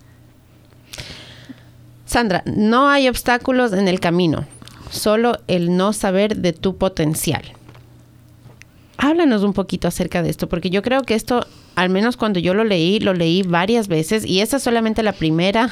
Sandra, 2.05 2.43
no 2.45 2.89
hay 2.89 3.07
obstáculos 3.07 3.71
en 3.73 3.87
el 3.87 3.99
camino, 3.99 4.45
solo 4.89 5.39
el 5.47 5.77
no 5.77 5.93
saber 5.93 6.37
de 6.37 6.53
tu 6.53 6.77
potencial. 6.77 7.43
Háblanos 8.97 9.43
un 9.43 9.53
poquito 9.53 9.87
acerca 9.87 10.21
de 10.21 10.29
esto, 10.29 10.49
porque 10.49 10.69
yo 10.69 10.81
creo 10.81 11.03
que 11.03 11.13
esto, 11.13 11.45
al 11.79 11.89
menos 11.89 12.17
cuando 12.17 12.41
yo 12.41 12.53
lo 12.53 12.65
leí, 12.65 12.99
lo 12.99 13.13
leí 13.13 13.41
varias 13.41 13.87
veces 13.87 14.25
y 14.25 14.41
esta 14.41 14.57
es 14.57 14.63
solamente 14.63 15.01
la 15.01 15.13
primera, 15.13 15.69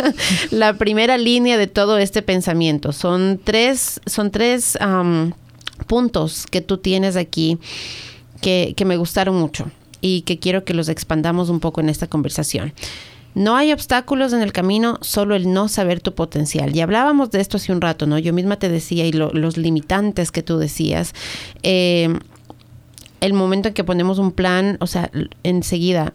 la 0.52 0.74
primera 0.74 1.18
línea 1.18 1.58
de 1.58 1.66
todo 1.66 1.98
este 1.98 2.22
pensamiento. 2.22 2.92
Son 2.92 3.40
tres, 3.42 4.00
son 4.06 4.30
tres 4.30 4.78
puntos 5.88 6.46
que 6.46 6.60
tú 6.60 6.78
tienes 6.78 7.16
aquí 7.16 7.58
que, 8.40 8.72
me 8.86 8.96
gustaron 8.96 9.34
mucho 9.34 9.68
y 10.00 10.20
que 10.20 10.38
quiero 10.38 10.62
que 10.64 10.74
los 10.74 10.88
expandamos 10.88 11.48
un 11.48 11.58
poco 11.58 11.80
en 11.80 11.88
esta 11.88 12.06
conversación. 12.06 12.72
No 13.34 13.56
hay 13.56 13.72
obstáculos 13.72 14.32
en 14.32 14.42
el 14.42 14.52
camino, 14.52 14.98
solo 15.00 15.34
el 15.34 15.52
no 15.52 15.66
saber 15.66 15.98
tu 15.98 16.14
potencial. 16.14 16.74
Y 16.74 16.82
hablábamos 16.82 17.32
de 17.32 17.40
esto 17.40 17.56
hace 17.56 17.72
un 17.72 17.80
rato, 17.80 18.06
¿no? 18.06 18.16
Yo 18.18 18.32
misma 18.32 18.60
te 18.60 18.68
decía 18.68 19.06
y 19.06 19.12
los 19.12 19.56
limitantes 19.56 20.30
que 20.30 20.44
tú 20.44 20.58
decías. 20.58 21.14
Eh, 21.64 22.16
el 23.20 23.32
momento 23.32 23.68
en 23.68 23.74
que 23.74 23.84
ponemos 23.84 24.18
un 24.18 24.32
plan, 24.32 24.76
o 24.80 24.86
sea, 24.86 25.10
enseguida 25.42 26.12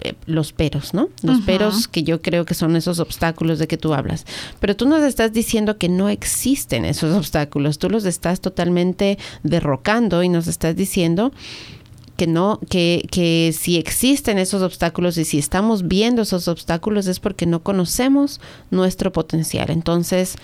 eh, 0.00 0.14
los 0.26 0.52
peros, 0.52 0.92
¿no? 0.92 1.08
Los 1.22 1.40
peros 1.40 1.88
que 1.88 2.02
yo 2.02 2.20
creo 2.20 2.44
que 2.44 2.52
son 2.52 2.76
esos 2.76 2.98
obstáculos 2.98 3.58
de 3.58 3.66
que 3.66 3.78
tú 3.78 3.94
hablas. 3.94 4.26
Pero 4.60 4.76
tú 4.76 4.86
nos 4.86 5.02
estás 5.02 5.32
diciendo 5.32 5.78
que 5.78 5.88
no 5.88 6.10
existen 6.10 6.84
esos 6.84 7.16
obstáculos, 7.16 7.78
tú 7.78 7.88
los 7.88 8.04
estás 8.04 8.40
totalmente 8.40 9.18
derrocando 9.42 10.22
y 10.22 10.28
nos 10.28 10.48
estás 10.48 10.76
diciendo 10.76 11.32
que 12.16 12.26
no, 12.26 12.60
que, 12.68 13.06
que 13.10 13.54
si 13.58 13.76
existen 13.78 14.38
esos 14.38 14.62
obstáculos 14.62 15.16
y 15.16 15.24
si 15.24 15.38
estamos 15.38 15.88
viendo 15.88 16.22
esos 16.22 16.46
obstáculos 16.46 17.06
es 17.06 17.18
porque 17.18 17.46
no 17.46 17.62
conocemos 17.62 18.40
nuestro 18.70 19.12
potencial. 19.12 19.70
Entonces, 19.70 20.36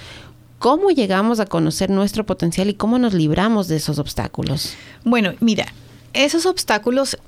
¿cómo 0.58 0.90
llegamos 0.90 1.40
a 1.40 1.46
conocer 1.46 1.90
nuestro 1.90 2.24
potencial 2.24 2.70
y 2.70 2.74
cómo 2.74 2.98
nos 2.98 3.12
libramos 3.12 3.68
de 3.68 3.76
esos 3.76 3.98
obstáculos? 3.98 4.74
Bueno, 5.04 5.32
mira, 5.40 5.66
esos 6.12 6.46
obstáculos 6.46 7.18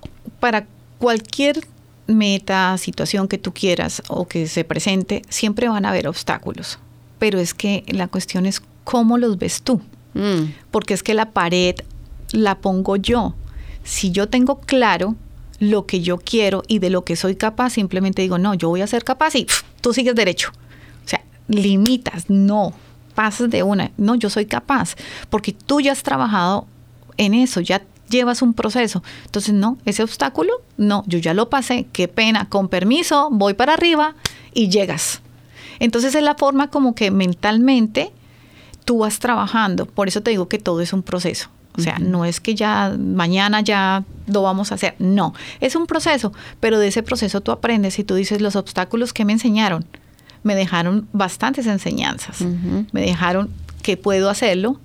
para 0.41 0.67
cualquier 0.99 1.67
meta, 2.07 2.77
situación 2.79 3.29
que 3.29 3.39
tú 3.39 3.53
quieras 3.53 4.03
o 4.09 4.27
que 4.27 4.47
se 4.47 4.65
presente, 4.65 5.23
siempre 5.29 5.69
van 5.69 5.87
a 5.87 5.91
haber 5.91 6.09
obstáculos. 6.09 6.79
Pero 7.19 7.39
es 7.39 7.55
que 7.55 7.85
la 7.89 8.09
cuestión 8.09 8.47
es 8.47 8.63
cómo 8.85 9.19
los 9.19 9.39
ves 9.39 9.63
tú. 9.63 9.81
Mm. 10.15 10.53
Porque 10.71 10.95
es 10.95 11.03
que 11.03 11.15
la 11.15 11.31
pared 11.31 11.77
la 12.33 12.57
pongo 12.57 12.97
yo. 12.97 13.35
Si 13.85 14.11
yo 14.11 14.29
tengo 14.29 14.61
claro 14.61 15.15
lo 15.59 15.87
que 15.87 16.01
yo 16.01 16.19
quiero 16.19 16.63
y 16.69 16.79
de 16.79 16.91
lo 16.91 17.05
que 17.05 17.17
soy 17.17 17.37
capaz, 17.37 17.71
simplemente 17.71 18.23
digo, 18.23 18.39
no, 18.39 18.55
yo 18.55 18.69
voy 18.69 18.83
a 18.83 18.87
ser 18.87 19.05
capaz 19.05 19.35
y 19.37 19.47
tú 19.81 19.93
sigues 19.93 20.15
derecho. 20.15 20.51
O 21.05 21.09
sea, 21.09 21.23
limitas, 21.49 22.29
no, 22.29 22.73
pasas 23.15 23.51
de 23.51 23.63
una, 23.63 23.93
no, 23.97 24.15
yo 24.15 24.31
soy 24.31 24.47
capaz, 24.47 24.97
porque 25.31 25.53
tú 25.53 25.81
ya 25.81 25.93
has 25.93 26.03
trabajado 26.03 26.67
en 27.17 27.35
eso, 27.35 27.61
ya 27.61 27.83
llevas 28.09 28.43
un 28.43 28.55
proceso. 28.55 29.03
Entonces, 29.25 29.55
no, 29.55 29.79
ese 29.85 30.03
obstáculo, 30.03 30.53
no, 30.77 31.05
yo 31.07 31.19
ya 31.19 31.35
lo 31.35 31.51
pasé, 31.51 31.87
qué 31.93 32.09
pena, 32.09 32.49
con 32.49 32.69
permiso, 32.69 33.29
voy 33.31 33.55
para 33.55 33.75
arriba 33.75 34.15
y 34.53 34.69
llegas. 34.69 35.21
Entonces 35.81 36.15
es 36.15 36.23
la 36.23 36.35
forma 36.35 36.71
como 36.71 36.95
que 36.95 37.11
mentalmente 37.11 38.13
tú 38.85 38.99
vas 38.99 39.19
trabajando. 39.19 39.87
Por 39.87 40.09
eso 40.09 40.23
te 40.23 40.31
digo 40.31 40.49
que 40.49 40.59
todo 40.59 40.81
es 40.81 40.93
un 40.93 41.03
proceso. 41.03 41.49
O 41.77 41.81
sea, 41.81 41.99
no 41.99 42.25
es 42.25 42.39
que 42.39 42.55
ya 42.55 42.95
mañana 42.97 43.61
ya 43.61 44.05
lo 44.29 44.43
vamos 44.43 44.71
a 44.71 44.77
hacer. 44.77 44.95
No, 45.01 45.35
es 45.61 45.75
un 45.75 45.87
proceso, 45.87 46.33
pero 46.61 46.79
de 46.79 46.87
ese 46.87 47.03
proceso 47.03 47.41
tú 47.41 47.51
aprendes 47.51 47.99
y 47.99 48.05
tú 48.05 48.15
dices 48.15 48.41
los 48.41 48.55
obstáculos 48.55 49.13
que 49.13 49.25
me 49.25 49.33
enseñaron. 49.33 49.85
Me 50.45 50.55
dejaron 50.55 51.09
bastantes 51.13 51.67
enseñanzas. 51.67 52.43
Me 52.93 53.01
dejaron 53.01 53.51
que 53.83 53.97
puedo 53.97 54.31
hacerlo, 54.31 54.79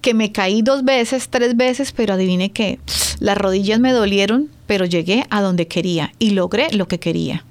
que 0.00 0.14
me 0.14 0.32
caí 0.32 0.62
dos 0.62 0.84
veces, 0.84 1.28
tres 1.28 1.56
veces, 1.56 1.92
pero 1.92 2.14
adivine 2.14 2.50
que 2.50 2.78
las 3.20 3.36
rodillas 3.36 3.80
me 3.80 3.92
dolieron, 3.92 4.48
pero 4.66 4.84
llegué 4.84 5.24
a 5.30 5.40
donde 5.40 5.66
quería 5.66 6.12
y 6.18 6.30
logré 6.30 6.70
lo 6.72 6.88
que 6.88 7.00
quería. 7.00 7.44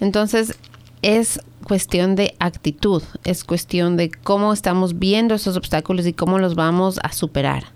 Entonces, 0.00 0.56
es 1.02 1.40
cuestión 1.64 2.16
de 2.16 2.34
actitud, 2.38 3.02
es 3.24 3.44
cuestión 3.44 3.96
de 3.96 4.10
cómo 4.10 4.52
estamos 4.52 4.98
viendo 4.98 5.34
esos 5.34 5.56
obstáculos 5.56 6.06
y 6.06 6.12
cómo 6.12 6.38
los 6.38 6.54
vamos 6.54 6.98
a 7.02 7.12
superar. 7.12 7.72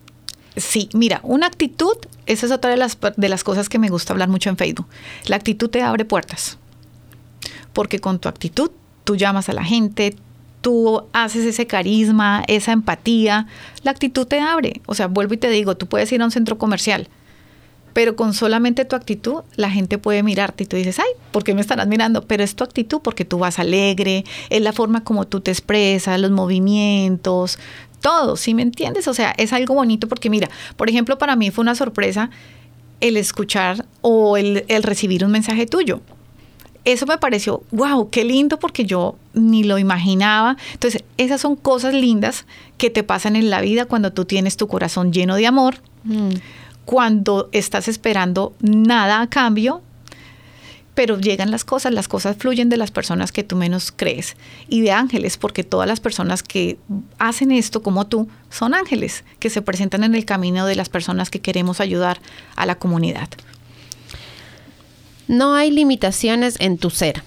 Sí, 0.57 0.89
mira, 0.95 1.21
una 1.23 1.47
actitud, 1.47 1.97
esa 2.27 2.47
es 2.47 2.53
otra 2.53 2.71
de 2.71 2.77
las, 2.77 2.99
de 3.17 3.29
las 3.29 3.45
cosas 3.45 3.69
que 3.69 3.79
me 3.79 3.89
gusta 3.89 4.13
hablar 4.13 4.29
mucho 4.29 4.51
en 4.51 4.57
Facebook. 4.57 4.87
La 5.27 5.37
actitud 5.37 5.71
te 5.71 5.83
abre 5.83 6.05
puertas, 6.05 6.59
porque 7.73 8.01
con 8.01 8.19
tu 8.19 8.29
actitud 8.29 8.71
tú 9.05 9.17
llamas 9.17 9.49
a 9.49 9.53
la 9.53 9.65
gente, 9.65 10.17
tú 10.61 11.05
haces 11.13 11.45
ese 11.45 11.67
carisma, 11.67 12.45
esa 12.49 12.73
empatía, 12.73 13.47
la 13.83 13.91
actitud 13.91 14.27
te 14.27 14.41
abre. 14.41 14.81
O 14.87 14.95
sea, 14.95 15.07
vuelvo 15.07 15.35
y 15.35 15.39
te 15.39 15.51
digo, 15.51 15.77
tú 15.77 15.87
puedes 15.87 16.11
ir 16.13 16.23
a 16.23 16.25
un 16.25 16.31
centro 16.31 16.59
comercial 16.59 17.09
pero 17.93 18.17
con 18.17 18.35
solamente 18.35 18.85
tu 18.85 18.97
actitud 18.97 19.43
la 19.57 19.71
gente 19.71 19.99
puede 19.99 20.23
mirarte 20.23 20.65
y 20.65 20.67
tú 20.67 20.77
dices, 20.77 20.99
ay, 20.99 21.11
¿por 21.33 21.45
qué 21.45 21.55
me 21.55 21.61
estarás 21.61 21.87
mirando? 21.87 22.23
Pero 22.23 22.43
es 22.43 22.55
tu 22.55 22.65
actitud 22.65 23.01
porque 23.03 23.25
tú 23.25 23.39
vas 23.39 23.59
alegre, 23.59 24.25
es 24.49 24.63
la 24.63 24.73
forma 24.73 25.03
como 25.05 25.27
tú 25.27 25.41
te 25.41 25.51
expresas, 25.51 26.21
los 26.21 26.31
movimientos, 26.31 27.59
todo, 28.01 28.37
¿sí 28.37 28.55
me 28.55 28.63
entiendes? 28.63 29.09
O 29.09 29.15
sea, 29.15 29.35
es 29.37 29.53
algo 29.53 29.75
bonito 29.75 30.09
porque 30.09 30.31
mira, 30.31 30.49
por 30.77 30.89
ejemplo, 30.89 31.19
para 31.19 31.37
mí 31.37 31.51
fue 31.51 31.63
una 31.63 31.75
sorpresa 31.75 32.31
el 33.01 33.17
escuchar 33.17 33.85
o 34.03 34.37
el, 34.37 34.65
el 34.69 34.83
recibir 34.83 35.25
un 35.25 35.33
mensaje 35.33 35.67
tuyo. 35.67 36.01
Eso 36.85 37.07
me 37.07 37.19
pareció, 37.19 37.63
wow, 37.73 38.09
qué 38.11 38.25
lindo 38.25 38.59
porque 38.59 38.85
yo 38.85 39.17
ni 39.35 39.65
lo 39.65 39.79
imaginaba. 39.79 40.57
Entonces, 40.73 41.05
esas 41.19 41.41
son 41.41 41.57
cosas 41.57 41.95
lindas 41.95 42.47
que 42.79 42.91
te 42.91 43.03
pasan 43.03 43.37
en 43.37 43.51
la 43.51 43.61
vida 43.61 43.85
cuando 43.85 44.13
tú 44.13 44.25
tienes 44.25 44.57
tu 44.57 44.67
corazón 44.69 45.13
lleno 45.13 45.37
de 45.37 45.47
amor. 45.47 45.77
Mm 46.05 46.31
cuando 46.91 47.49
estás 47.53 47.87
esperando 47.87 48.53
nada 48.61 49.21
a 49.21 49.29
cambio, 49.29 49.81
pero 50.97 51.21
llegan 51.21 51.53
las 51.53 51.65
cosas, 51.65 51.93
las 51.93 52.09
cosas 52.09 52.37
fluyen 52.37 52.69
de 52.69 52.77
las 52.77 52.91
personas 52.91 53.31
que 53.31 53.45
tú 53.45 53.55
menos 53.55 53.93
crees 53.95 54.37
y 54.69 54.81
de 54.81 54.91
ángeles, 54.91 55.37
porque 55.37 55.63
todas 55.63 55.87
las 55.87 56.01
personas 56.01 56.43
que 56.43 56.79
hacen 57.17 57.53
esto 57.53 57.81
como 57.81 58.09
tú 58.09 58.29
son 58.51 58.75
ángeles 58.75 59.23
que 59.39 59.51
se 59.51 59.63
presentan 59.63 60.03
en 60.03 60.17
el 60.17 60.25
camino 60.25 60.67
de 60.67 60.75
las 60.75 60.89
personas 60.89 61.31
que 61.31 61.41
queremos 61.41 61.81
ayudar 61.81 62.21
a 62.57 62.67
la 62.67 62.75
comunidad. 62.75 63.29
No 65.31 65.55
hay 65.55 65.71
limitaciones 65.71 66.57
en 66.59 66.77
tu 66.77 66.91
ser, 66.91 67.23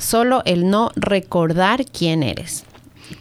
solo 0.00 0.40
el 0.46 0.70
no 0.70 0.90
recordar 0.96 1.84
quién 1.84 2.22
eres. 2.22 2.64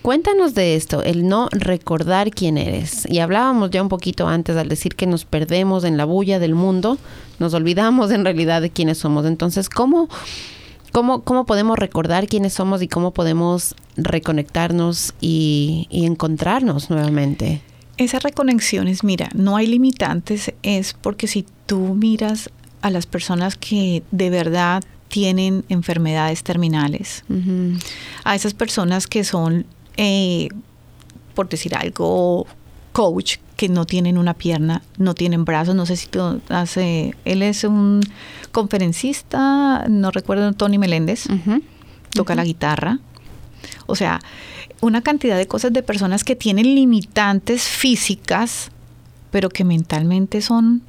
Cuéntanos 0.02 0.54
de 0.54 0.78
esto, 0.78 1.04
el 1.04 1.28
no 1.28 1.50
recordar 1.52 2.32
quién 2.32 2.58
eres. 2.58 3.06
Y 3.10 3.20
hablábamos 3.20 3.72
ya 3.72 3.82
un 3.82 3.90
poquito 3.90 4.30
antes 4.30 4.56
al 4.56 4.70
decir 4.70 4.96
que 4.96 5.06
nos 5.06 5.26
perdemos 5.26 5.84
en 5.84 5.98
la 5.98 6.06
bulla 6.06 6.40
del 6.40 6.56
mundo, 6.56 6.98
nos 7.40 7.54
olvidamos 7.54 8.10
en 8.12 8.24
realidad 8.24 8.62
de 8.62 8.70
quiénes 8.70 9.00
somos. 9.00 9.26
Entonces, 9.26 9.68
¿cómo, 9.68 10.08
cómo, 10.94 11.24
cómo 11.24 11.46
podemos 11.46 11.78
recordar 11.78 12.28
quiénes 12.28 12.54
somos 12.54 12.82
y 12.82 12.88
cómo 12.88 13.12
podemos 13.12 13.76
reconectarnos 13.98 15.14
y, 15.20 15.88
y 15.90 16.06
encontrarnos 16.06 16.90
nuevamente? 16.90 17.62
Esa 17.98 18.20
reconexión 18.20 18.88
es, 18.88 19.04
mira, 19.04 19.28
no 19.36 19.58
hay 19.58 19.68
limitantes, 19.68 20.54
es 20.64 20.94
porque 20.94 21.28
si 21.28 21.46
tú 21.66 21.96
miras 21.96 22.50
a 22.86 22.92
las 22.92 23.08
personas 23.08 23.56
que 23.56 24.04
de 24.12 24.30
verdad 24.30 24.84
tienen 25.08 25.66
enfermedades 25.70 26.44
terminales, 26.44 27.24
a 28.24 28.36
esas 28.36 28.54
personas 28.54 29.08
que 29.08 29.24
son 29.24 29.66
eh, 29.98 30.50
por 31.34 31.50
decir 31.50 31.76
algo, 31.76 32.46
coach 32.92 33.38
que 33.58 33.70
no 33.70 33.86
tienen 33.86 34.20
una 34.20 34.36
pierna, 34.36 34.84
no 35.00 35.16
tienen 35.16 35.46
brazos, 35.46 35.74
no 35.74 35.88
sé 35.88 35.96
si 35.96 36.06
tú 36.06 36.42
hace, 36.50 37.16
él 37.26 37.42
es 37.42 37.64
un 37.64 38.02
conferencista, 38.52 39.88
no 39.90 40.12
recuerdo, 40.12 40.54
Tony 40.54 40.78
Meléndez, 40.78 41.26
toca 42.12 42.36
la 42.36 42.44
guitarra, 42.44 43.00
o 43.88 43.96
sea, 43.96 44.20
una 44.82 45.02
cantidad 45.02 45.38
de 45.38 45.48
cosas 45.48 45.74
de 45.74 45.82
personas 45.82 46.24
que 46.24 46.36
tienen 46.36 46.76
limitantes 46.76 47.64
físicas, 47.64 48.70
pero 49.32 49.50
que 49.50 49.64
mentalmente 49.64 50.44
son 50.44 50.84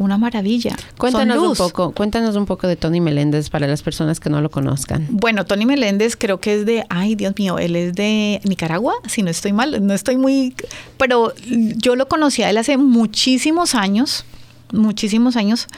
una 0.00 0.16
maravilla. 0.16 0.74
Cuéntanos 0.96 1.36
un 1.36 1.54
poco, 1.54 1.92
cuéntanos 1.92 2.34
un 2.34 2.46
poco 2.46 2.66
de 2.66 2.74
Tony 2.74 3.02
Meléndez 3.02 3.50
para 3.50 3.66
las 3.66 3.82
personas 3.82 4.18
que 4.18 4.30
no 4.30 4.40
lo 4.40 4.50
conozcan. 4.50 5.06
Bueno, 5.10 5.44
Tony 5.44 5.66
Meléndez 5.66 6.16
creo 6.16 6.40
que 6.40 6.54
es 6.54 6.66
de, 6.66 6.86
ay 6.88 7.16
Dios 7.16 7.34
mío, 7.38 7.58
él 7.58 7.76
es 7.76 7.94
de 7.94 8.40
Nicaragua, 8.44 8.94
si 9.06 9.22
no 9.22 9.30
estoy 9.30 9.52
mal, 9.52 9.86
no 9.86 9.92
estoy 9.92 10.16
muy, 10.16 10.54
pero 10.96 11.34
yo 11.46 11.96
lo 11.96 12.08
conocí 12.08 12.42
a 12.42 12.48
él 12.48 12.56
hace 12.56 12.78
muchísimos 12.78 13.74
años, 13.74 14.24
muchísimos 14.72 15.36
años, 15.36 15.68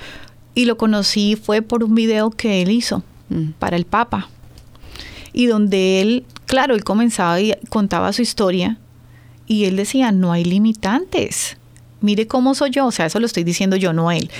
y 0.54 0.66
lo 0.66 0.76
conocí 0.76 1.34
fue 1.34 1.60
por 1.60 1.82
un 1.82 1.96
video 1.96 2.30
que 2.30 2.62
él 2.62 2.70
hizo 2.70 3.02
mm. 3.28 3.54
para 3.58 3.76
el 3.76 3.86
Papa, 3.86 4.28
y 5.32 5.46
donde 5.46 6.00
él, 6.00 6.24
claro, 6.46 6.76
él 6.76 6.84
comenzaba 6.84 7.40
y 7.40 7.54
contaba 7.70 8.12
su 8.12 8.22
historia, 8.22 8.78
y 9.48 9.64
él 9.64 9.74
decía, 9.74 10.12
no 10.12 10.30
hay 10.30 10.44
limitantes 10.44 11.56
mire 12.02 12.26
cómo 12.26 12.54
soy 12.54 12.70
yo, 12.70 12.86
o 12.86 12.92
sea, 12.92 13.06
eso 13.06 13.20
lo 13.20 13.26
estoy 13.26 13.44
diciendo 13.44 13.76
yo, 13.76 13.92
no 13.92 14.10
él. 14.10 14.30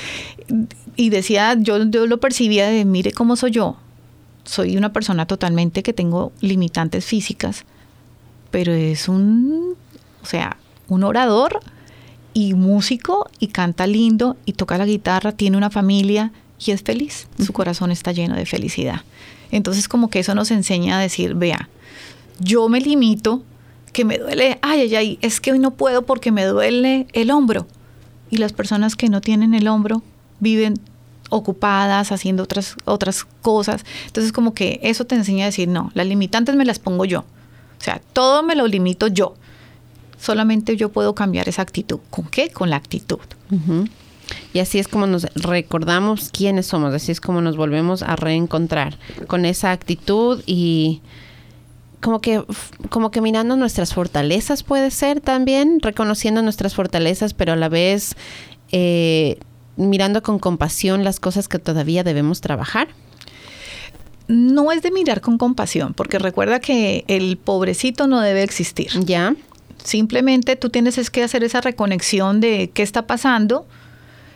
Y 0.97 1.11
decía, 1.11 1.57
yo, 1.59 1.79
lo 1.79 2.21
percibía 2.21 2.69
de, 2.69 2.85
mire 2.85 3.13
cómo 3.13 3.37
soy 3.37 3.53
yo. 3.53 3.77
Soy 4.45 4.77
una 4.77 4.93
persona 4.93 5.27
totalmente 5.27 5.83
que 5.83 5.93
tengo 5.93 6.33
limitantes 6.41 7.05
físicas, 7.05 7.65
pero 8.51 8.73
es 8.73 9.09
un, 9.09 9.77
o 10.23 10.27
sea, 10.27 10.57
un 10.89 11.05
orador 11.05 11.61
y 12.35 12.55
músico 12.55 13.31
y 13.39 13.49
canta 13.49 13.87
lindo 13.87 14.37
y 14.45 14.55
toca 14.55 14.79
la 14.79 14.87
guitarra, 14.87 15.33
tiene 15.33 15.57
una 15.57 15.71
familia 15.71 16.33
y 16.59 16.73
es 16.73 16.83
feliz. 16.83 17.29
Su 17.45 17.53
corazón 17.53 17.91
está 17.91 18.13
lleno 18.13 18.35
de 18.35 18.47
felicidad. 18.47 19.03
Entonces 19.51 19.89
como 19.89 20.11
que 20.11 20.19
eso 20.21 20.35
nos 20.35 20.51
enseña 20.51 20.99
a 20.99 21.01
decir, 21.01 21.35
vea, 21.35 21.69
yo 22.41 22.69
me 22.69 22.81
limito 22.81 23.43
que 23.93 24.05
me 24.05 24.19
duele, 24.19 24.59
ay, 24.63 24.83
ay, 24.83 24.97
ay, 24.97 25.19
es 25.21 25.41
que 25.41 25.53
hoy 25.53 25.59
no 25.59 25.73
puedo 25.73 26.03
porque 26.03 26.33
me 26.33 26.45
duele 26.45 27.07
el 27.13 27.31
hombro. 27.31 27.67
Y 28.31 28.39
las 28.39 28.53
personas 28.53 28.97
que 28.97 29.09
no 29.09 29.21
tienen 29.21 29.55
el 29.55 29.69
hombro 29.69 30.03
viven 30.41 30.81
ocupadas, 31.31 32.13
haciendo 32.13 32.43
otras, 32.43 32.77
otras 32.85 33.25
cosas. 33.43 33.85
Entonces 34.07 34.33
como 34.33 34.55
que 34.55 34.81
eso 34.83 35.07
te 35.07 35.15
enseña 35.15 35.45
a 35.45 35.47
decir, 35.47 35.69
no, 35.69 35.91
las 35.95 36.07
limitantes 36.07 36.55
me 36.57 36.65
las 36.65 36.79
pongo 36.79 37.05
yo. 37.05 37.21
O 37.21 37.85
sea, 37.85 38.01
todo 38.13 38.43
me 38.43 38.55
lo 38.55 38.67
limito 38.67 39.07
yo. 39.07 39.35
Solamente 40.19 40.77
yo 40.77 40.91
puedo 40.91 41.15
cambiar 41.15 41.49
esa 41.49 41.63
actitud. 41.63 42.01
¿Con 42.11 42.27
qué? 42.27 42.51
Con 42.51 42.71
la 42.71 42.77
actitud. 42.77 43.19
Y 44.53 44.61
así 44.61 44.79
es 44.79 44.89
como 44.89 45.07
nos 45.07 45.25
recordamos 45.35 46.31
quiénes 46.31 46.67
somos, 46.67 46.95
así 46.95 47.13
es 47.13 47.21
como 47.21 47.41
nos 47.41 47.57
volvemos 47.57 48.03
a 48.03 48.17
reencontrar 48.17 48.99
con 49.27 49.45
esa 49.45 49.73
actitud 49.73 50.43
y 50.47 51.01
como 52.03 52.21
que, 52.21 52.45
como 52.91 53.11
que 53.11 53.23
mirando 53.23 53.57
nuestras 53.57 53.95
fortalezas 53.95 54.63
puede 54.63 54.91
ser 54.91 55.21
también, 55.21 55.81
reconociendo 55.81 56.43
nuestras 56.43 56.75
fortalezas, 56.75 57.33
pero 57.33 57.53
a 57.53 57.57
la 57.57 57.69
vez 57.71 58.17
eh, 58.73 59.39
mirando 59.77 60.23
con 60.23 60.39
compasión 60.39 61.05
las 61.05 61.21
cosas 61.21 61.49
que 61.49 61.59
todavía 61.59 62.05
debemos 62.05 62.41
trabajar. 62.41 62.89
No 64.29 64.73
es 64.73 64.83
de 64.83 64.91
mirar 64.91 65.21
con 65.21 65.39
compasión, 65.39 65.95
porque 65.95 66.19
recuerda 66.19 66.61
que 66.61 67.05
el 67.07 67.39
pobrecito 67.39 68.07
no 68.07 68.21
debe 68.21 68.43
existir. 68.43 68.91
Ya. 69.05 69.37
Simplemente 69.83 70.57
tú 70.57 70.71
tienes 70.71 70.99
es 70.99 71.11
que 71.11 71.23
hacer 71.23 71.45
esa 71.45 71.61
reconexión 71.61 72.41
de 72.41 72.71
qué 72.75 72.83
está 72.83 73.07
pasando 73.07 73.67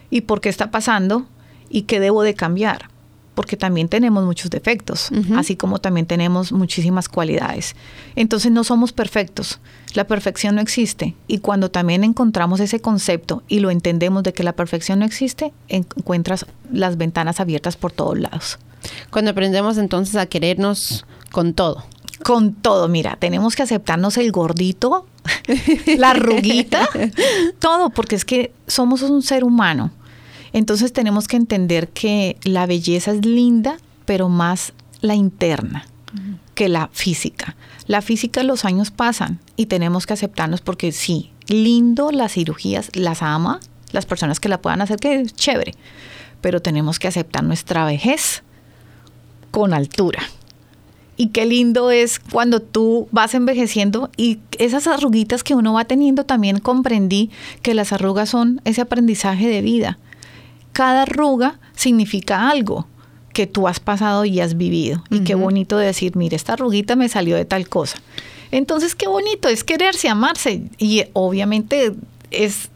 y 0.08 0.22
por 0.22 0.40
qué 0.40 0.48
está 0.48 0.70
pasando 0.70 1.26
y 1.68 1.82
qué 1.82 1.98
debo 1.98 2.22
de 2.22 2.34
cambiar 2.34 2.95
porque 3.36 3.58
también 3.58 3.88
tenemos 3.88 4.24
muchos 4.24 4.50
defectos, 4.50 5.10
así 5.36 5.56
como 5.56 5.78
también 5.78 6.06
tenemos 6.06 6.52
muchísimas 6.52 7.06
cualidades. 7.06 7.76
Entonces 8.16 8.50
no 8.50 8.64
somos 8.64 8.94
perfectos, 8.94 9.60
la 9.92 10.06
perfección 10.06 10.54
no 10.54 10.62
existe 10.62 11.14
y 11.28 11.38
cuando 11.38 11.70
también 11.70 12.02
encontramos 12.02 12.60
ese 12.60 12.80
concepto 12.80 13.42
y 13.46 13.60
lo 13.60 13.70
entendemos 13.70 14.22
de 14.22 14.32
que 14.32 14.42
la 14.42 14.54
perfección 14.54 15.00
no 15.00 15.04
existe, 15.04 15.52
encuentras 15.68 16.46
las 16.72 16.96
ventanas 16.96 17.38
abiertas 17.38 17.76
por 17.76 17.92
todos 17.92 18.18
lados. 18.18 18.58
Cuando 19.10 19.32
aprendemos 19.32 19.76
entonces 19.76 20.16
a 20.16 20.24
querernos 20.24 21.04
con 21.30 21.52
todo. 21.52 21.84
Con 22.24 22.54
todo, 22.54 22.88
mira, 22.88 23.16
tenemos 23.20 23.54
que 23.54 23.64
aceptarnos 23.64 24.16
el 24.16 24.32
gordito, 24.32 25.06
la 25.98 26.12
arruguita, 26.12 26.88
todo, 27.58 27.90
porque 27.90 28.16
es 28.16 28.24
que 28.24 28.52
somos 28.66 29.02
un 29.02 29.20
ser 29.20 29.44
humano 29.44 29.90
entonces 30.56 30.94
tenemos 30.94 31.28
que 31.28 31.36
entender 31.36 31.88
que 31.88 32.38
la 32.42 32.64
belleza 32.64 33.10
es 33.12 33.26
linda, 33.26 33.76
pero 34.06 34.30
más 34.30 34.72
la 35.02 35.14
interna. 35.14 35.84
que 36.54 36.70
la 36.70 36.88
física. 36.94 37.54
La 37.86 38.00
física, 38.00 38.42
los 38.42 38.64
años 38.64 38.90
pasan 38.90 39.38
y 39.56 39.66
tenemos 39.66 40.06
que 40.06 40.14
aceptarnos 40.14 40.62
porque 40.62 40.90
sí, 40.92 41.30
lindo 41.48 42.10
las 42.10 42.32
cirugías, 42.32 42.90
las 42.94 43.20
ama, 43.20 43.60
las 43.92 44.06
personas 44.06 44.40
que 44.40 44.48
la 44.48 44.62
puedan 44.62 44.80
hacer, 44.80 44.98
que 44.98 45.20
es 45.20 45.34
chévere, 45.34 45.74
pero 46.40 46.62
tenemos 46.62 46.98
que 46.98 47.08
aceptar 47.08 47.44
nuestra 47.44 47.84
vejez 47.84 48.42
con 49.50 49.74
altura. 49.74 50.22
Y 51.18 51.26
qué 51.28 51.44
lindo 51.44 51.90
es 51.90 52.18
cuando 52.18 52.62
tú 52.62 53.08
vas 53.12 53.34
envejeciendo 53.34 54.08
y 54.16 54.38
esas 54.58 54.86
arruguitas 54.86 55.44
que 55.44 55.54
uno 55.54 55.74
va 55.74 55.84
teniendo, 55.84 56.24
también 56.24 56.60
comprendí 56.60 57.30
que 57.60 57.74
las 57.74 57.92
arrugas 57.92 58.30
son 58.30 58.62
ese 58.64 58.80
aprendizaje 58.80 59.48
de 59.48 59.60
vida. 59.60 59.98
Cada 60.76 61.04
arruga 61.04 61.58
significa 61.74 62.50
algo 62.50 62.86
que 63.32 63.46
tú 63.46 63.66
has 63.66 63.80
pasado 63.80 64.26
y 64.26 64.40
has 64.40 64.58
vivido. 64.58 65.02
Y 65.08 65.20
qué 65.20 65.34
bonito 65.34 65.78
decir, 65.78 66.16
mire, 66.16 66.36
esta 66.36 66.52
arruguita 66.52 66.96
me 66.96 67.08
salió 67.08 67.34
de 67.34 67.46
tal 67.46 67.66
cosa. 67.66 67.96
Entonces, 68.50 68.94
qué 68.94 69.08
bonito 69.08 69.48
es 69.48 69.64
quererse, 69.64 70.10
amarse. 70.10 70.64
Y 70.76 71.04
obviamente 71.14 71.94
es 72.30 72.68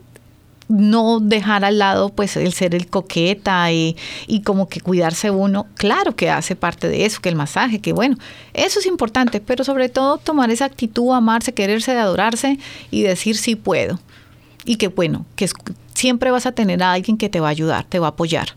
no 0.68 1.20
dejar 1.20 1.62
al 1.62 1.76
lado 1.76 2.09
pues 2.09 2.38
el 2.38 2.55
ser 2.55 2.74
el 2.74 2.86
coqueta 2.86 3.70
y, 3.70 3.98
y, 4.26 4.40
como 4.40 4.70
que 4.70 4.80
cuidarse 4.80 5.30
uno, 5.30 5.66
claro 5.74 6.16
que 6.16 6.30
hace 6.30 6.57
parte 6.57 6.88
de 6.88 7.05
eso, 7.05 7.20
que 7.20 7.28
el 7.28 7.36
masaje, 7.36 7.80
que 7.80 7.92
bueno, 7.92 8.16
eso 8.55 8.78
es 8.78 8.86
importante, 8.86 9.40
pero 9.40 9.62
sobre 9.62 9.90
todo 9.90 10.16
tomar 10.16 10.51
esa 10.51 10.64
actitud, 10.64 11.12
amarse, 11.12 11.53
quererse, 11.53 11.92
adorarse 11.98 12.59
y 12.90 13.03
decir 13.03 13.36
sí 13.36 13.57
puedo. 13.57 14.01
Y 14.64 14.76
que 14.76 14.88
bueno, 14.88 15.26
que 15.36 15.48
siempre 16.01 16.30
vas 16.30 16.46
a 16.46 16.53
tener 16.53 16.82
a 16.82 16.92
alguien 16.92 17.18
que 17.18 17.28
te 17.28 17.40
va 17.40 17.48
a 17.48 17.51
ayudar, 17.51 17.84
te 17.84 17.98
va 17.98 18.09
a 18.09 18.11
apoyar. 18.11 18.48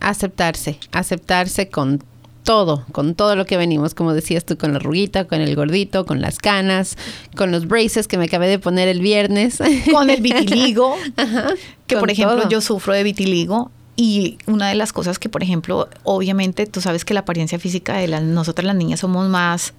Aceptarse, 0.00 0.78
aceptarse 0.90 1.68
con 1.68 2.02
todo, 2.42 2.84
con 2.90 3.14
todo 3.14 3.36
lo 3.36 3.46
que 3.46 3.56
venimos, 3.56 3.94
como 3.94 4.12
decías 4.14 4.44
tú, 4.44 4.58
con 4.58 4.72
la 4.72 4.80
ruguita, 4.80 5.26
con 5.28 5.40
el 5.40 5.54
gordito, 5.54 6.04
con 6.04 6.20
las 6.20 6.40
canas, 6.40 6.98
con 7.36 7.52
los 7.52 7.68
braces 7.68 8.08
que 8.08 8.18
me 8.18 8.24
acabé 8.24 8.48
de 8.48 8.58
poner 8.58 8.88
el 8.88 9.00
viernes. 9.00 9.62
Con 9.92 10.10
el 10.10 10.20
vitiligo, 10.20 10.96
que 11.86 11.96
por 11.96 12.10
ejemplo 12.10 12.48
yo 12.48 12.60
sufro 12.60 12.92
de 12.94 13.04
vitiligo. 13.04 13.70
Y 13.94 14.38
una 14.46 14.70
de 14.70 14.74
las 14.74 14.90
cosas 14.90 15.18
que, 15.18 15.28
por 15.28 15.42
ejemplo, 15.42 15.86
obviamente 16.02 16.66
tú 16.66 16.80
sabes 16.80 17.04
que 17.04 17.12
la 17.12 17.20
apariencia 17.20 17.58
física 17.58 17.98
de 17.98 18.08
las, 18.08 18.22
nosotras 18.22 18.64
las 18.64 18.74
niñas 18.74 19.00
somos 19.00 19.28
más... 19.28 19.74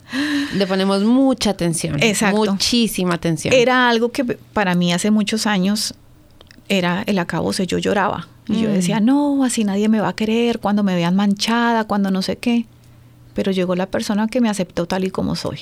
Le 0.54 0.68
ponemos 0.68 1.04
mucha 1.04 1.50
atención. 1.50 2.02
Exacto. 2.02 2.52
Muchísima 2.52 3.16
atención. 3.16 3.56
Era 3.56 3.90
algo 3.90 4.12
que 4.12 4.24
para 4.24 4.76
mí 4.76 4.94
hace 4.94 5.10
muchos 5.10 5.48
años 5.48 5.96
era 6.70 7.04
el 7.06 7.20
acabose, 7.20 7.68
yo 7.68 7.78
lloraba 7.78 8.28
y 8.48 8.62
yo 8.62 8.70
decía, 8.70 9.00
mm. 9.00 9.06
no, 9.06 9.44
así 9.44 9.64
nadie 9.64 9.88
me 9.88 10.02
va 10.02 10.10
a 10.10 10.16
querer 10.16 10.60
cuando 10.60 10.84
me 10.84 10.96
vean 10.96 11.16
manchada, 11.16 11.86
cuando 11.86 12.12
no 12.12 12.22
sé 12.22 12.38
qué. 12.38 12.66
Pero 13.34 13.52
llegó 13.52 13.76
la 13.76 13.86
persona 13.86 14.28
que 14.28 14.42
me 14.42 14.50
aceptó 14.50 14.86
tal 14.86 15.06
y 15.06 15.12
como 15.12 15.36
soy, 15.36 15.62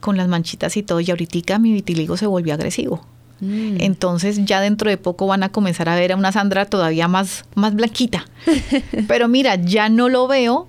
con 0.00 0.16
las 0.16 0.28
manchitas 0.28 0.76
y 0.76 0.82
todo, 0.82 1.00
y 1.00 1.10
ahorita 1.10 1.58
mi 1.58 1.72
vitiligo 1.72 2.16
se 2.16 2.26
volvió 2.26 2.54
agresivo. 2.54 3.06
Mm. 3.40 3.76
Entonces 3.80 4.44
ya 4.44 4.60
dentro 4.60 4.90
de 4.90 4.96
poco 4.96 5.26
van 5.26 5.42
a 5.42 5.50
comenzar 5.50 5.88
a 5.88 5.94
ver 5.94 6.12
a 6.12 6.16
una 6.16 6.32
Sandra 6.32 6.66
todavía 6.66 7.08
más, 7.08 7.44
más 7.54 7.74
blanquita. 7.74 8.26
Pero 9.08 9.28
mira, 9.28 9.54
ya 9.54 9.88
no 9.88 10.08
lo 10.08 10.26
veo 10.26 10.68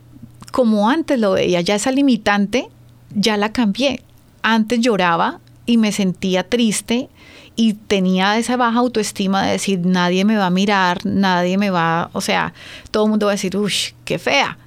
como 0.51 0.89
antes 0.89 1.19
lo 1.19 1.31
veía, 1.31 1.61
ya 1.61 1.75
esa 1.75 1.91
limitante 1.91 2.67
ya 3.15 3.37
la 3.37 3.51
cambié. 3.51 4.01
Antes 4.43 4.79
lloraba 4.79 5.39
y 5.65 5.77
me 5.77 5.91
sentía 5.91 6.47
triste 6.47 7.09
y 7.55 7.73
tenía 7.73 8.37
esa 8.37 8.57
baja 8.57 8.79
autoestima 8.79 9.43
de 9.43 9.51
decir, 9.51 9.79
nadie 9.85 10.25
me 10.25 10.37
va 10.37 10.47
a 10.47 10.51
mirar, 10.51 11.05
nadie 11.05 11.57
me 11.57 11.69
va, 11.69 12.09
o 12.13 12.21
sea, 12.21 12.53
todo 12.91 13.05
el 13.05 13.09
mundo 13.09 13.25
va 13.27 13.33
a 13.33 13.35
decir, 13.35 13.57
uy, 13.57 13.73
qué 14.05 14.19
fea. 14.19 14.57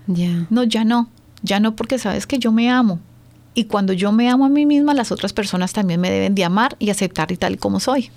No, 0.50 0.64
ya 0.64 0.84
no, 0.84 1.08
ya 1.42 1.60
no 1.60 1.74
porque 1.74 1.98
sabes 1.98 2.26
que 2.26 2.38
yo 2.38 2.52
me 2.52 2.70
amo. 2.70 3.00
Y 3.54 3.64
cuando 3.64 3.92
yo 3.92 4.12
me 4.12 4.28
amo 4.28 4.44
a 4.46 4.48
mí 4.48 4.66
misma, 4.66 4.94
las 4.94 5.12
otras 5.12 5.32
personas 5.32 5.72
también 5.72 6.00
me 6.00 6.10
deben 6.10 6.34
de 6.34 6.44
amar 6.44 6.76
y 6.78 6.90
aceptar 6.90 7.30
y 7.32 7.36
tal 7.36 7.58
como 7.58 7.80
soy. 7.80 8.10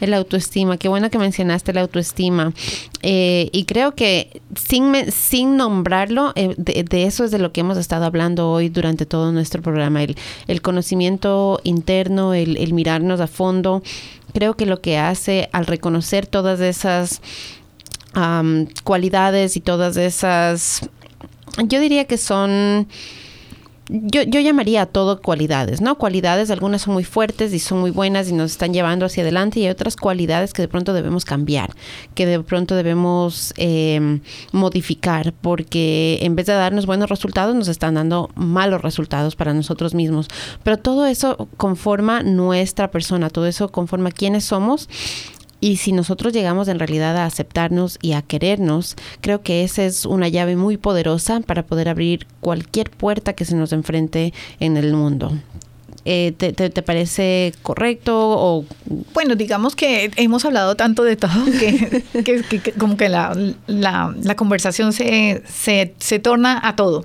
El 0.00 0.12
autoestima, 0.12 0.76
qué 0.76 0.88
bueno 0.88 1.08
que 1.08 1.18
mencionaste 1.18 1.72
la 1.72 1.80
autoestima. 1.80 2.52
Eh, 3.00 3.48
y 3.52 3.64
creo 3.64 3.94
que 3.94 4.42
sin, 4.54 4.92
sin 5.10 5.56
nombrarlo, 5.56 6.32
eh, 6.34 6.54
de, 6.58 7.04
eso 7.04 7.24
es 7.24 7.30
de 7.30 7.38
lo 7.38 7.52
que 7.52 7.60
hemos 7.60 7.78
estado 7.78 8.04
hablando 8.04 8.50
hoy 8.50 8.68
durante 8.68 9.06
todo 9.06 9.32
nuestro 9.32 9.62
programa, 9.62 10.02
el, 10.02 10.16
el 10.46 10.60
conocimiento 10.60 11.60
interno, 11.64 12.34
el, 12.34 12.56
el 12.58 12.74
mirarnos 12.74 13.20
a 13.20 13.28
fondo. 13.28 13.82
Creo 14.34 14.54
que 14.54 14.66
lo 14.66 14.80
que 14.80 14.98
hace 14.98 15.48
al 15.52 15.66
reconocer 15.66 16.26
todas 16.26 16.60
esas 16.60 17.22
cualidades 18.84 19.56
y 19.56 19.60
todas 19.60 19.96
esas, 19.96 20.86
yo 21.64 21.80
diría 21.80 22.04
que 22.04 22.18
son 22.18 22.86
yo, 23.92 24.22
yo 24.22 24.40
llamaría 24.40 24.82
a 24.82 24.86
todo 24.86 25.20
cualidades, 25.20 25.82
¿no? 25.82 25.98
Cualidades, 25.98 26.50
algunas 26.50 26.82
son 26.82 26.94
muy 26.94 27.04
fuertes 27.04 27.52
y 27.52 27.58
son 27.58 27.80
muy 27.80 27.90
buenas 27.90 28.30
y 28.30 28.32
nos 28.32 28.52
están 28.52 28.72
llevando 28.72 29.04
hacia 29.04 29.22
adelante 29.22 29.60
y 29.60 29.64
hay 29.64 29.70
otras 29.70 29.96
cualidades 29.96 30.54
que 30.54 30.62
de 30.62 30.68
pronto 30.68 30.94
debemos 30.94 31.26
cambiar, 31.26 31.74
que 32.14 32.24
de 32.24 32.40
pronto 32.40 32.74
debemos 32.74 33.52
em, 33.58 34.20
modificar, 34.50 35.34
porque 35.42 36.18
en 36.22 36.34
vez 36.36 36.46
de 36.46 36.54
darnos 36.54 36.86
buenos 36.86 37.10
resultados, 37.10 37.54
nos 37.54 37.68
están 37.68 37.94
dando 37.94 38.30
malos 38.34 38.80
resultados 38.80 39.36
para 39.36 39.52
nosotros 39.52 39.92
mismos. 39.94 40.28
Pero 40.62 40.78
todo 40.78 41.06
eso 41.06 41.48
conforma 41.58 42.22
nuestra 42.22 42.90
persona, 42.90 43.28
todo 43.28 43.46
eso 43.46 43.68
conforma 43.68 44.10
quiénes 44.10 44.44
somos 44.44 44.88
y 45.62 45.76
si 45.76 45.92
nosotros 45.92 46.32
llegamos 46.32 46.66
en 46.66 46.80
realidad 46.80 47.16
a 47.16 47.24
aceptarnos 47.24 47.96
y 48.02 48.14
a 48.14 48.22
querernos, 48.22 48.96
creo 49.20 49.42
que 49.42 49.62
esa 49.62 49.84
es 49.84 50.04
una 50.04 50.26
llave 50.26 50.56
muy 50.56 50.76
poderosa 50.76 51.38
para 51.38 51.62
poder 51.62 51.88
abrir 51.88 52.26
cualquier 52.40 52.90
puerta 52.90 53.34
que 53.34 53.44
se 53.44 53.54
nos 53.54 53.72
enfrente 53.72 54.34
en 54.58 54.76
el 54.76 54.92
mundo. 54.92 55.32
Eh, 56.04 56.34
te, 56.36 56.52
te, 56.52 56.82
parece 56.82 57.54
correcto? 57.62 58.12
O... 58.18 58.64
Bueno, 59.14 59.36
digamos 59.36 59.76
que 59.76 60.10
hemos 60.16 60.44
hablado 60.44 60.74
tanto 60.74 61.04
de 61.04 61.14
todo 61.14 61.30
que, 61.60 62.02
que, 62.24 62.72
como 62.72 62.96
que 62.96 63.08
la, 63.08 63.32
la, 63.68 64.12
la 64.20 64.34
conversación 64.34 64.92
se, 64.92 65.44
se, 65.48 65.94
se, 66.00 66.18
torna 66.18 66.60
a 66.60 66.74
todo. 66.74 67.04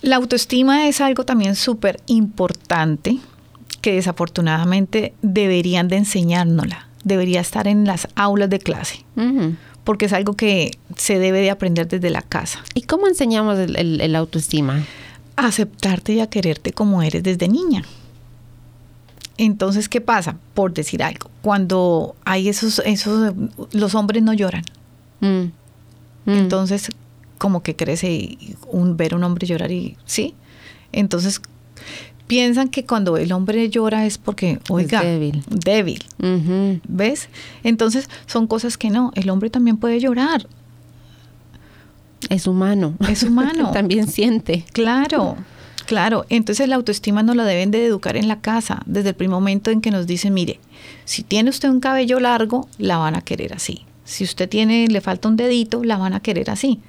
La 0.00 0.16
autoestima 0.16 0.88
es 0.88 1.02
algo 1.02 1.26
también 1.26 1.54
súper 1.54 2.00
importante 2.06 3.18
que 3.82 3.92
desafortunadamente 3.92 5.12
deberían 5.20 5.88
de 5.88 5.96
enseñárnosla 5.96 6.88
debería 7.04 7.40
estar 7.40 7.68
en 7.68 7.84
las 7.84 8.08
aulas 8.16 8.50
de 8.50 8.58
clase. 8.58 9.04
Porque 9.84 10.06
es 10.06 10.12
algo 10.12 10.34
que 10.34 10.72
se 10.96 11.18
debe 11.18 11.40
de 11.40 11.50
aprender 11.50 11.86
desde 11.86 12.10
la 12.10 12.22
casa. 12.22 12.60
¿Y 12.74 12.82
cómo 12.82 13.06
enseñamos 13.06 13.58
el, 13.58 14.16
autoestima? 14.16 14.82
A 15.36 15.46
aceptarte 15.46 16.14
y 16.14 16.20
a 16.20 16.28
quererte 16.28 16.72
como 16.72 17.02
eres 17.02 17.22
desde 17.22 17.48
niña. 17.48 17.84
Entonces, 19.36 19.88
¿qué 19.88 20.00
pasa? 20.00 20.36
Por 20.54 20.72
decir 20.72 21.02
algo, 21.02 21.28
cuando 21.42 22.14
hay 22.24 22.48
esos, 22.48 22.80
esos, 22.84 23.34
los 23.72 23.94
hombres 23.96 24.22
no 24.22 24.32
lloran. 24.32 24.62
Mm. 25.20 25.26
Mm. 25.26 25.50
Entonces, 26.30 26.88
como 27.38 27.62
que 27.62 27.74
crece 27.74 28.38
un, 28.68 28.96
ver 28.96 29.14
un 29.14 29.24
hombre 29.24 29.46
llorar 29.46 29.72
y, 29.72 29.96
¿sí? 30.06 30.34
Entonces, 30.92 31.40
piensan 32.26 32.68
que 32.68 32.84
cuando 32.84 33.16
el 33.16 33.32
hombre 33.32 33.68
llora 33.70 34.06
es 34.06 34.18
porque, 34.18 34.58
oiga, 34.68 35.02
débil. 35.02 35.42
débil. 35.48 36.04
¿Ves? 36.88 37.28
Entonces 37.62 38.08
son 38.26 38.46
cosas 38.46 38.78
que 38.78 38.90
no, 38.90 39.12
el 39.14 39.30
hombre 39.30 39.50
también 39.50 39.76
puede 39.76 40.00
llorar. 40.00 40.46
Es 42.30 42.46
humano. 42.46 42.94
Es 43.08 43.22
humano. 43.22 43.70
también 43.72 44.08
siente. 44.08 44.64
Claro. 44.72 45.36
Claro, 45.86 46.24
entonces 46.30 46.66
la 46.66 46.76
autoestima 46.76 47.22
nos 47.22 47.36
la 47.36 47.44
deben 47.44 47.70
de 47.70 47.84
educar 47.84 48.16
en 48.16 48.26
la 48.26 48.40
casa, 48.40 48.82
desde 48.86 49.10
el 49.10 49.14
primer 49.14 49.34
momento 49.34 49.70
en 49.70 49.82
que 49.82 49.90
nos 49.90 50.06
dicen, 50.06 50.32
mire, 50.32 50.58
si 51.04 51.22
tiene 51.22 51.50
usted 51.50 51.68
un 51.68 51.80
cabello 51.80 52.20
largo, 52.20 52.68
la 52.78 52.96
van 52.96 53.16
a 53.16 53.20
querer 53.20 53.52
así. 53.52 53.84
Si 54.04 54.24
usted 54.24 54.48
tiene, 54.48 54.88
le 54.88 55.02
falta 55.02 55.28
un 55.28 55.36
dedito, 55.36 55.84
la 55.84 55.98
van 55.98 56.14
a 56.14 56.20
querer 56.20 56.48
así. 56.48 56.80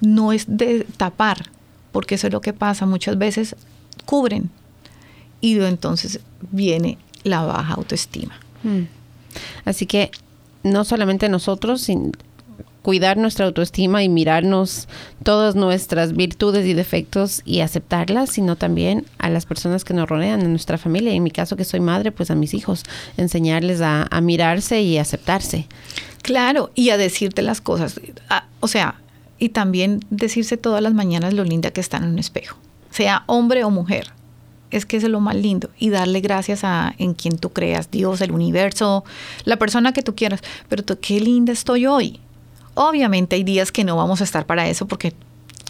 No 0.00 0.32
es 0.32 0.44
de 0.46 0.86
tapar, 0.96 1.50
porque 1.90 2.14
eso 2.14 2.28
es 2.28 2.32
lo 2.32 2.40
que 2.40 2.52
pasa. 2.52 2.86
Muchas 2.86 3.18
veces 3.18 3.56
cubren, 4.04 4.50
y 5.40 5.58
entonces 5.60 6.20
viene 6.50 6.98
la 7.22 7.42
baja 7.42 7.74
autoestima. 7.74 8.34
Mm. 8.62 8.82
Así 9.64 9.86
que 9.86 10.10
no 10.62 10.84
solamente 10.84 11.28
nosotros, 11.28 11.82
sin 11.82 12.12
cuidar 12.82 13.16
nuestra 13.16 13.46
autoestima 13.46 14.04
y 14.04 14.08
mirarnos 14.08 14.86
todas 15.24 15.56
nuestras 15.56 16.12
virtudes 16.12 16.64
y 16.66 16.72
defectos 16.72 17.42
y 17.44 17.58
aceptarlas, 17.58 18.30
sino 18.30 18.54
también 18.54 19.06
a 19.18 19.28
las 19.28 19.44
personas 19.44 19.84
que 19.84 19.92
nos 19.92 20.08
rodean, 20.08 20.40
en 20.40 20.50
nuestra 20.50 20.78
familia. 20.78 21.12
En 21.12 21.24
mi 21.24 21.32
caso 21.32 21.56
que 21.56 21.64
soy 21.64 21.80
madre, 21.80 22.12
pues 22.12 22.30
a 22.30 22.36
mis 22.36 22.54
hijos, 22.54 22.84
enseñarles 23.16 23.80
a, 23.80 24.08
mirarse 24.22 24.82
y 24.82 24.98
aceptarse. 24.98 25.66
Claro, 26.22 26.70
y 26.76 26.90
a 26.90 26.96
decirte 26.96 27.42
las 27.42 27.60
cosas. 27.60 28.00
o 28.60 28.68
sea, 28.68 29.00
y 29.40 29.48
también 29.48 30.04
decirse 30.10 30.56
todas 30.56 30.80
las 30.80 30.94
mañanas 30.94 31.34
lo 31.34 31.42
linda 31.42 31.72
que 31.72 31.80
está 31.80 31.96
en 31.96 32.04
un 32.04 32.20
espejo, 32.20 32.56
sea 32.90 33.24
hombre 33.26 33.64
o 33.64 33.70
mujer 33.70 34.12
es 34.70 34.86
que 34.86 34.96
es 34.96 35.04
lo 35.04 35.20
más 35.20 35.36
lindo 35.36 35.70
y 35.78 35.90
darle 35.90 36.20
gracias 36.20 36.64
a 36.64 36.94
en 36.98 37.14
quien 37.14 37.38
tú 37.38 37.50
creas, 37.50 37.90
Dios, 37.90 38.20
el 38.20 38.32
universo, 38.32 39.04
la 39.44 39.58
persona 39.58 39.92
que 39.92 40.02
tú 40.02 40.14
quieras. 40.14 40.40
Pero 40.68 40.84
tú, 40.84 40.98
qué 41.00 41.20
linda 41.20 41.52
estoy 41.52 41.86
hoy. 41.86 42.20
Obviamente 42.74 43.36
hay 43.36 43.44
días 43.44 43.72
que 43.72 43.84
no 43.84 43.96
vamos 43.96 44.20
a 44.20 44.24
estar 44.24 44.46
para 44.46 44.68
eso 44.68 44.86
porque 44.86 45.14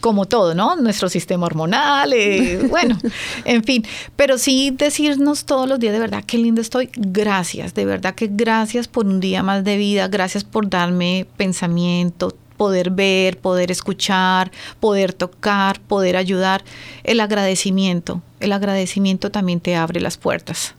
como 0.01 0.26
todo, 0.26 0.55
¿no? 0.55 0.76
Nuestro 0.76 1.09
sistema 1.09 1.47
hormonal, 1.47 2.12
eh, 2.12 2.59
bueno, 2.70 2.99
en 3.44 3.64
fin. 3.64 3.84
Pero 4.14 4.38
sí 4.38 4.70
decirnos 4.70 5.44
todos 5.44 5.68
los 5.68 5.80
días, 5.80 5.92
de 5.92 6.01
verdad, 6.01 6.22
qué 6.26 6.38
lindo 6.38 6.61
estoy. 6.61 6.90
Gracias, 6.94 7.74
de 7.74 7.84
verdad 7.84 8.14
que 8.14 8.28
gracias 8.30 8.88
por 8.88 9.07
un 9.07 9.20
día 9.20 9.42
más 9.42 9.64
de 9.64 9.76
vida, 9.76 10.09
gracias 10.09 10.44
por 10.44 10.68
darme 10.68 11.26
pensamiento, 11.36 12.36
poder 12.57 12.90
ver, 12.90 13.38
poder 13.38 13.70
escuchar, 13.70 14.50
poder 14.80 15.12
tocar, 15.12 15.80
poder 15.80 16.16
ayudar. 16.16 16.64
El 17.04 17.20
agradecimiento, 17.20 18.22
el 18.40 18.52
agradecimiento 18.52 19.30
también 19.30 19.61
te 19.61 19.76
abre 19.76 20.00
las 20.00 20.16
puertas. 20.16 20.74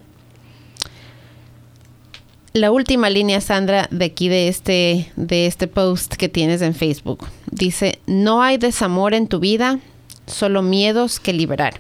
La 2.54 2.72
última 2.72 3.10
línea, 3.10 3.40
Sandra, 3.40 3.88
de 3.92 4.06
aquí 4.06 4.30
de 4.30 4.48
este, 4.48 5.12
de 5.16 5.46
este 5.46 5.68
post 5.68 6.16
que 6.16 6.28
tienes 6.28 6.64
en 6.64 6.74
Facebook. 6.74 7.28
Dice, 7.52 8.00
no 8.08 8.42
hay 8.42 8.58
desamor 8.58 9.14
en 9.14 9.28
tu 9.28 9.40
vida, 9.40 9.80
solo 10.26 10.64
miedos 10.64 11.20
que 11.20 11.34
liberar. 11.34 11.80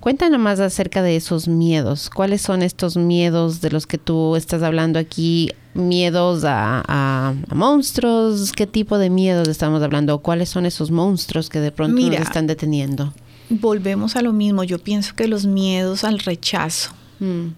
Cuéntanos 0.00 0.40
más 0.40 0.60
acerca 0.60 1.02
de 1.02 1.16
esos 1.16 1.48
miedos. 1.48 2.08
¿Cuáles 2.08 2.40
son 2.40 2.62
estos 2.62 2.96
miedos 2.96 3.60
de 3.60 3.70
los 3.70 3.86
que 3.86 3.98
tú 3.98 4.36
estás 4.36 4.62
hablando 4.62 4.98
aquí? 4.98 5.50
¿Miedos 5.78 6.44
a, 6.46 7.34
monstruos? 7.54 8.52
¿Qué 8.52 8.66
tipo 8.66 8.98
de 8.98 9.10
miedos 9.10 9.48
estamos 9.48 9.82
hablando? 9.82 10.18
¿Cuáles 10.18 10.48
son 10.48 10.66
esos 10.66 10.90
monstruos 10.90 11.48
que 11.48 11.60
de 11.60 11.72
pronto 11.72 12.00
nos 12.00 12.20
están 12.20 12.46
deteniendo? 12.46 13.12
Volvemos 13.48 14.16
a 14.16 14.22
lo 14.22 14.32
mismo. 14.32 14.64
Yo 14.64 14.78
pienso 14.78 15.14
que 15.14 15.28
los 15.28 15.46
miedos 15.46 16.04
al 16.04 16.18
rechazo. 16.18 16.90
Mm 17.20 17.48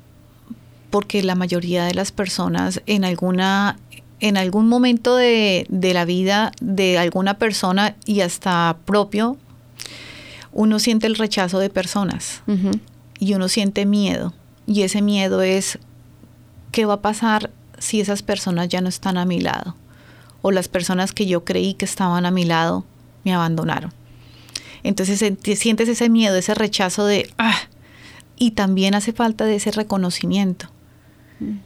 porque 0.91 1.23
la 1.23 1.37
mayoría 1.37 1.85
de 1.85 1.95
las 1.95 2.13
personas 2.13 2.83
en 2.87 3.05
alguna 3.05 3.79
en 4.19 4.37
algún 4.37 4.69
momento 4.69 5.17
de, 5.17 5.67
la 5.71 6.05
vida 6.05 6.53
de 6.61 6.99
alguna 6.99 7.39
persona 7.39 7.97
y 8.05 8.21
hasta 8.21 8.77
propio, 8.85 9.39
uno 10.53 10.79
siente 10.79 11.07
el 11.07 11.15
rechazo 11.15 11.59
de 11.59 11.71
personas 11.71 12.43
y 13.19 13.33
uno 13.33 13.49
siente 13.49 13.87
miedo. 13.87 14.35
Y 14.67 14.83
ese 14.83 15.01
miedo 15.01 15.41
es, 15.41 15.79
¿qué 16.71 16.85
va 16.85 16.95
a 16.95 17.01
pasar 17.01 17.51
si 17.81 18.01
esas 18.01 18.23
personas 18.23 18.69
ya 18.69 18.81
no 18.81 18.89
están 18.89 19.19
a 19.19 19.25
mi 19.25 19.41
lado? 19.41 19.75
O 20.43 20.53
las 20.53 20.69
personas 20.69 21.13
que 21.13 21.27
yo 21.27 21.45
creí 21.45 21.75
que 21.75 21.85
estaban 21.85 22.25
a 22.27 22.31
mi 22.31 22.45
lado 22.45 22.85
me 23.25 23.35
abandonaron. 23.35 23.93
Entonces 24.85 25.19
sientes 25.59 25.89
ese 25.89 26.09
miedo, 26.09 26.37
ese 26.37 26.55
rechazo 26.55 27.05
de, 27.05 27.29
ah, 27.37 27.59
y 28.37 28.53
también 28.53 28.95
hace 28.95 29.13
falta 29.13 29.45
de 29.45 29.57
ese 29.57 29.73
reconocimiento 29.73 30.71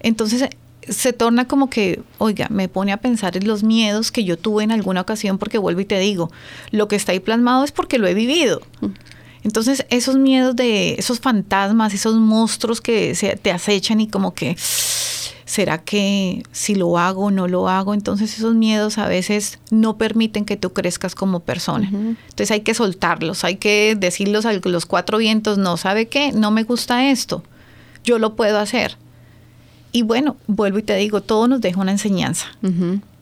entonces 0.01 0.49
se 0.89 1.13
torna 1.13 1.49
como 1.49 1.71
que, 1.71 2.03
oiga, 2.19 2.49
me 2.51 2.69
pone 2.69 2.93
a 2.93 2.99
pensar 2.99 3.37
en 3.37 3.47
los 3.47 3.63
miedos 3.63 4.13
que 4.13 4.25
yo 4.25 4.37
tuve 4.37 4.65
en 4.65 4.73
alguna 4.73 5.01
ocasión 5.01 5.39
porque 5.39 5.59
vuelvo 5.59 5.81
y 5.81 5.85
te 5.87 5.99
digo, 5.99 6.31
lo 6.71 6.89
que 6.89 6.97
está 6.97 7.13
ahí 7.13 7.21
plasmado 7.21 7.65
es 7.65 7.73
porque 7.73 7.99
lo 7.99 8.07
he 8.07 8.15
vivido. 8.15 8.61
Entonces 9.45 9.87
esos 9.91 10.17
miedos 10.17 10.57
de 10.57 10.95
esos 10.99 11.21
fantasmas, 11.21 11.95
esos 11.95 12.17
monstruos 12.17 12.81
que 12.81 13.15
se, 13.15 13.37
te 13.37 13.53
acechan 13.53 14.01
y 14.01 14.09
como 14.09 14.35
que, 14.35 14.57
¿será 14.59 15.79
que 15.79 16.43
si 16.51 16.75
lo 16.75 16.99
hago 16.99 17.27
o 17.27 17.31
no 17.31 17.47
lo 17.47 17.69
hago? 17.69 17.95
Entonces 17.95 18.37
esos 18.37 18.55
miedos 18.55 18.99
a 18.99 19.07
veces 19.07 19.59
no 19.71 19.97
permiten 19.99 20.45
que 20.45 20.57
tú 20.57 20.73
crezcas 20.73 21.15
como 21.15 21.41
persona. 21.41 21.89
Entonces 21.89 22.51
hay 22.51 22.63
que 22.63 22.75
soltarlos, 22.75 23.45
hay 23.45 23.57
que 23.57 23.97
decirlos 23.97 24.47
a 24.47 24.53
los 24.55 24.87
cuatro 24.87 25.19
vientos, 25.19 25.59
no, 25.59 25.77
¿sabe 25.77 26.09
qué? 26.09 26.33
No 26.33 26.51
me 26.51 26.65
gusta 26.65 27.11
esto, 27.11 27.45
yo 28.03 28.19
lo 28.19 28.35
puedo 28.35 28.59
hacer 28.59 28.97
y 29.95 30.03
bueno, 30.03 30.37
vuelvo 30.49 30.81
y 30.81 30.83
te 30.83 30.97
digo, 30.97 31.21
todo 31.21 31.47
nos 31.47 31.61
deja 31.61 31.81
una 31.81 31.93
enseñanza. 31.93 32.47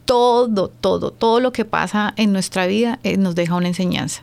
Todo, 0.06 0.68
todo, 0.68 1.10
todo 1.10 1.38
lo 1.38 1.52
que 1.52 1.66
pasa 1.66 2.14
en 2.16 2.32
nuestra 2.32 2.66
vida 2.66 2.98
eh, 3.02 3.18
nos 3.18 3.34
deja 3.34 3.56
una 3.56 3.68
enseñanza. 3.68 4.22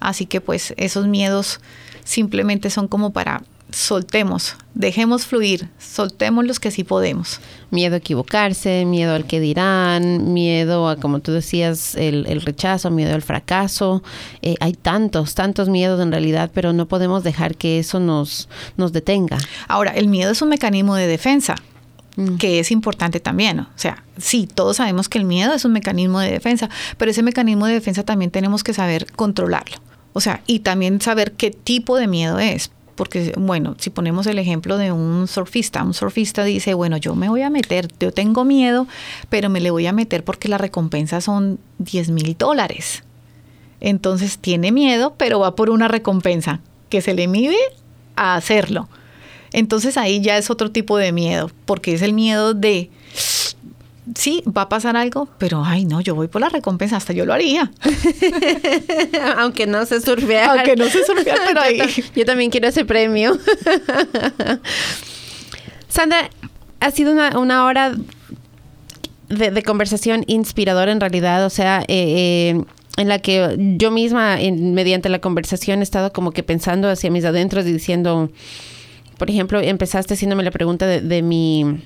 Así 0.00 0.26
que 0.26 0.40
pues 0.40 0.74
esos 0.76 1.06
miedos 1.06 1.60
simplemente 2.04 2.70
son 2.70 2.88
como 2.88 3.12
para 3.12 3.42
soltemos, 3.70 4.56
dejemos 4.74 5.26
fluir, 5.26 5.68
soltemos 5.78 6.46
los 6.46 6.58
que 6.58 6.70
sí 6.70 6.84
podemos. 6.84 7.40
Miedo 7.70 7.94
a 7.94 7.98
equivocarse, 7.98 8.84
miedo 8.86 9.14
al 9.14 9.26
que 9.26 9.40
dirán, 9.40 10.32
miedo 10.32 10.88
a, 10.88 10.96
como 10.96 11.20
tú 11.20 11.32
decías, 11.32 11.94
el, 11.94 12.40
rechazo, 12.42 12.90
miedo 12.90 13.14
al 13.14 13.22
fracaso. 13.22 14.02
Eh, 14.42 14.54
hay 14.60 14.72
tantos, 14.72 15.34
tantos 15.34 15.68
miedos 15.68 16.00
en 16.00 16.12
realidad, 16.12 16.50
pero 16.54 16.72
no 16.72 16.88
podemos 16.88 17.24
dejar 17.24 17.56
que 17.56 17.78
eso 17.78 18.00
nos, 18.00 18.48
nos 18.76 18.92
detenga. 18.92 19.38
Ahora, 19.66 19.92
el 19.92 20.08
miedo 20.08 20.32
es 20.32 20.40
un 20.40 20.48
mecanismo 20.48 20.94
de 20.94 21.06
defensa. 21.06 21.54
Mm. 22.16 22.36
que 22.36 22.58
es 22.58 22.72
importante 22.72 23.20
también. 23.20 23.60
O 23.60 23.68
sea, 23.76 24.02
sí, 24.16 24.48
todos 24.52 24.78
sabemos 24.78 25.08
que 25.08 25.18
el 25.18 25.24
miedo 25.24 25.54
es 25.54 25.64
un 25.64 25.72
mecanismo 25.72 26.18
de 26.18 26.32
defensa, 26.32 26.68
pero 26.96 27.12
ese 27.12 27.22
mecanismo 27.22 27.66
de 27.66 27.74
defensa 27.74 28.02
también 28.02 28.32
tenemos 28.32 28.64
que 28.64 28.74
saber 28.74 29.06
controlarlo. 29.12 29.76
O 30.12 30.20
sea, 30.20 30.42
y 30.46 30.60
también 30.60 31.00
saber 31.00 31.32
qué 31.32 31.50
tipo 31.50 31.96
de 31.96 32.06
miedo 32.06 32.38
es. 32.38 32.70
Porque, 32.94 33.32
bueno, 33.36 33.76
si 33.78 33.90
ponemos 33.90 34.26
el 34.26 34.40
ejemplo 34.40 34.76
de 34.76 34.90
un 34.90 35.28
surfista, 35.28 35.84
un 35.84 35.94
surfista 35.94 36.42
dice, 36.42 36.74
bueno, 36.74 36.96
yo 36.96 37.14
me 37.14 37.28
voy 37.28 37.42
a 37.42 37.50
meter, 37.50 37.88
yo 38.00 38.10
tengo 38.10 38.44
miedo, 38.44 38.88
pero 39.28 39.48
me 39.48 39.60
le 39.60 39.70
voy 39.70 39.86
a 39.86 39.92
meter 39.92 40.24
porque 40.24 40.48
la 40.48 40.58
recompensa 40.58 41.20
son 41.20 41.60
10 41.78 42.10
mil 42.10 42.36
dólares. 42.36 43.04
Entonces 43.80 44.38
tiene 44.38 44.72
miedo, 44.72 45.14
pero 45.16 45.38
va 45.38 45.54
por 45.54 45.70
una 45.70 45.86
recompensa 45.86 46.60
que 46.88 47.00
se 47.00 47.14
le 47.14 47.28
mide 47.28 47.56
a 48.16 48.34
hacerlo. 48.34 48.88
Entonces 49.52 49.96
ahí 49.96 50.20
ya 50.20 50.36
es 50.36 50.50
otro 50.50 50.72
tipo 50.72 50.98
de 50.98 51.12
miedo, 51.12 51.50
porque 51.64 51.94
es 51.94 52.02
el 52.02 52.12
miedo 52.12 52.52
de, 52.52 52.90
sí, 54.14 54.42
va 54.46 54.62
a 54.62 54.68
pasar 54.68 54.96
algo, 54.96 55.28
pero 55.38 55.64
ay 55.64 55.84
no, 55.84 56.00
yo 56.00 56.14
voy 56.14 56.28
por 56.28 56.40
la 56.40 56.48
recompensa, 56.48 56.96
hasta 56.96 57.12
yo 57.12 57.26
lo 57.26 57.32
haría. 57.32 57.70
Aunque 59.38 59.66
no 59.66 59.84
sé 59.86 60.00
surfear. 60.00 60.50
Aunque 60.50 60.76
no 60.76 60.86
sé 60.86 61.04
surfear, 61.04 61.38
pero 61.46 61.60
ahí. 61.60 61.80
yo 62.14 62.24
también 62.24 62.50
quiero 62.50 62.68
ese 62.68 62.84
premio. 62.84 63.36
Sandra, 65.88 66.30
ha 66.80 66.90
sido 66.90 67.12
una, 67.12 67.64
hora 67.64 67.94
de, 69.28 69.62
conversación 69.62 70.24
inspiradora 70.26 70.92
en 70.92 71.00
realidad, 71.00 71.44
o 71.44 71.50
sea, 71.50 71.80
eh, 71.88 71.88
eh, 71.88 72.62
en 72.96 73.08
la 73.08 73.18
que 73.20 73.56
yo 73.78 73.90
misma, 73.90 74.36
mediante 74.36 75.08
la 75.08 75.20
conversación, 75.20 75.80
he 75.80 75.82
estado 75.82 76.12
como 76.12 76.32
que 76.32 76.42
pensando 76.42 76.90
hacia 76.90 77.10
mis 77.10 77.24
adentros 77.24 77.66
y 77.66 77.72
diciendo 77.72 78.30
por 79.18 79.28
ejemplo, 79.28 79.60
empezaste 79.60 80.14
haciéndome 80.14 80.44
la 80.44 80.52
pregunta 80.52 80.86
de, 80.86 81.22
mi... 81.22 81.82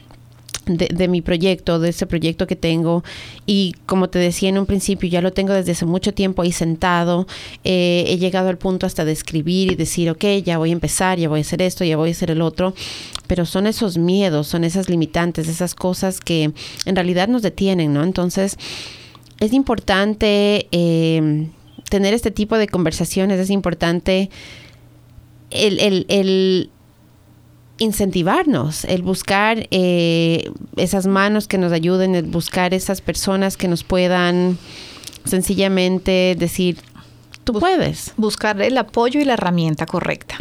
De, 0.64 1.08
mi 1.08 1.22
proyecto, 1.22 1.80
de 1.80 1.88
ese 1.88 2.06
proyecto 2.06 2.46
que 2.46 2.54
tengo. 2.54 3.02
Y 3.46 3.74
como 3.84 4.08
te 4.10 4.20
decía 4.20 4.48
en 4.48 4.58
un 4.58 4.66
principio, 4.66 5.08
ya 5.08 5.20
lo 5.20 5.32
tengo 5.32 5.52
desde 5.52 5.72
hace 5.72 5.86
mucho 5.86 6.14
tiempo 6.14 6.42
ahí 6.42 6.52
sentado. 6.52 7.26
Eh, 7.64 8.04
he 8.06 8.16
llegado 8.18 8.48
al 8.48 8.58
punto 8.58 8.86
hasta 8.86 9.04
de 9.04 9.10
escribir 9.10 9.72
y 9.72 9.74
decir, 9.74 10.08
ok, 10.08 10.24
ya 10.44 10.58
voy 10.58 10.70
a 10.70 10.72
empezar, 10.72 11.18
ya 11.18 11.28
voy 11.28 11.40
a 11.40 11.42
hacer 11.42 11.62
esto, 11.62 11.84
ya 11.84 11.96
voy 11.96 12.10
a 12.10 12.12
hacer 12.12 12.30
el 12.30 12.40
otro. 12.40 12.74
Pero 13.26 13.44
son 13.44 13.66
esos 13.66 13.98
miedos, 13.98 14.46
son 14.46 14.62
esas 14.62 14.88
limitantes, 14.88 15.48
esas 15.48 15.74
cosas 15.74 16.20
que 16.20 16.52
en 16.86 16.94
realidad 16.96 17.26
nos 17.26 17.42
detienen, 17.42 17.92
¿no? 17.92 18.04
Entonces, 18.04 18.56
es 19.40 19.52
importante 19.52 20.68
eh, 20.70 21.48
tener 21.88 22.14
este 22.14 22.30
tipo 22.30 22.56
de 22.56 22.68
conversaciones, 22.68 23.40
es 23.40 23.50
importante 23.50 24.30
el, 25.50 26.06
el 26.08 26.70
incentivarnos, 27.82 28.84
el 28.84 29.02
buscar 29.02 29.66
eh, 29.70 30.50
esas 30.76 31.06
manos 31.06 31.48
que 31.48 31.58
nos 31.58 31.72
ayuden, 31.72 32.14
el 32.14 32.24
buscar 32.24 32.74
esas 32.74 33.00
personas 33.00 33.56
que 33.56 33.68
nos 33.68 33.84
puedan 33.84 34.58
sencillamente 35.24 36.36
decir, 36.38 36.78
tú 37.44 37.54
puedes. 37.54 38.12
Buscar 38.16 38.60
el 38.62 38.78
apoyo 38.78 39.20
y 39.20 39.24
la 39.24 39.34
herramienta 39.34 39.86
correcta. 39.86 40.36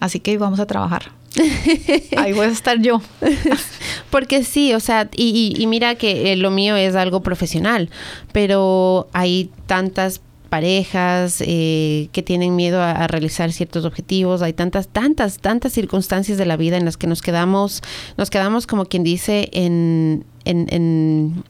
Así 0.00 0.20
que 0.20 0.38
vamos 0.38 0.60
a 0.60 0.66
trabajar. 0.66 1.12
Ahí 2.16 2.32
voy 2.32 2.46
a 2.46 2.50
estar 2.50 2.80
yo. 2.80 3.02
Porque 4.10 4.44
sí, 4.44 4.72
o 4.72 4.80
sea, 4.80 5.08
y, 5.14 5.54
y 5.56 5.66
mira 5.66 5.96
que 5.96 6.32
eh, 6.32 6.36
lo 6.36 6.50
mío 6.50 6.76
es 6.76 6.94
algo 6.94 7.20
profesional, 7.22 7.90
pero 8.32 9.08
hay 9.12 9.50
tantas 9.66 10.20
parejas 10.46 11.42
eh, 11.44 12.08
que 12.12 12.22
tienen 12.22 12.56
miedo 12.56 12.80
a, 12.82 13.06
realizar 13.06 13.52
ciertos 13.52 13.84
objetivos. 13.84 14.42
Hay 14.42 14.52
tantas, 14.52 14.88
tantas, 14.88 15.38
tantas 15.38 15.72
circunstancias 15.72 16.38
de 16.38 16.46
la 16.46 16.56
vida 16.56 16.76
en 16.76 16.84
las 16.84 16.96
que 16.96 17.06
nos 17.06 17.22
quedamos, 17.22 17.82
nos 18.16 18.30
quedamos 18.30 18.66
como 18.66 18.86
quien 18.86 19.04
dice 19.04 19.48
en, 19.52 20.24
en, 20.44 21.44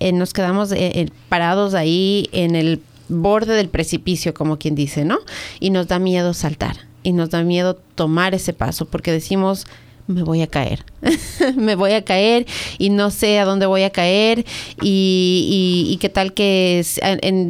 en, 0.00 0.18
nos 0.18 0.32
quedamos 0.32 0.72
eh, 0.72 1.08
parados 1.28 1.74
ahí 1.74 2.28
en 2.32 2.54
el 2.54 2.80
borde 3.08 3.54
del 3.54 3.68
precipicio, 3.68 4.34
como 4.34 4.58
quien 4.58 4.74
dice, 4.74 5.04
¿no? 5.04 5.18
Y 5.60 5.70
nos 5.70 5.88
da 5.88 5.98
miedo 5.98 6.34
saltar 6.34 6.76
y 7.02 7.12
nos 7.12 7.30
da 7.30 7.42
miedo 7.42 7.74
tomar 7.94 8.34
ese 8.34 8.52
paso 8.52 8.84
porque 8.84 9.12
decimos, 9.12 9.66
me 10.08 10.22
voy 10.22 10.42
a 10.42 10.48
caer. 10.48 10.84
me 11.56 11.76
voy 11.76 11.92
a 11.92 12.04
caer 12.04 12.46
y 12.78 12.90
no 12.90 13.10
sé 13.10 13.38
a 13.38 13.44
dónde 13.44 13.66
voy 13.66 13.82
a 13.82 13.90
caer 13.90 14.44
y, 14.82 15.96
qué 16.00 16.08
tal 16.08 16.32
que 16.32 16.84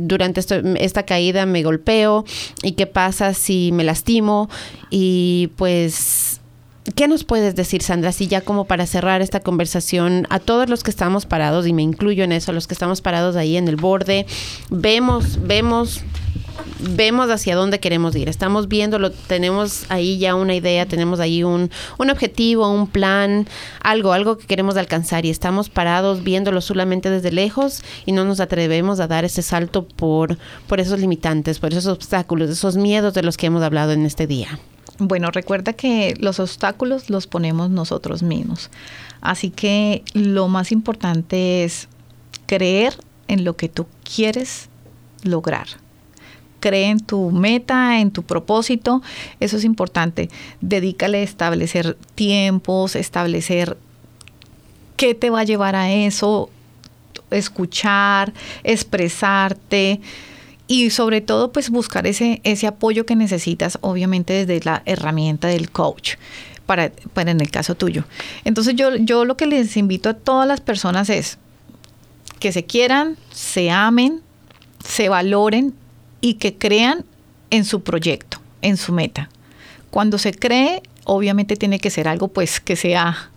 durante 0.03 0.41
esta 0.79 1.03
caída 1.05 1.47
me 1.47 1.63
golpeo 1.63 2.25
y 2.63 2.73
qué 2.73 2.87
pasa 2.87 3.33
si 3.33 3.73
me 3.73 3.85
lastimo 3.85 4.51
y 4.91 5.51
pues 5.57 6.28
¿Qué 6.95 7.07
nos 7.07 7.25
puedes 7.25 7.55
decir, 7.55 7.83
Sandra, 7.83 8.13
si 8.13 8.29
ya 8.29 8.41
como 8.41 8.65
para 8.65 8.87
cerrar 8.87 9.21
esta 9.21 9.41
conversación, 9.41 10.27
a 10.31 10.39
todos 10.39 10.69
los 10.69 10.83
que 10.83 10.91
estamos 10.91 11.27
parados, 11.27 11.67
y 11.67 11.73
me 11.73 11.83
incluyo 11.83 12.25
en 12.25 12.33
eso, 12.33 12.53
los 12.53 12.67
que 12.67 12.75
estamos 12.75 13.03
parados 13.03 13.37
ahí 13.37 13.57
en 13.57 13.69
el 13.69 13.77
borde, 13.77 14.27
vemos, 14.71 15.39
vemos 15.43 16.03
vemos 16.81 17.31
hacia 17.31 17.57
dónde 17.57 17.81
queremos 17.81 18.15
ir. 18.15 18.29
Estamos 18.29 18.69
viéndolo, 18.69 19.11
tenemos 19.11 19.85
ahí 19.89 20.19
ya 20.19 20.35
una 20.35 20.55
idea, 20.55 20.87
tenemos 20.87 21.21
ahí 21.21 21.43
un, 21.43 21.71
un 21.99 22.11
objetivo, 22.11 22.71
un 22.71 22.87
plan, 22.87 23.47
algo, 23.83 24.13
algo 24.13 24.39
que 24.39 24.47
queremos 24.47 24.77
alcanzar 24.77 25.27
y 25.27 25.31
estamos 25.31 25.69
parados 25.71 26.23
viéndolo 26.23 26.61
solamente 26.61 27.11
desde 27.11 27.33
lejos 27.33 27.83
y 28.07 28.13
no 28.13 28.25
nos 28.25 28.41
atrevemos 28.41 29.01
a 29.01 29.09
dar 29.09 29.25
ese 29.25 29.43
salto 29.43 29.87
por, 29.87 30.39
por 30.67 30.81
esos 30.81 31.01
limitantes, 31.01 31.59
por 31.59 31.73
esos 31.73 31.87
obstáculos, 31.87 32.51
esos 32.51 32.77
miedos 32.77 33.15
de 33.15 33.23
los 33.23 33.37
que 33.37 33.47
hemos 33.47 33.63
hablado 33.63 33.93
en 33.93 34.07
este 34.07 34.27
día. 34.27 34.59
Bueno, 34.99 35.31
recuerda 35.31 35.73
que 35.73 36.15
los 36.19 36.41
obstáculos 36.41 37.09
los 37.09 37.27
ponemos 37.27 37.71
nosotros 37.71 38.23
mismos. 38.23 38.71
Así 39.21 39.51
que 39.51 40.03
lo 40.13 40.49
más 40.49 40.73
importante 40.73 41.65
es 41.65 41.89
creer 42.47 42.95
en 43.29 43.45
lo 43.45 43.57
que 43.57 43.69
tú 43.69 43.87
quieres 44.03 44.69
lograr 45.23 45.67
cree 46.61 46.87
en 46.87 47.01
tu 47.01 47.31
meta, 47.31 48.01
en 48.01 48.11
tu 48.11 48.23
propósito, 48.23 49.03
eso 49.41 49.57
es 49.57 49.65
importante. 49.65 50.29
Dedícale 50.61 51.19
a 51.19 51.23
establecer 51.23 51.97
tiempos, 52.15 52.97
establecer 52.97 53.77
qué 54.97 55.15
te 55.15 55.31
va 55.31 55.41
a 55.41 55.45
llevar 55.45 55.77
a 55.77 55.93
eso, 55.93 56.51
escuchar, 57.31 58.33
expresarte 58.65 60.01
y 60.69 60.91
sobre 60.91 61.23
todo 61.23 61.51
pues 61.51 61.71
buscar 61.71 62.07
ese, 62.07 62.41
ese 62.45 62.67
apoyo 62.67 63.07
que 63.07 63.17
necesitas, 63.17 63.79
obviamente 63.81 64.45
desde 64.45 64.65
la 64.65 64.83
herramienta 64.87 65.49
del 65.49 65.71
coach. 65.71 66.15
Para, 66.67 66.93
para 67.15 67.31
en 67.31 67.41
el 67.41 67.51
caso 67.51 67.75
tuyo. 67.75 68.05
Entonces 68.45 68.77
yo, 68.77 68.95
yo 68.97 69.25
lo 69.25 69.39
que 69.39 69.47
les 69.47 69.75
invito 69.79 70.11
a 70.11 70.15
todas 70.15 70.47
las 70.47 70.61
personas 70.61 71.09
es 71.09 71.39
que 72.41 72.53
se 72.53 72.67
quieran, 72.67 73.17
se 73.33 73.71
amen, 73.71 74.21
se 74.85 75.09
valoren 75.09 75.73
y 76.21 76.35
que 76.35 76.57
crean 76.57 77.07
en 77.49 77.65
su 77.65 77.83
proyecto, 77.83 78.39
en 78.61 78.77
su 78.77 78.93
meta. 78.93 79.31
Cuando 79.89 80.19
se 80.19 80.35
cree, 80.35 80.83
obviamente 81.05 81.57
tiene 81.57 81.79
que 81.79 81.89
ser 81.89 82.07
algo 82.07 82.29
pues 82.29 82.61
que 82.61 82.77
sea 82.77 83.31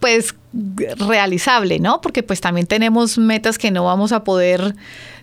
pues 0.00 0.34
realizable, 0.98 1.78
¿no? 1.78 2.00
Porque 2.00 2.22
pues 2.22 2.40
también 2.40 2.66
tenemos 2.66 3.18
metas 3.18 3.58
que 3.58 3.70
no 3.70 3.84
vamos 3.84 4.12
a 4.12 4.24
poder 4.24 4.74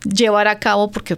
llevar 0.04 0.48
a 0.48 0.60
cabo 0.60 0.92
porque 0.92 1.18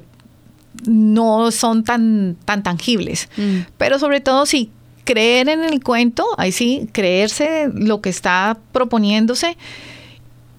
no 0.86 1.52
son 1.52 1.84
tan, 1.84 2.38
tan 2.46 2.64
tangibles. 2.64 3.30
Mm. 3.38 3.60
Pero 3.78 4.00
sobre 4.00 4.22
todo 4.22 4.46
si 4.46 4.72
creer 5.04 5.50
en 5.50 5.64
el 5.64 5.82
cuento, 5.84 6.26
ahí 6.38 6.52
sí, 6.52 6.90
creerse 6.92 7.70
lo 7.74 8.02
que 8.02 8.10
está 8.10 8.58
proponiéndose 8.72 9.58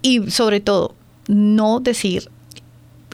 y 0.01 0.29
sobre 0.31 0.59
todo 0.59 0.95
no 1.27 1.79
decir 1.79 2.29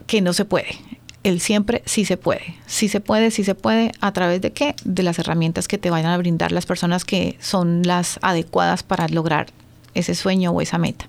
que 0.07 0.21
no 0.21 0.33
se 0.33 0.45
puede 0.45 0.77
el 1.23 1.39
siempre 1.39 1.81
sí 1.85 2.05
se 2.05 2.17
puede. 2.17 2.55
Sí 2.67 2.89
se 2.89 2.99
puede, 2.99 3.31
sí 3.31 3.43
se 3.43 3.55
puede. 3.55 3.91
¿A 4.01 4.11
través 4.11 4.41
de 4.41 4.51
qué? 4.51 4.75
De 4.83 5.03
las 5.03 5.19
herramientas 5.19 5.67
que 5.67 5.77
te 5.77 5.89
vayan 5.89 6.11
a 6.11 6.17
brindar 6.17 6.51
las 6.51 6.65
personas 6.65 7.05
que 7.05 7.37
son 7.39 7.83
las 7.83 8.19
adecuadas 8.21 8.83
para 8.83 9.07
lograr 9.07 9.47
ese 9.93 10.15
sueño 10.15 10.51
o 10.51 10.61
esa 10.61 10.77
meta. 10.77 11.07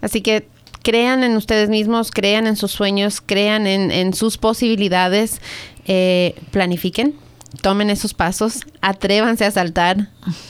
Así 0.00 0.20
que 0.20 0.46
crean 0.82 1.24
en 1.24 1.36
ustedes 1.36 1.68
mismos, 1.68 2.10
crean 2.10 2.46
en 2.46 2.56
sus 2.56 2.72
sueños, 2.72 3.20
crean 3.20 3.66
en, 3.66 4.14
sus 4.14 4.38
posibilidades, 4.38 5.40
eh, 5.86 6.34
planifiquen, 6.50 7.14
tomen 7.62 7.90
esos 7.90 8.14
pasos, 8.14 8.60
atrévanse 8.80 9.44
a 9.44 9.50
saltar, 9.50 10.08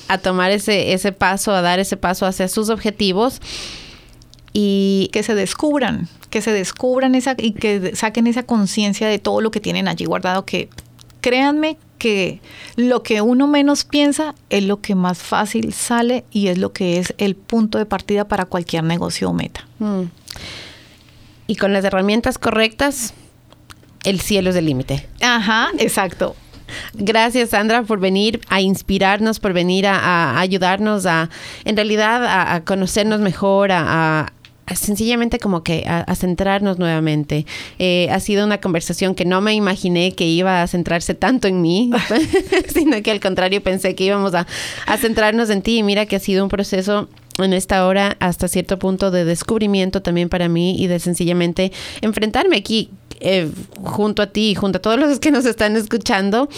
a 0.09 0.19
tomar 0.19 0.51
ese, 0.51 0.93
ese 0.93 1.13
paso, 1.13 1.53
a 1.53 1.63
dar 1.63 1.79
ese 1.79 1.97
paso 1.97 2.27
hacia 2.27 2.49
sus 2.49 2.69
objetivos 2.69 3.41
y 4.53 5.11
que 5.13 5.23
se 5.23 5.35
descubran, 5.35 6.09
que 6.31 6.43
se 6.43 6.53
descubran 6.53 7.15
esa 7.15 7.35
y 7.39 7.53
que 7.53 7.95
saquen 7.97 8.27
esa 8.27 8.43
conciencia 8.45 9.09
de 9.09 9.19
todo 9.19 9.41
lo 9.41 9.51
que 9.51 9.61
tienen 9.61 9.89
allí 9.89 10.05
guardado, 10.05 10.45
que 10.45 10.69
créanme 11.21 11.79
que 12.01 12.41
lo 12.77 13.05
que 13.05 13.21
uno 13.21 13.47
menos 13.47 13.85
piensa 13.85 14.35
es 14.49 14.65
lo 14.65 14.81
que 14.81 14.97
más 14.97 15.19
fácil 15.19 15.73
sale 15.73 16.25
y 16.33 16.49
es 16.49 16.59
lo 16.59 16.73
que 16.73 16.99
es 16.99 17.15
el 17.19 17.37
punto 17.37 17.79
de 17.79 17.87
partida 17.87 18.27
para 18.27 18.47
cualquier 18.47 18.83
negocio 18.83 19.29
o 19.29 19.33
meta. 19.33 19.69
Mm. 19.79 20.05
Y 21.47 21.57
con 21.57 21.73
las 21.73 21.85
herramientas 21.85 22.39
correctas, 22.39 23.13
el 24.05 24.21
cielo 24.21 24.51
es 24.51 24.57
el 24.57 24.65
límite. 24.65 25.07
Ajá, 25.21 25.69
exacto. 25.79 26.35
Gracias, 26.95 27.51
Sandra, 27.51 27.83
por 27.83 28.01
venir 28.01 28.41
a 28.49 28.61
inspirarnos, 28.61 29.41
por 29.41 29.53
venir 29.53 29.87
a, 29.87 30.39
ayudarnos 30.41 31.05
a, 31.07 31.29
en 31.65 31.77
realidad, 31.77 32.55
a, 32.55 32.65
conocernos 32.65 33.21
mejor, 33.21 33.73
a, 33.73 34.33
sencillamente 34.75 35.39
como 35.39 35.63
que 35.63 35.85
a, 35.87 36.15
centrarnos 36.15 36.79
nuevamente. 36.79 37.47
Eh, 37.79 38.09
ha 38.11 38.21
sido 38.21 38.45
una 38.45 38.61
conversación 38.61 39.15
que 39.15 39.25
no 39.25 39.41
me 39.41 39.55
imaginé 39.55 40.13
que 40.13 40.27
iba 40.27 40.63
a 40.63 40.67
centrarse 40.67 41.15
tanto 41.15 41.49
en 41.49 41.61
mí, 41.61 41.91
sino 42.73 43.03
que 43.03 43.11
al 43.11 43.21
contrario 43.21 43.63
pensé 43.63 43.95
que 43.95 44.05
íbamos 44.05 44.35
a, 44.35 44.47
centrarnos 44.99 45.51
en 45.51 45.63
ti 45.63 45.79
y 45.79 45.83
mira 45.83 46.07
que 46.07 46.17
ha 46.17 46.21
sido 46.21 46.43
un 46.45 46.51
proceso 46.51 47.09
en 47.39 47.53
esta 47.53 47.87
hora 47.87 48.17
hasta 48.21 48.49
cierto 48.49 48.79
punto 48.79 49.11
de 49.11 49.25
descubrimiento 49.25 50.03
también 50.03 50.29
para 50.29 50.49
mí 50.49 50.77
y 50.79 50.89
de 50.89 50.99
sencillamente 50.99 51.73
enfrentarme 52.03 52.57
aquí 52.57 52.91
eh, 53.21 53.51
junto 53.83 54.23
a 54.23 54.27
ti 54.27 54.55
junto 54.55 54.79
a 54.79 54.83
todos 54.83 54.99
los 54.99 55.19
que 55.21 55.31
nos 55.31 55.47
están 55.47 55.77
escuchando 55.77 56.49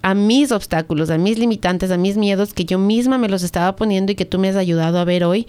a 0.00 0.14
mis 0.14 0.50
obstáculos, 0.50 1.10
a 1.10 1.18
mis 1.18 1.38
limitantes, 1.38 1.90
a 1.90 1.96
mis 1.96 2.16
miedos 2.16 2.54
que 2.54 2.64
yo 2.64 2.78
misma 2.78 3.18
me 3.18 3.28
los 3.28 3.42
estaba 3.42 3.76
poniendo 3.76 4.12
y 4.12 4.14
que 4.14 4.24
tú 4.24 4.38
me 4.38 4.48
has 4.48 4.56
ayudado 4.56 4.98
a 4.98 5.04
ver 5.04 5.24
hoy 5.24 5.46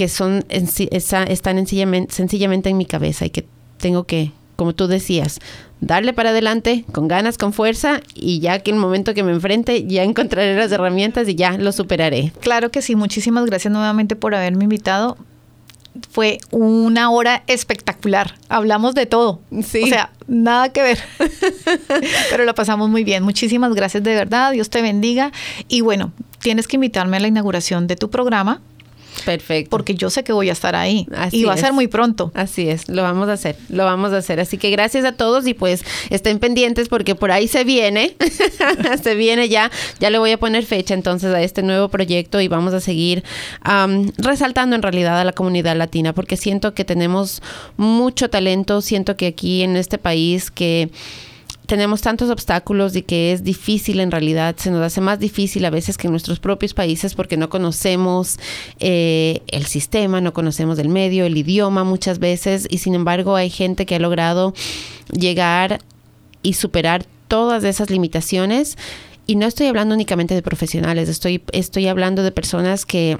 que 0.00 0.08
son 0.08 0.46
están 0.48 1.28
sencillamente, 1.28 2.14
sencillamente 2.14 2.70
en 2.70 2.78
mi 2.78 2.86
cabeza 2.86 3.26
y 3.26 3.30
que 3.30 3.44
tengo 3.76 4.04
que, 4.04 4.32
como 4.56 4.72
tú 4.72 4.86
decías, 4.86 5.40
darle 5.82 6.14
para 6.14 6.30
adelante 6.30 6.86
con 6.90 7.06
ganas, 7.06 7.36
con 7.36 7.52
fuerza 7.52 8.00
y 8.14 8.40
ya 8.40 8.60
que 8.60 8.70
en 8.70 8.76
el 8.76 8.80
momento 8.80 9.12
que 9.12 9.22
me 9.22 9.32
enfrente 9.32 9.86
ya 9.86 10.02
encontraré 10.02 10.56
las 10.56 10.72
herramientas 10.72 11.28
y 11.28 11.34
ya 11.34 11.58
lo 11.58 11.70
superaré. 11.72 12.32
Claro 12.40 12.70
que 12.70 12.80
sí, 12.80 12.96
muchísimas 12.96 13.44
gracias 13.44 13.70
nuevamente 13.74 14.16
por 14.16 14.34
haberme 14.34 14.64
invitado. 14.64 15.18
Fue 16.10 16.38
una 16.50 17.10
hora 17.10 17.42
espectacular. 17.46 18.36
Hablamos 18.48 18.94
de 18.94 19.04
todo. 19.04 19.42
Sí. 19.62 19.82
O 19.82 19.86
sea, 19.86 20.12
nada 20.26 20.70
que 20.70 20.80
ver. 20.80 20.98
Pero 22.30 22.46
lo 22.46 22.54
pasamos 22.54 22.88
muy 22.88 23.04
bien. 23.04 23.22
Muchísimas 23.22 23.74
gracias 23.74 24.02
de 24.02 24.14
verdad. 24.14 24.52
Dios 24.52 24.70
te 24.70 24.80
bendiga. 24.80 25.30
Y 25.68 25.82
bueno, 25.82 26.10
tienes 26.38 26.68
que 26.68 26.76
invitarme 26.76 27.18
a 27.18 27.20
la 27.20 27.28
inauguración 27.28 27.86
de 27.86 27.96
tu 27.96 28.08
programa 28.08 28.62
Perfecto. 29.24 29.70
Porque 29.70 29.94
yo 29.94 30.10
sé 30.10 30.24
que 30.24 30.32
voy 30.32 30.48
a 30.48 30.52
estar 30.52 30.74
ahí. 30.74 31.06
y 31.32 31.44
va 31.44 31.54
a 31.54 31.56
ser 31.56 31.72
muy 31.72 31.88
pronto. 31.88 32.32
Así 32.34 32.68
es, 32.68 32.88
lo 32.88 33.02
vamos 33.02 33.28
a 33.28 33.34
hacer, 33.34 33.56
lo 33.68 33.84
vamos 33.84 34.12
a 34.12 34.18
hacer. 34.18 34.40
Así 34.40 34.58
que 34.58 34.70
gracias 34.70 35.04
a 35.04 35.12
todos 35.12 35.46
y 35.46 35.54
pues 35.54 35.84
estén 36.10 36.38
pendientes 36.38 36.88
porque 36.88 37.14
por 37.14 37.30
ahí 37.30 37.48
se 37.48 37.64
viene, 37.64 38.16
se 39.02 39.14
viene 39.14 39.48
ya, 39.48 39.70
ya 39.98 40.10
le 40.10 40.18
voy 40.18 40.32
a 40.32 40.38
poner 40.38 40.64
fecha 40.64 40.94
entonces 40.94 41.34
a 41.34 41.42
este 41.42 41.62
nuevo 41.62 41.88
proyecto 41.88 42.40
y 42.40 42.48
vamos 42.48 42.74
a 42.74 42.80
seguir 42.80 43.22
resaltando 44.18 44.76
en 44.76 44.82
realidad 44.82 45.20
a 45.20 45.24
la 45.24 45.32
comunidad 45.32 45.76
latina 45.76 46.12
porque 46.12 46.36
siento 46.36 46.74
que 46.74 46.84
tenemos 46.84 47.42
mucho 47.76 48.30
talento, 48.30 48.80
siento 48.80 49.16
que 49.16 49.26
aquí 49.26 49.62
en 49.62 49.76
este 49.76 49.98
país 49.98 50.50
que 50.50 50.90
tenemos 51.70 52.02
tantos 52.02 52.30
obstáculos 52.30 52.96
y 52.96 53.02
que 53.02 53.30
es 53.30 53.44
difícil 53.44 54.00
en 54.00 54.10
realidad, 54.10 54.56
se 54.58 54.72
nos 54.72 54.82
hace 54.82 55.00
más 55.00 55.20
difícil 55.20 55.64
a 55.64 55.70
veces 55.70 55.96
que 55.96 56.08
en 56.08 56.10
nuestros 56.10 56.40
propios 56.40 56.74
países 56.74 57.14
porque 57.14 57.36
no 57.36 57.48
conocemos 57.48 58.40
eh, 58.80 59.42
el 59.46 59.66
sistema, 59.66 60.20
no 60.20 60.32
conocemos 60.32 60.80
el 60.80 60.88
medio, 60.88 61.26
el 61.26 61.36
idioma 61.36 61.84
muchas 61.84 62.18
veces 62.18 62.66
y 62.68 62.78
sin 62.78 62.96
embargo 62.96 63.36
hay 63.36 63.50
gente 63.50 63.86
que 63.86 63.94
ha 63.94 64.00
logrado 64.00 64.52
llegar 65.12 65.78
y 66.42 66.54
superar 66.54 67.06
todas 67.28 67.62
esas 67.62 67.88
limitaciones. 67.88 68.76
Y 69.28 69.36
no 69.36 69.46
estoy 69.46 69.68
hablando 69.68 69.94
únicamente 69.94 70.34
de 70.34 70.42
profesionales, 70.42 71.08
estoy, 71.08 71.40
estoy 71.52 71.86
hablando 71.86 72.24
de 72.24 72.32
personas 72.32 72.84
que 72.84 73.16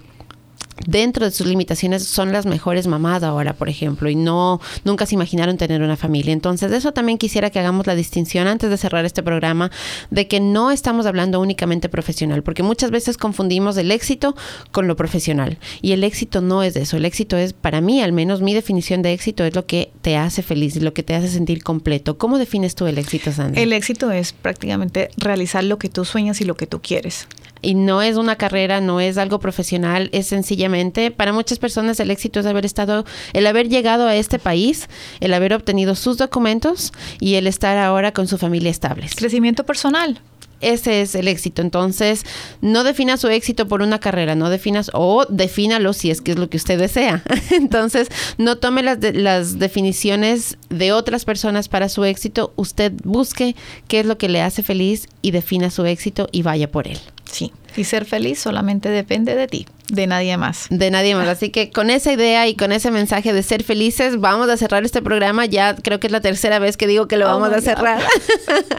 dentro 0.87 1.25
de 1.25 1.31
sus 1.31 1.47
limitaciones 1.47 2.05
son 2.05 2.33
las 2.33 2.47
mejores 2.47 2.87
mamás 2.87 3.23
ahora, 3.23 3.55
por 3.55 3.69
ejemplo, 3.69 4.09
y 4.09 4.15
no 4.15 4.61
nunca 4.85 5.07
se 5.07 5.15
imaginaron 5.15 5.57
tener 5.57 5.83
una 5.83 5.97
familia. 5.97 6.33
Entonces, 6.33 6.71
de 6.71 6.77
eso 6.77 6.93
también 6.93 7.19
quisiera 7.19 7.51
que 7.51 7.59
hagamos 7.59 7.87
la 7.87 7.95
distinción 7.95 8.47
antes 8.47 8.71
de 8.71 8.77
cerrar 8.77 9.05
este 9.05 9.23
programa 9.23 9.71
de 10.11 10.27
que 10.27 10.41
no 10.41 10.71
estamos 10.71 11.07
hablando 11.07 11.41
únicamente 11.41 11.89
profesional, 11.89 12.43
porque 12.43 12.63
muchas 12.63 12.91
veces 12.91 13.17
confundimos 13.17 13.77
el 13.77 13.91
éxito 13.91 14.37
con 14.71 14.87
lo 14.87 14.97
profesional, 14.97 15.59
y 15.83 15.93
el 15.93 16.05
éxito 16.05 16.41
no 16.41 16.63
es 16.63 16.77
eso, 16.77 16.97
el 16.97 17.05
éxito 17.05 17.37
es 17.37 17.53
para 17.53 17.81
mí, 17.81 18.03
al 18.03 18.13
menos 18.13 18.41
mi 18.43 18.55
definición 18.55 19.03
de 19.03 19.13
éxito 19.13 19.45
es 19.45 19.55
lo 19.55 19.67
que 19.67 19.91
te 20.03 20.17
hace 20.17 20.43
feliz, 20.43 20.77
lo 20.77 20.95
que 20.95 21.03
te 21.03 21.15
hace 21.15 21.29
sentir 21.29 21.63
completo. 21.63 22.19
¿Cómo 22.19 22.39
defines 22.39 22.75
tú 22.75 22.87
el 22.87 22.99
éxito, 22.99 23.33
Sandra? 23.33 23.61
El 23.61 23.73
éxito 23.73 24.11
es 24.11 24.33
prácticamente 24.33 25.11
realizar 25.17 25.65
lo 25.65 25.79
que 25.79 25.89
tú 25.89 26.05
sueñas 26.05 26.41
y 26.41 26.45
lo 26.45 26.57
que 26.57 26.67
tú 26.67 26.81
quieres 26.81 27.27
y 27.63 27.75
no 27.75 28.03
es 28.03 28.17
una 28.17 28.37
carrera, 28.37 28.81
no 28.81 29.01
es 29.01 29.19
algo 29.19 29.39
profesional, 29.39 30.09
es 30.13 30.27
sencillamente, 30.27 31.11
para 31.11 31.33
muchas 31.33 31.59
personas 31.59 32.01
el 32.01 32.11
éxito 32.11 32.41
es 32.41 32.47
haber 32.47 32.65
estado, 32.65 33.05
el 33.33 33.47
haber 33.47 33.69
llegado 33.69 34.07
a 34.07 34.17
este 34.17 34.39
país, 34.39 34.89
el 35.21 35.35
haber 35.35 35.53
obtenido 35.53 35.95
sus 35.95 36.17
documentos 36.17 36.93
y 37.21 37.35
el 37.35 37.47
estar 37.47 37.77
ahora 37.79 38.13
con 38.13 38.27
su 38.27 38.39
familia 38.39 38.71
estables. 38.71 39.15
Crecimiento 39.15 39.65
personal. 39.65 40.21
ese 40.61 41.01
es 41.01 41.15
el 41.15 41.27
éxito. 41.27 41.63
Entonces, 41.63 42.25
no 42.61 42.85
defina 42.85 43.17
su 43.17 43.29
éxito 43.29 43.67
por 43.67 43.81
una 43.81 43.99
carrera, 43.99 44.35
no 44.35 44.51
definas 44.51 44.91
o 44.93 45.25
defínalo 45.29 45.95
si 45.95 46.11
es 46.11 46.21
que 46.21 46.33
es 46.33 46.39
lo 46.39 46.51
que 46.51 46.59
usted 46.59 46.79
desea. 46.79 47.23
Entonces, 47.51 48.09
no 48.37 48.57
tome 48.57 48.83
las, 48.83 48.99
las 49.15 49.59
definiciones 49.59 50.59
de 50.69 50.93
otras 50.93 51.25
personas 51.25 51.69
para 51.69 51.89
su 51.89 52.05
éxito. 52.05 52.53
Usted 52.57 52.93
busque 53.05 53.57
qué 53.89 54.01
es 54.01 54.07
lo 54.07 54.19
que 54.19 54.29
le 54.29 54.43
hace 54.43 54.63
feliz 54.63 55.09
y 55.23 55.31
defina 55.31 55.71
su 55.71 55.87
éxito 55.87 56.29
y 56.31 56.43
vaya 56.43 56.71
por 56.71 56.89
él. 56.89 56.99
Sí, 57.31 57.53
y 57.77 57.85
ser 57.85 58.05
feliz 58.05 58.39
solamente 58.41 58.89
depende 58.89 59.35
de 59.35 59.47
ti. 59.47 59.67
De 59.91 60.07
nadie 60.07 60.37
más. 60.37 60.67
De 60.71 60.91
nadie 60.91 61.15
más. 61.15 61.29
Así 61.29 61.51
que 61.51 61.71
con 61.71 61.91
esa 61.91 62.13
idea 62.13 62.49
y 62.49 62.55
con 62.55 62.73
ese 62.73 62.91
mensaje 62.91 63.33
de 63.33 63.43
ser 63.43 63.63
felices, 63.63 64.19
vamos 64.21 64.49
a 64.49 64.57
cerrar 64.57 64.85
este 64.85 65.03
programa. 65.03 65.47
Ya 65.47 65.75
creo 65.75 66.01
que 66.01 66.07
es 66.07 66.13
la 66.13 66.21
tercera 66.21 66.59
vez 66.59 66.77
que 66.77 66.87
digo 66.87 67.09
que 67.09 67.17
lo 67.17 67.27
oh 67.27 67.39
vamos 67.39 67.53
a 67.53 67.61
cerrar. 67.61 68.01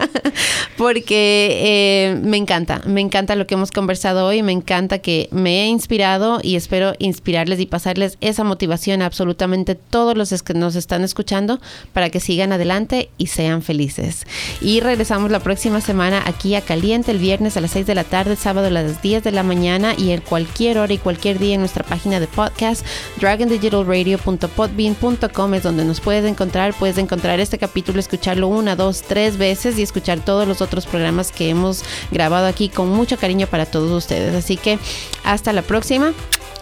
Porque 0.76 1.60
eh, 1.62 2.20
me 2.22 2.36
encanta, 2.36 2.82
me 2.86 3.00
encanta 3.00 3.36
lo 3.36 3.46
que 3.46 3.54
hemos 3.54 3.70
conversado 3.70 4.26
hoy. 4.26 4.42
Me 4.42 4.52
encanta 4.52 4.98
que 4.98 5.28
me 5.30 5.62
he 5.62 5.66
inspirado 5.66 6.40
y 6.42 6.56
espero 6.56 6.94
inspirarles 6.98 7.60
y 7.60 7.66
pasarles 7.66 8.16
esa 8.20 8.42
motivación 8.44 9.02
a 9.02 9.06
absolutamente 9.06 9.74
todos 9.74 10.16
los 10.16 10.32
que 10.42 10.54
nos 10.54 10.76
están 10.76 11.04
escuchando 11.04 11.60
para 11.92 12.08
que 12.08 12.20
sigan 12.20 12.52
adelante 12.52 13.10
y 13.18 13.26
sean 13.26 13.60
felices. 13.60 14.24
Y 14.62 14.80
regresamos 14.80 15.30
la 15.30 15.40
próxima 15.40 15.82
semana 15.82 16.22
aquí 16.24 16.54
a 16.54 16.62
Caliente 16.62 17.10
el 17.10 17.18
viernes 17.18 17.56
a 17.56 17.60
las 17.60 17.72
6 17.72 17.86
de 17.86 17.94
la 17.94 18.04
tarde, 18.04 18.36
sábado 18.36 18.68
a 18.68 18.70
las 18.70 19.02
10 19.02 19.24
de 19.24 19.32
la 19.32 19.42
mañana 19.42 19.94
y 19.96 20.12
en 20.12 20.22
cualquier 20.22 20.78
hora 20.78 20.92
y 20.94 20.98
cualquier 21.02 21.38
día 21.38 21.54
en 21.54 21.60
nuestra 21.60 21.84
página 21.84 22.20
de 22.20 22.26
podcast, 22.26 22.84
dragondigitalradio.podbean.com 23.20 25.54
es 25.54 25.62
donde 25.62 25.84
nos 25.84 26.00
puedes 26.00 26.24
encontrar. 26.24 26.74
Puedes 26.74 26.98
encontrar 26.98 27.38
este 27.40 27.58
capítulo, 27.58 28.00
escucharlo 28.00 28.48
una, 28.48 28.76
dos, 28.76 29.02
tres 29.02 29.36
veces 29.36 29.78
y 29.78 29.82
escuchar 29.82 30.20
todos 30.20 30.48
los 30.48 30.62
otros 30.62 30.86
programas 30.86 31.32
que 31.32 31.50
hemos 31.50 31.84
grabado 32.10 32.46
aquí 32.46 32.68
con 32.68 32.88
mucho 32.88 33.16
cariño 33.16 33.46
para 33.46 33.66
todos 33.66 33.90
ustedes. 33.90 34.34
Así 34.34 34.56
que 34.56 34.78
hasta 35.24 35.52
la 35.52 35.62
próxima. 35.62 36.12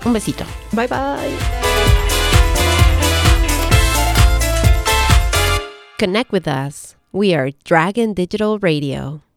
Un 0.05 0.13
besito. 0.13 0.45
Bye 0.73 0.89
bye. 0.89 1.31
Connect 5.99 6.33
with 6.33 6.49
us. 6.49 6.97
We 7.13 7.35
are 7.35 7.53
Dragon 7.65 8.15
Digital 8.15 8.59
Radio. 8.59 9.30